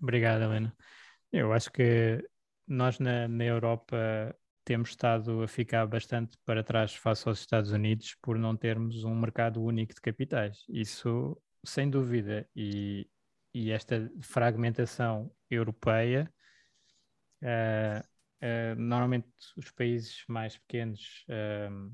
Obrigado, 0.00 0.42
Helena. 0.42 0.76
Eu 1.32 1.52
acho 1.52 1.70
que 1.72 2.22
nós 2.66 2.98
na, 2.98 3.26
na 3.26 3.44
Europa 3.44 3.96
temos 4.64 4.90
estado 4.90 5.42
a 5.42 5.48
ficar 5.48 5.86
bastante 5.86 6.38
para 6.44 6.64
trás 6.64 6.94
face 6.94 7.28
aos 7.28 7.40
Estados 7.40 7.70
Unidos 7.70 8.16
por 8.22 8.38
não 8.38 8.56
termos 8.56 9.04
um 9.04 9.14
mercado 9.14 9.62
único 9.62 9.94
de 9.94 10.00
capitais. 10.00 10.64
Isso, 10.68 11.40
sem 11.64 11.88
dúvida. 11.90 12.48
E, 12.56 13.08
e 13.52 13.70
esta 13.70 14.10
fragmentação 14.22 15.30
europeia, 15.50 16.32
uh, 17.42 18.13
uh, 18.44 18.78
normalmente 18.78 19.26
os 19.56 19.70
países 19.70 20.24
mais 20.28 20.56
pequenos 20.58 21.24
uh, 21.28 21.92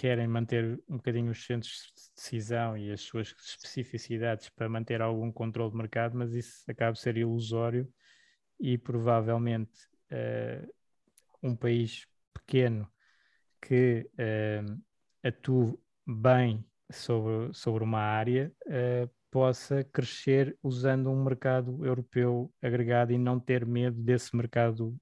querem 0.00 0.26
manter 0.26 0.80
um 0.88 0.96
bocadinho 0.96 1.30
os 1.30 1.44
centros 1.44 1.92
de 1.94 2.10
decisão 2.16 2.74
e 2.74 2.90
as 2.90 3.02
suas 3.02 3.34
especificidades 3.38 4.48
para 4.48 4.66
manter 4.66 5.02
algum 5.02 5.30
controle 5.30 5.70
de 5.70 5.76
mercado, 5.76 6.16
mas 6.16 6.32
isso 6.32 6.62
acaba 6.70 6.92
de 6.92 7.00
ser 7.00 7.18
ilusório 7.18 7.86
e 8.58 8.78
provavelmente 8.78 9.78
uh, 10.10 10.74
um 11.42 11.54
país 11.54 12.06
pequeno 12.32 12.90
que 13.60 14.08
uh, 14.14 14.82
atue 15.22 15.78
bem 16.06 16.64
sobre, 16.90 17.52
sobre 17.52 17.84
uma 17.84 18.00
área 18.00 18.50
uh, 18.66 19.10
possa 19.30 19.84
crescer 19.84 20.56
usando 20.62 21.10
um 21.10 21.22
mercado 21.22 21.84
europeu 21.84 22.52
agregado 22.62 23.12
e 23.12 23.18
não 23.18 23.38
ter 23.38 23.64
medo 23.66 24.00
desse 24.02 24.34
mercado 24.34 24.98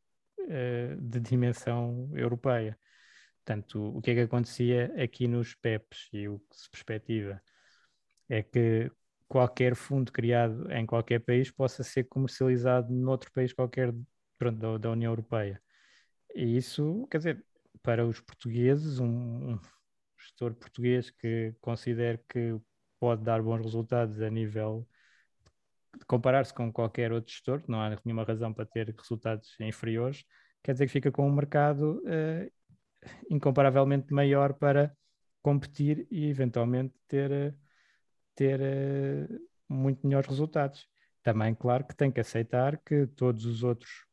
de 1.01 1.21
dimensão 1.21 2.11
europeia. 2.15 2.79
Portanto, 3.45 3.97
o 3.97 4.03
que 4.03 4.11
é 4.11 4.15
que 4.15 4.21
acontecia 4.21 4.93
aqui 5.03 5.27
nos 5.27 5.55
PEPs 5.55 6.09
e 6.13 6.29
o 6.29 6.39
que 6.39 6.57
se 6.57 6.71
perspectiva 6.71 7.41
é 8.29 8.43
que 8.43 8.91
qualquer 9.27 9.75
fundo 9.75 10.13
criado 10.13 10.71
em 10.73 10.85
qualquer 10.87 11.21
país 11.21 11.51
possa 11.51 11.83
ser 11.83 12.05
comercializado 12.05 12.93
noutro 12.93 13.31
país 13.33 13.53
qualquer 13.53 13.95
pronto, 14.39 14.59
da, 14.59 14.79
da, 14.79 14.91
União 14.91 15.13
Europeia. 15.13 15.63
E 16.35 16.57
isso, 16.57 17.07
quer 17.11 17.19
dizer, 17.19 17.45
para 17.83 18.07
os 18.07 18.21
portugueses, 18.21 18.99
um, 18.99 19.53
um 19.55 19.61
gestor 20.19 20.55
português 20.55 21.11
que 21.11 21.55
considere 21.61 22.21
que 22.29 22.59
pode 23.01 23.23
dar 23.23 23.43
bons 23.43 23.63
resultados 23.63 24.21
a 24.21 24.31
nível 24.31 24.87
comparar-se 26.07 26.53
com 26.53 26.73
qualquer 26.73 27.13
outro 27.13 27.33
gestor, 27.33 27.63
não 27.69 27.81
há 27.81 27.97
nenhuma 28.05 28.25
razão 28.25 28.53
para 28.53 28.67
ter 28.67 28.95
resultados 28.97 29.55
inferiores, 29.61 30.25
quer 30.63 30.73
dizer 30.73 30.87
que 30.87 30.93
fica 30.93 31.11
com 31.11 31.27
um 31.27 31.35
mercado 31.35 32.03
uh, 32.05 32.51
incomparavelmente 33.31 34.13
maior 34.13 34.55
para 34.55 34.95
competir 35.43 36.07
e 36.11 36.29
eventualmente 36.29 36.95
ter, 37.07 37.55
ter 38.35 38.61
eh, 38.61 39.29
muito 39.69 40.05
melhores 40.07 40.29
resultados. 40.29 40.87
Também, 41.23 41.55
claro, 41.55 41.87
que 41.87 41.95
tem 41.95 42.11
que 42.11 42.21
aceitar 42.21 42.77
que 42.79 43.07
todos 43.07 43.47
os 43.47 43.63
outros 43.63 44.05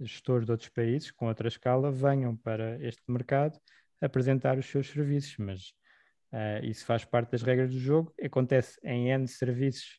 gestores 0.00 0.44
de 0.44 0.50
outros 0.52 0.68
países 0.68 1.10
com 1.12 1.28
outra 1.28 1.48
escala 1.48 1.90
venham 1.90 2.36
para 2.36 2.84
este 2.84 3.02
mercado 3.08 3.58
apresentar 4.00 4.58
os 4.58 4.66
seus 4.66 4.88
serviços, 4.90 5.36
mas 5.38 5.72
Uh, 6.32 6.64
isso 6.64 6.84
faz 6.84 7.04
parte 7.04 7.30
das 7.30 7.42
regras 7.42 7.70
do 7.70 7.78
jogo, 7.78 8.12
acontece 8.22 8.78
em 8.82 9.10
N 9.10 9.28
serviços 9.28 9.98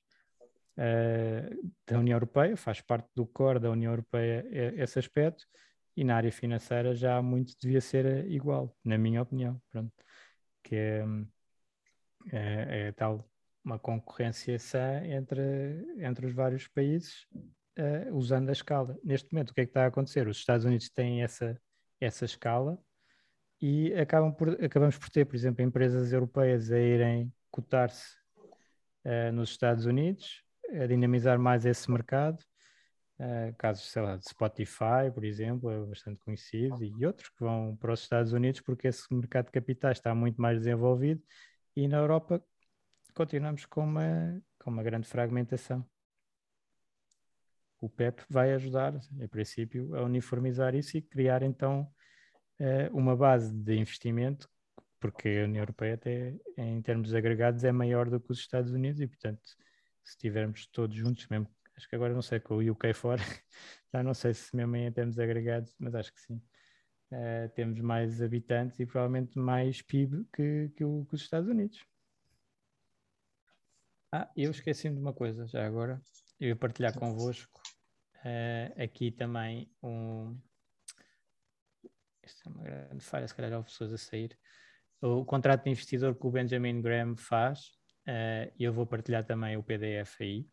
uh, 0.77 1.71
da 1.85 1.99
União 1.99 2.15
Europeia, 2.15 2.55
faz 2.55 2.81
parte 2.81 3.09
do 3.15 3.25
core 3.25 3.59
da 3.59 3.69
União 3.71 3.91
Europeia 3.91 4.45
esse 4.75 4.99
aspecto, 4.99 5.45
e 5.95 6.03
na 6.03 6.15
área 6.15 6.31
financeira 6.31 6.93
já 6.93 7.19
muito 7.21 7.55
devia 7.59 7.81
ser 7.81 8.29
igual, 8.29 8.77
na 8.85 8.97
minha 8.99 9.21
opinião. 9.23 9.59
Pronto. 9.71 9.91
Que 10.63 10.75
é, 10.75 11.05
é, 12.31 12.87
é 12.87 12.91
tal 12.91 13.27
uma 13.65 13.79
concorrência 13.79 14.57
sã 14.59 15.03
entre, 15.03 15.41
entre 15.97 16.27
os 16.27 16.33
vários 16.33 16.67
países, 16.67 17.25
uh, 17.33 18.15
usando 18.15 18.49
a 18.49 18.53
escala. 18.53 18.97
Neste 19.03 19.33
momento, 19.33 19.49
o 19.49 19.53
que 19.53 19.61
é 19.61 19.65
que 19.65 19.71
está 19.71 19.83
a 19.83 19.87
acontecer? 19.87 20.27
Os 20.27 20.37
Estados 20.37 20.65
Unidos 20.65 20.89
têm 20.89 21.23
essa, 21.23 21.59
essa 21.99 22.25
escala 22.25 22.79
e 23.59 23.93
acabam 23.95 24.31
por, 24.31 24.49
acabamos 24.63 24.97
por 24.97 25.09
ter, 25.09 25.25
por 25.25 25.35
exemplo, 25.35 25.63
empresas 25.63 26.13
europeias 26.13 26.71
a 26.71 26.79
irem 26.79 27.33
cotar-se 27.51 28.15
uh, 29.03 29.31
nos 29.33 29.49
Estados 29.49 29.85
Unidos, 29.85 30.43
a 30.71 30.87
dinamizar 30.87 31.39
mais 31.39 31.65
esse 31.65 31.89
mercado. 31.91 32.43
Uh, 33.19 33.55
casos, 33.57 33.89
sei 33.89 34.01
lá, 34.03 34.15
de 34.15 34.29
Spotify, 34.29 35.11
por 35.11 35.25
exemplo, 35.25 35.71
é 35.71 35.83
bastante 35.85 36.19
conhecido, 36.19 36.83
e 36.83 37.03
outros 37.03 37.29
que 37.29 37.39
vão 37.39 37.75
para 37.75 37.91
os 37.91 38.01
Estados 38.01 38.31
Unidos 38.31 38.61
porque 38.61 38.87
esse 38.87 39.11
mercado 39.11 39.45
de 39.45 39.51
capitais 39.51 39.97
está 39.97 40.13
muito 40.13 40.39
mais 40.39 40.59
desenvolvido 40.59 41.23
e 41.75 41.87
na 41.87 41.97
Europa 41.97 42.43
continuamos 43.15 43.65
com 43.65 43.83
uma, 43.83 44.39
com 44.59 44.69
uma 44.69 44.83
grande 44.83 45.07
fragmentação. 45.07 45.83
O 47.79 47.89
PEP 47.89 48.23
vai 48.29 48.53
ajudar, 48.53 48.93
em 49.19 49.27
princípio, 49.27 49.95
a 49.95 50.03
uniformizar 50.03 50.75
isso 50.75 50.97
e 50.97 51.01
criar 51.01 51.41
então 51.41 51.91
uh, 52.59 52.95
uma 52.95 53.15
base 53.15 53.51
de 53.51 53.75
investimento, 53.75 54.47
porque 54.99 55.29
a 55.41 55.45
União 55.45 55.61
Europeia, 55.61 55.95
até 55.95 56.35
em 56.57 56.81
termos 56.81 57.13
agregados, 57.13 57.63
é 57.63 57.71
maior 57.71 58.09
do 58.09 58.19
que 58.19 58.31
os 58.31 58.39
Estados 58.39 58.71
Unidos 58.71 59.01
e, 59.01 59.07
portanto, 59.07 59.41
se 60.07 60.11
estivermos 60.11 60.67
todos 60.67 60.95
juntos, 60.95 61.27
mesmo, 61.27 61.47
acho 61.75 61.87
que 61.89 61.95
agora 61.95 62.13
não 62.13 62.21
sei, 62.21 62.39
com 62.39 62.55
o 62.55 62.71
UK 62.71 62.93
fora, 62.93 63.21
já 63.93 64.01
não 64.01 64.13
sei 64.13 64.33
se 64.33 64.55
mesmo 64.55 64.75
em 64.77 64.91
termos 64.91 65.19
agregados, 65.19 65.75
mas 65.77 65.93
acho 65.93 66.13
que 66.13 66.21
sim. 66.21 66.41
Uh, 67.11 67.49
temos 67.55 67.79
mais 67.79 68.21
habitantes 68.21 68.79
e 68.79 68.85
provavelmente 68.85 69.37
mais 69.37 69.81
PIB 69.81 70.25
que, 70.33 70.69
que, 70.75 70.83
o, 70.83 71.05
que 71.05 71.15
os 71.15 71.21
Estados 71.21 71.49
Unidos. 71.49 71.85
Ah, 74.11 74.29
eu 74.35 74.51
esqueci 74.51 74.89
de 74.89 74.97
uma 74.97 75.13
coisa 75.13 75.45
já 75.47 75.65
agora. 75.65 76.01
Eu 76.39 76.49
ia 76.49 76.55
partilhar 76.55 76.97
convosco 76.97 77.61
uh, 78.25 78.81
aqui 78.81 79.11
também 79.11 79.71
um, 79.83 80.37
isto 82.23 82.47
é 82.47 82.51
uma 82.51 82.63
grande 82.63 83.03
falha, 83.03 83.27
se 83.27 83.35
calhar 83.35 83.53
houve 83.53 83.69
pessoas 83.69 83.93
a 83.93 83.97
sair. 83.97 84.37
O 85.01 85.23
contrato 85.25 85.63
de 85.63 85.69
investidor 85.69 86.15
que 86.15 86.25
o 86.25 86.31
Benjamin 86.31 86.81
Graham 86.81 87.15
faz, 87.15 87.76
uh, 88.07 88.51
eu 88.59 88.73
vou 88.73 88.85
partilhar 88.85 89.23
também 89.25 89.57
o 89.57 89.63
PDF 89.63 90.21
aí, 90.21 90.45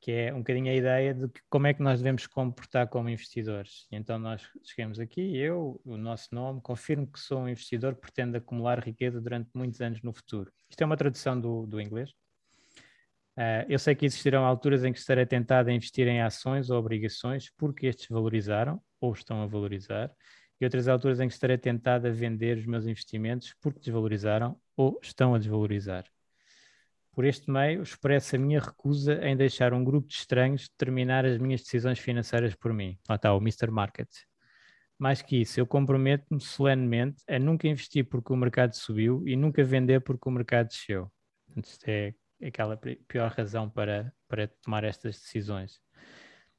que 0.00 0.12
é 0.12 0.32
um 0.32 0.38
bocadinho 0.38 0.70
a 0.70 0.74
ideia 0.74 1.14
de 1.14 1.28
que, 1.28 1.40
como 1.48 1.66
é 1.66 1.74
que 1.74 1.82
nós 1.82 2.00
devemos 2.00 2.26
comportar 2.26 2.88
como 2.88 3.08
investidores. 3.08 3.86
E 3.90 3.96
então 3.96 4.18
nós 4.18 4.42
chegamos 4.62 5.00
aqui, 5.00 5.36
eu, 5.36 5.80
o 5.84 5.96
nosso 5.96 6.28
nome, 6.32 6.60
confirmo 6.60 7.06
que 7.06 7.18
sou 7.18 7.40
um 7.40 7.48
investidor 7.48 7.94
que 7.94 8.02
pretende 8.02 8.36
acumular 8.36 8.78
riqueza 8.78 9.20
durante 9.20 9.50
muitos 9.54 9.80
anos 9.80 10.00
no 10.02 10.12
futuro. 10.12 10.52
Isto 10.70 10.82
é 10.82 10.86
uma 10.86 10.96
tradução 10.96 11.40
do, 11.40 11.66
do 11.66 11.80
inglês. 11.80 12.10
Uh, 13.36 13.68
eu 13.68 13.78
sei 13.78 13.94
que 13.94 14.06
existirão 14.06 14.46
alturas 14.46 14.82
em 14.82 14.92
que 14.92 14.98
estarei 14.98 15.26
tentado 15.26 15.68
a 15.68 15.72
investir 15.72 16.08
em 16.08 16.22
ações 16.22 16.70
ou 16.70 16.78
obrigações 16.78 17.50
porque 17.58 17.86
estes 17.86 18.08
valorizaram 18.08 18.80
ou 18.98 19.12
estão 19.12 19.42
a 19.42 19.46
valorizar 19.46 20.10
e 20.58 20.64
outras 20.64 20.88
alturas 20.88 21.20
em 21.20 21.28
que 21.28 21.34
estarei 21.34 21.58
tentado 21.58 22.06
a 22.06 22.10
vender 22.10 22.56
os 22.56 22.64
meus 22.64 22.86
investimentos 22.86 23.54
porque 23.60 23.80
desvalorizaram 23.80 24.58
ou 24.74 24.98
estão 25.02 25.34
a 25.34 25.38
desvalorizar. 25.38 26.04
Por 27.16 27.24
este 27.24 27.50
meio, 27.50 27.82
expresso 27.82 28.36
a 28.36 28.38
minha 28.38 28.60
recusa 28.60 29.14
em 29.26 29.34
deixar 29.34 29.72
um 29.72 29.82
grupo 29.82 30.06
de 30.06 30.12
estranhos 30.12 30.68
determinar 30.68 31.24
as 31.24 31.38
minhas 31.38 31.62
decisões 31.62 31.98
financeiras 31.98 32.54
por 32.54 32.74
mim. 32.74 32.98
Lá 33.08 33.14
está 33.14 33.32
o 33.32 33.38
Mr. 33.38 33.70
Market. 33.70 34.10
Mais 34.98 35.22
que 35.22 35.40
isso, 35.40 35.58
eu 35.58 35.66
comprometo-me 35.66 36.38
solenemente 36.38 37.24
a 37.26 37.38
nunca 37.38 37.66
investir 37.66 38.06
porque 38.06 38.30
o 38.34 38.36
mercado 38.36 38.74
subiu 38.74 39.26
e 39.26 39.34
nunca 39.34 39.64
vender 39.64 40.02
porque 40.02 40.28
o 40.28 40.30
mercado 40.30 40.68
desceu. 40.68 41.10
Isto 41.56 41.88
é 41.88 42.14
aquela 42.44 42.78
pior 43.08 43.30
razão 43.30 43.70
para, 43.70 44.12
para 44.28 44.48
tomar 44.60 44.84
estas 44.84 45.18
decisões. 45.18 45.80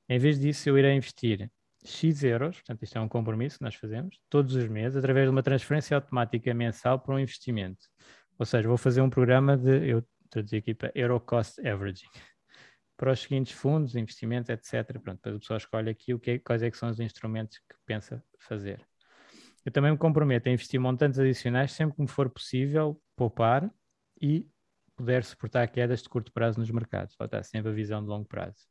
Em 0.10 0.18
vez 0.18 0.40
disso, 0.40 0.68
eu 0.68 0.76
irei 0.76 0.96
investir 0.96 1.52
X 1.86 2.24
euros, 2.24 2.56
portanto, 2.56 2.82
isto 2.82 2.98
é 2.98 3.02
um 3.02 3.08
compromisso 3.08 3.60
que 3.60 3.64
nós 3.64 3.76
fazemos, 3.76 4.20
todos 4.28 4.56
os 4.56 4.68
meses, 4.68 4.98
através 4.98 5.28
de 5.28 5.30
uma 5.30 5.44
transferência 5.44 5.96
automática 5.96 6.52
mensal 6.52 7.00
para 7.00 7.14
um 7.14 7.20
investimento. 7.20 7.88
Ou 8.40 8.46
seja, 8.46 8.68
vou 8.68 8.78
fazer 8.78 9.02
um 9.02 9.10
programa 9.10 9.56
de, 9.56 9.88
eu 9.88 10.04
traduzi 10.30 10.58
aqui 10.58 10.74
para 10.74 10.92
Euro 10.96 11.20
Cost 11.20 11.60
Averaging, 11.60 12.10
para 12.96 13.12
os 13.12 13.20
seguintes 13.22 13.54
fundos, 13.54 13.96
investimentos, 13.96 14.50
etc. 14.50 15.00
Pronto, 15.00 15.18
depois 15.18 15.36
a 15.36 15.40
pessoa 15.40 15.58
escolhe 15.58 15.90
aqui 15.90 16.14
o 16.14 16.20
que 16.20 16.32
é, 16.32 16.40
quais 16.40 16.64
é 16.64 16.72
que 16.72 16.78
são 16.78 16.90
os 16.90 17.00
instrumentos 17.00 17.60
que 17.60 17.76
pensa 17.86 18.24
fazer. 18.40 18.86
Eu 19.64 19.72
também 19.72 19.92
me 19.92 19.98
comprometo 19.98 20.48
a 20.48 20.52
investir 20.52 20.80
montantes 20.80 21.20
adicionais 21.20 21.72
sempre 21.74 21.96
que 21.96 22.02
me 22.02 22.08
for 22.08 22.30
possível 22.30 23.02
poupar 23.16 23.70
e 24.22 24.48
puder 24.96 25.24
suportar 25.24 25.68
quedas 25.68 26.02
de 26.02 26.10
curto 26.10 26.32
prazo 26.32 26.60
nos 26.60 26.72
mercados. 26.72 27.16
Está 27.20 27.44
sempre 27.44 27.72
a 27.72 27.74
visão 27.74 28.02
de 28.02 28.08
longo 28.08 28.26
prazo. 28.26 28.66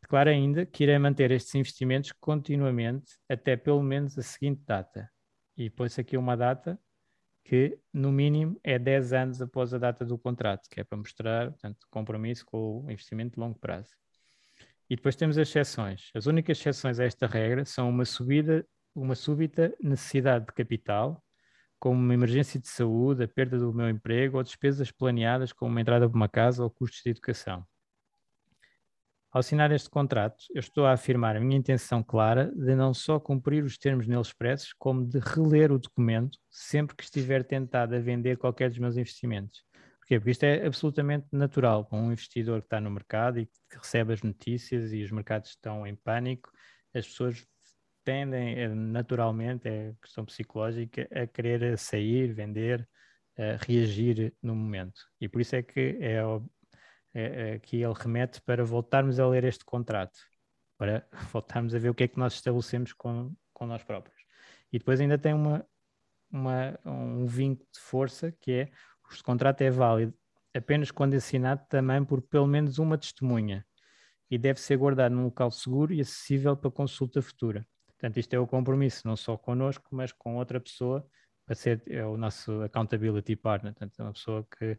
Declara 0.00 0.30
ainda 0.30 0.64
que 0.64 0.84
irei 0.84 0.98
manter 0.98 1.30
estes 1.30 1.54
investimentos 1.54 2.12
continuamente 2.12 3.18
até 3.28 3.56
pelo 3.56 3.82
menos 3.82 4.16
a 4.18 4.22
seguinte 4.22 4.62
data. 4.64 5.10
E 5.56 5.68
põe-se 5.68 6.00
aqui 6.00 6.16
uma 6.16 6.36
data 6.36 6.78
que, 7.48 7.78
no 7.94 8.12
mínimo, 8.12 8.60
é 8.62 8.78
10 8.78 9.14
anos 9.14 9.40
após 9.40 9.72
a 9.72 9.78
data 9.78 10.04
do 10.04 10.18
contrato, 10.18 10.68
que 10.68 10.80
é 10.80 10.84
para 10.84 10.98
mostrar, 10.98 11.50
portanto, 11.50 11.86
compromisso 11.90 12.44
com 12.44 12.84
o 12.84 12.90
investimento 12.90 13.36
de 13.36 13.40
longo 13.40 13.58
prazo. 13.58 13.96
E 14.90 14.94
depois 14.94 15.16
temos 15.16 15.38
as 15.38 15.48
exceções. 15.48 16.10
As 16.14 16.26
únicas 16.26 16.58
exceções 16.58 17.00
a 17.00 17.04
esta 17.04 17.26
regra 17.26 17.64
são 17.64 17.88
uma 17.88 18.04
subida, 18.04 18.66
uma 18.94 19.14
súbita 19.14 19.74
necessidade 19.82 20.44
de 20.44 20.52
capital, 20.52 21.24
como 21.78 21.98
uma 21.98 22.12
emergência 22.12 22.60
de 22.60 22.68
saúde, 22.68 23.24
a 23.24 23.28
perda 23.28 23.58
do 23.58 23.72
meu 23.72 23.88
emprego 23.88 24.36
ou 24.36 24.42
despesas 24.42 24.90
planeadas 24.90 25.50
como 25.50 25.70
uma 25.70 25.80
entrada 25.80 26.06
para 26.06 26.16
uma 26.16 26.28
casa 26.28 26.62
ou 26.62 26.68
custos 26.68 27.00
de 27.02 27.12
educação. 27.12 27.66
Ao 29.30 29.40
assinar 29.40 29.70
este 29.72 29.90
contrato, 29.90 30.42
eu 30.54 30.60
estou 30.60 30.86
a 30.86 30.92
afirmar 30.92 31.36
a 31.36 31.40
minha 31.40 31.58
intenção 31.58 32.02
clara 32.02 32.50
de 32.54 32.74
não 32.74 32.94
só 32.94 33.20
cumprir 33.20 33.62
os 33.62 33.76
termos 33.76 34.06
nele 34.06 34.22
expressos, 34.22 34.72
como 34.78 35.06
de 35.06 35.18
reler 35.18 35.70
o 35.70 35.78
documento 35.78 36.38
sempre 36.50 36.96
que 36.96 37.04
estiver 37.04 37.44
tentado 37.44 37.94
a 37.94 37.98
vender 37.98 38.38
qualquer 38.38 38.70
dos 38.70 38.78
meus 38.78 38.96
investimentos. 38.96 39.62
Porquê? 39.98 40.18
Porque 40.18 40.30
isto 40.30 40.44
é 40.44 40.66
absolutamente 40.66 41.26
natural 41.30 41.84
com 41.84 42.00
um 42.00 42.10
investidor 42.10 42.60
que 42.60 42.66
está 42.66 42.80
no 42.80 42.90
mercado 42.90 43.38
e 43.38 43.44
que 43.44 43.76
recebe 43.76 44.14
as 44.14 44.22
notícias 44.22 44.94
e 44.94 45.02
os 45.02 45.10
mercados 45.10 45.50
estão 45.50 45.86
em 45.86 45.94
pânico, 45.94 46.50
as 46.94 47.06
pessoas 47.06 47.46
tendem 48.02 48.58
eh, 48.58 48.68
naturalmente, 48.68 49.68
é 49.68 49.92
questão 50.00 50.24
psicológica, 50.24 51.06
a 51.12 51.26
querer 51.26 51.76
sair, 51.76 52.32
vender, 52.32 52.88
a 53.36 53.62
reagir 53.62 54.32
no 54.42 54.56
momento. 54.56 54.98
E 55.20 55.28
por 55.28 55.42
isso 55.42 55.54
é 55.54 55.62
que 55.62 55.98
é 56.00 56.22
é, 57.14 57.52
é, 57.54 57.58
que 57.58 57.76
ele 57.76 57.94
remete 57.96 58.40
para 58.42 58.64
voltarmos 58.64 59.18
a 59.18 59.26
ler 59.26 59.44
este 59.44 59.64
contrato, 59.64 60.18
para 60.76 61.06
voltarmos 61.32 61.74
a 61.74 61.78
ver 61.78 61.90
o 61.90 61.94
que 61.94 62.04
é 62.04 62.08
que 62.08 62.18
nós 62.18 62.34
estabelecemos 62.34 62.92
com, 62.92 63.34
com 63.52 63.66
nós 63.66 63.82
próprios. 63.82 64.18
E 64.72 64.78
depois 64.78 65.00
ainda 65.00 65.18
tem 65.18 65.32
uma, 65.32 65.66
uma, 66.30 66.78
um 66.84 67.26
vinco 67.26 67.64
de 67.72 67.80
força 67.80 68.32
que 68.32 68.52
é 68.52 68.70
o 69.02 69.24
contrato 69.24 69.62
é 69.62 69.70
válido 69.70 70.14
apenas 70.54 70.90
quando 70.90 71.14
assinado 71.14 71.64
também 71.68 72.04
por 72.04 72.20
pelo 72.22 72.46
menos 72.46 72.78
uma 72.78 72.98
testemunha 72.98 73.64
e 74.30 74.36
deve 74.36 74.60
ser 74.60 74.76
guardado 74.76 75.14
num 75.14 75.24
local 75.24 75.50
seguro 75.50 75.92
e 75.92 76.00
acessível 76.00 76.56
para 76.56 76.70
consulta 76.70 77.22
futura. 77.22 77.66
Portanto, 77.86 78.18
isto 78.18 78.34
é 78.34 78.38
o 78.38 78.46
compromisso, 78.46 79.06
não 79.06 79.16
só 79.16 79.36
connosco, 79.36 79.88
mas 79.90 80.12
com 80.12 80.36
outra 80.36 80.60
pessoa, 80.60 81.06
para 81.46 81.54
ser 81.54 81.82
é 81.86 82.04
o 82.04 82.16
nosso 82.16 82.60
accountability 82.62 83.34
partner, 83.34 83.72
portanto, 83.72 83.98
é 83.98 84.02
uma 84.02 84.12
pessoa 84.12 84.46
que 84.56 84.78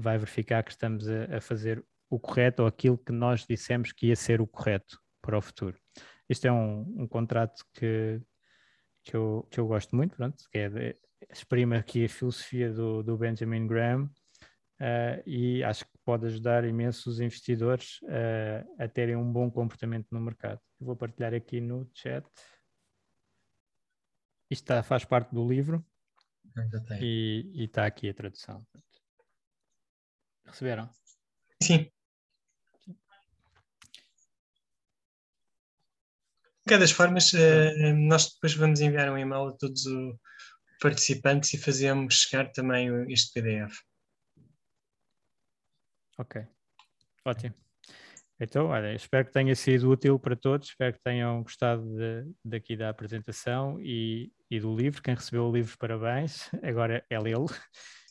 vai 0.00 0.18
verificar 0.18 0.62
que 0.62 0.70
estamos 0.70 1.08
a, 1.08 1.36
a, 1.36 1.40
fazer 1.40 1.84
o 2.08 2.18
correto 2.18 2.62
ou 2.62 2.68
aquilo 2.68 2.98
que 2.98 3.12
nós 3.12 3.46
dissemos 3.46 3.92
que 3.92 4.08
ia 4.08 4.16
ser 4.16 4.40
o 4.40 4.46
correto 4.46 4.98
para 5.22 5.38
o 5.38 5.42
futuro. 5.42 5.76
Este 6.28 6.48
é 6.48 6.52
um, 6.52 7.02
um 7.02 7.06
contrato 7.06 7.64
que, 7.74 8.20
que, 9.04 9.16
eu, 9.16 9.46
que 9.50 9.60
eu 9.60 9.66
gosto 9.66 9.94
muito, 9.94 10.16
pronto, 10.16 10.36
que 10.50 10.58
é 10.58 10.68
de, 10.68 10.96
exprime 11.30 11.76
aqui 11.76 12.04
a 12.04 12.08
filosofia 12.08 12.72
do, 12.72 13.02
do 13.02 13.16
Benjamin 13.16 13.66
Graham 13.66 14.04
uh, 14.04 15.22
e 15.26 15.62
acho 15.62 15.84
que 15.84 15.98
pode 16.04 16.26
ajudar 16.26 16.64
imenso 16.64 17.10
os 17.10 17.20
investidores 17.20 18.00
uh, 18.02 18.82
a 18.82 18.88
terem 18.88 19.16
um 19.16 19.30
bom 19.32 19.50
comportamento 19.50 20.08
no 20.10 20.20
mercado. 20.20 20.60
Eu 20.80 20.86
vou 20.86 20.96
partilhar 20.96 21.34
aqui 21.34 21.60
no 21.60 21.88
chat. 21.94 22.26
Isto 24.50 24.62
está, 24.64 24.82
faz 24.82 25.04
parte 25.04 25.32
do 25.32 25.46
livro 25.46 25.84
e, 27.00 27.50
e 27.54 27.64
está 27.64 27.86
aqui 27.86 28.08
a 28.08 28.14
tradução. 28.14 28.66
Receberam? 30.50 30.90
Sim. 31.62 31.90
De 36.68 36.74
qualquer 36.74 36.80
das 36.80 36.90
formas, 36.90 37.32
eh, 37.34 37.92
nós 37.92 38.32
depois 38.34 38.54
vamos 38.54 38.80
enviar 38.80 39.10
um 39.10 39.18
e-mail 39.18 39.48
a 39.48 39.56
todos 39.56 39.84
participantes 40.80 41.52
e 41.54 41.58
fazemos 41.58 42.14
chegar 42.14 42.50
também 42.52 42.90
este 43.12 43.32
PDF. 43.32 43.76
Ok, 46.18 46.46
ótimo. 47.24 47.54
Então, 48.38 48.66
olha, 48.68 48.94
espero 48.94 49.26
que 49.26 49.32
tenha 49.32 49.54
sido 49.54 49.90
útil 49.90 50.18
para 50.18 50.34
todos, 50.34 50.68
espero 50.68 50.94
que 50.94 51.02
tenham 51.02 51.42
gostado 51.42 51.82
de, 51.96 52.30
daqui 52.44 52.76
da 52.76 52.88
apresentação 52.88 53.80
e, 53.80 54.32
e 54.50 54.58
do 54.58 54.74
livro. 54.74 55.02
Quem 55.02 55.14
recebeu 55.14 55.44
o 55.44 55.52
livro, 55.52 55.76
parabéns, 55.78 56.48
agora 56.62 57.04
é 57.10 57.18
lê-lo 57.18 57.48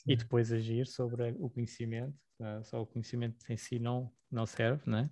e 0.07 0.15
depois 0.15 0.51
agir 0.51 0.87
sobre 0.87 1.35
o 1.39 1.49
conhecimento. 1.49 2.15
Uh, 2.39 2.63
só 2.63 2.81
o 2.81 2.85
conhecimento 2.85 3.37
em 3.49 3.57
si 3.57 3.79
não, 3.79 4.11
não 4.31 4.45
serve, 4.45 4.89
né? 4.89 5.09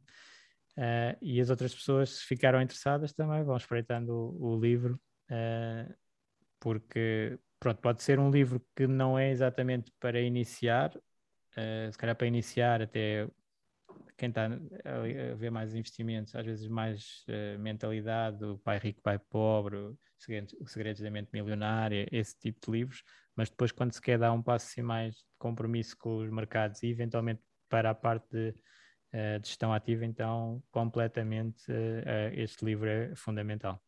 Uh, 0.77 1.18
e 1.23 1.41
as 1.41 1.49
outras 1.49 1.73
pessoas, 1.73 2.09
se 2.11 2.26
ficaram 2.26 2.61
interessadas, 2.61 3.11
também 3.11 3.43
vão 3.43 3.57
espreitando 3.57 4.14
o, 4.14 4.53
o 4.53 4.59
livro, 4.59 4.99
uh, 5.31 5.91
porque 6.59 7.39
pronto, 7.59 7.81
pode 7.81 8.03
ser 8.03 8.19
um 8.19 8.30
livro 8.30 8.64
que 8.76 8.85
não 8.85 9.18
é 9.18 9.31
exatamente 9.31 9.91
para 9.99 10.22
iniciar, 10.22 10.95
uh, 10.95 11.91
se 11.91 11.97
calhar 11.97 12.15
para 12.15 12.27
iniciar 12.27 12.84
até 12.84 13.27
quem 14.15 14.30
está 14.30 14.45
a 14.45 15.35
ver 15.35 15.49
mais 15.49 15.73
investimentos, 15.73 16.35
às 16.35 16.45
vezes 16.45 16.68
mais 16.68 17.23
mentalidade, 17.59 18.43
o 18.43 18.57
pai 18.57 18.80
rico, 18.80 18.99
pai 19.01 19.19
pobre, 19.19 19.77
segredos, 20.18 20.55
segredos 20.65 21.01
da 21.01 21.11
mente 21.11 21.30
milionária, 21.31 22.07
esse 22.11 22.35
tipo 22.39 22.59
de 22.65 22.80
livros, 22.80 23.03
mas 23.38 23.49
depois 23.49 23.72
quando 23.72 23.93
se 23.93 24.01
quer 24.01 24.18
dar 24.18 24.34
um 24.34 24.41
passo 24.41 24.65
assim 24.65 24.81
mais 24.81 25.15
de 25.15 25.23
compromisso 25.38 25.95
com 25.97 26.18
os 26.18 26.30
mercados 26.31 26.81
e 26.81 26.88
eventualmente 26.88 27.41
para 27.69 27.91
a 27.91 27.95
parte 27.95 28.27
de, 28.31 28.49
uh, 29.14 29.39
de 29.39 29.47
gestão 29.47 29.72
ativa, 29.72 30.03
então 30.03 30.61
completamente 30.72 31.72
uh, 31.72 32.34
este 32.34 32.65
livro 32.65 32.89
é 32.89 33.15
fundamental, 33.15 33.81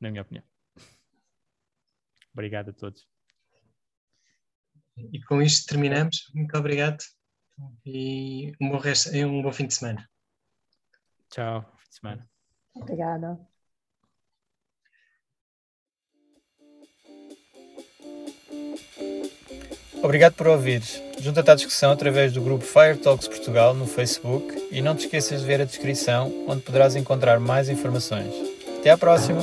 na 0.00 0.10
minha 0.10 0.22
opinião. 0.22 0.44
Obrigado 2.32 2.70
a 2.70 2.72
todos. 2.72 3.06
E 4.96 5.20
com 5.24 5.42
isto 5.42 5.68
terminamos. 5.68 6.30
Muito 6.32 6.56
obrigado 6.56 7.02
e 7.84 8.52
um 8.60 8.70
bom, 8.70 8.78
resto, 8.78 9.10
um 9.16 9.42
bom 9.42 9.52
fim 9.52 9.66
de 9.66 9.74
semana. 9.74 10.08
Tchau, 11.30 11.62
fim 11.78 11.88
de 11.88 11.94
semana. 11.96 12.30
Obrigada. 12.76 13.47
Obrigado 20.02 20.34
por 20.34 20.46
ouvires. 20.46 21.02
Junta-te 21.20 21.50
à 21.50 21.54
discussão 21.54 21.90
através 21.90 22.32
do 22.32 22.40
grupo 22.40 22.64
Fire 22.64 22.96
Talks 22.96 23.26
Portugal 23.26 23.74
no 23.74 23.86
Facebook 23.86 24.68
e 24.70 24.80
não 24.80 24.94
te 24.94 25.06
esqueças 25.06 25.40
de 25.40 25.46
ver 25.46 25.60
a 25.60 25.64
descrição 25.64 26.32
onde 26.46 26.62
poderás 26.62 26.94
encontrar 26.94 27.40
mais 27.40 27.68
informações. 27.68 28.32
Até 28.78 28.90
à 28.90 28.98
próxima! 28.98 29.40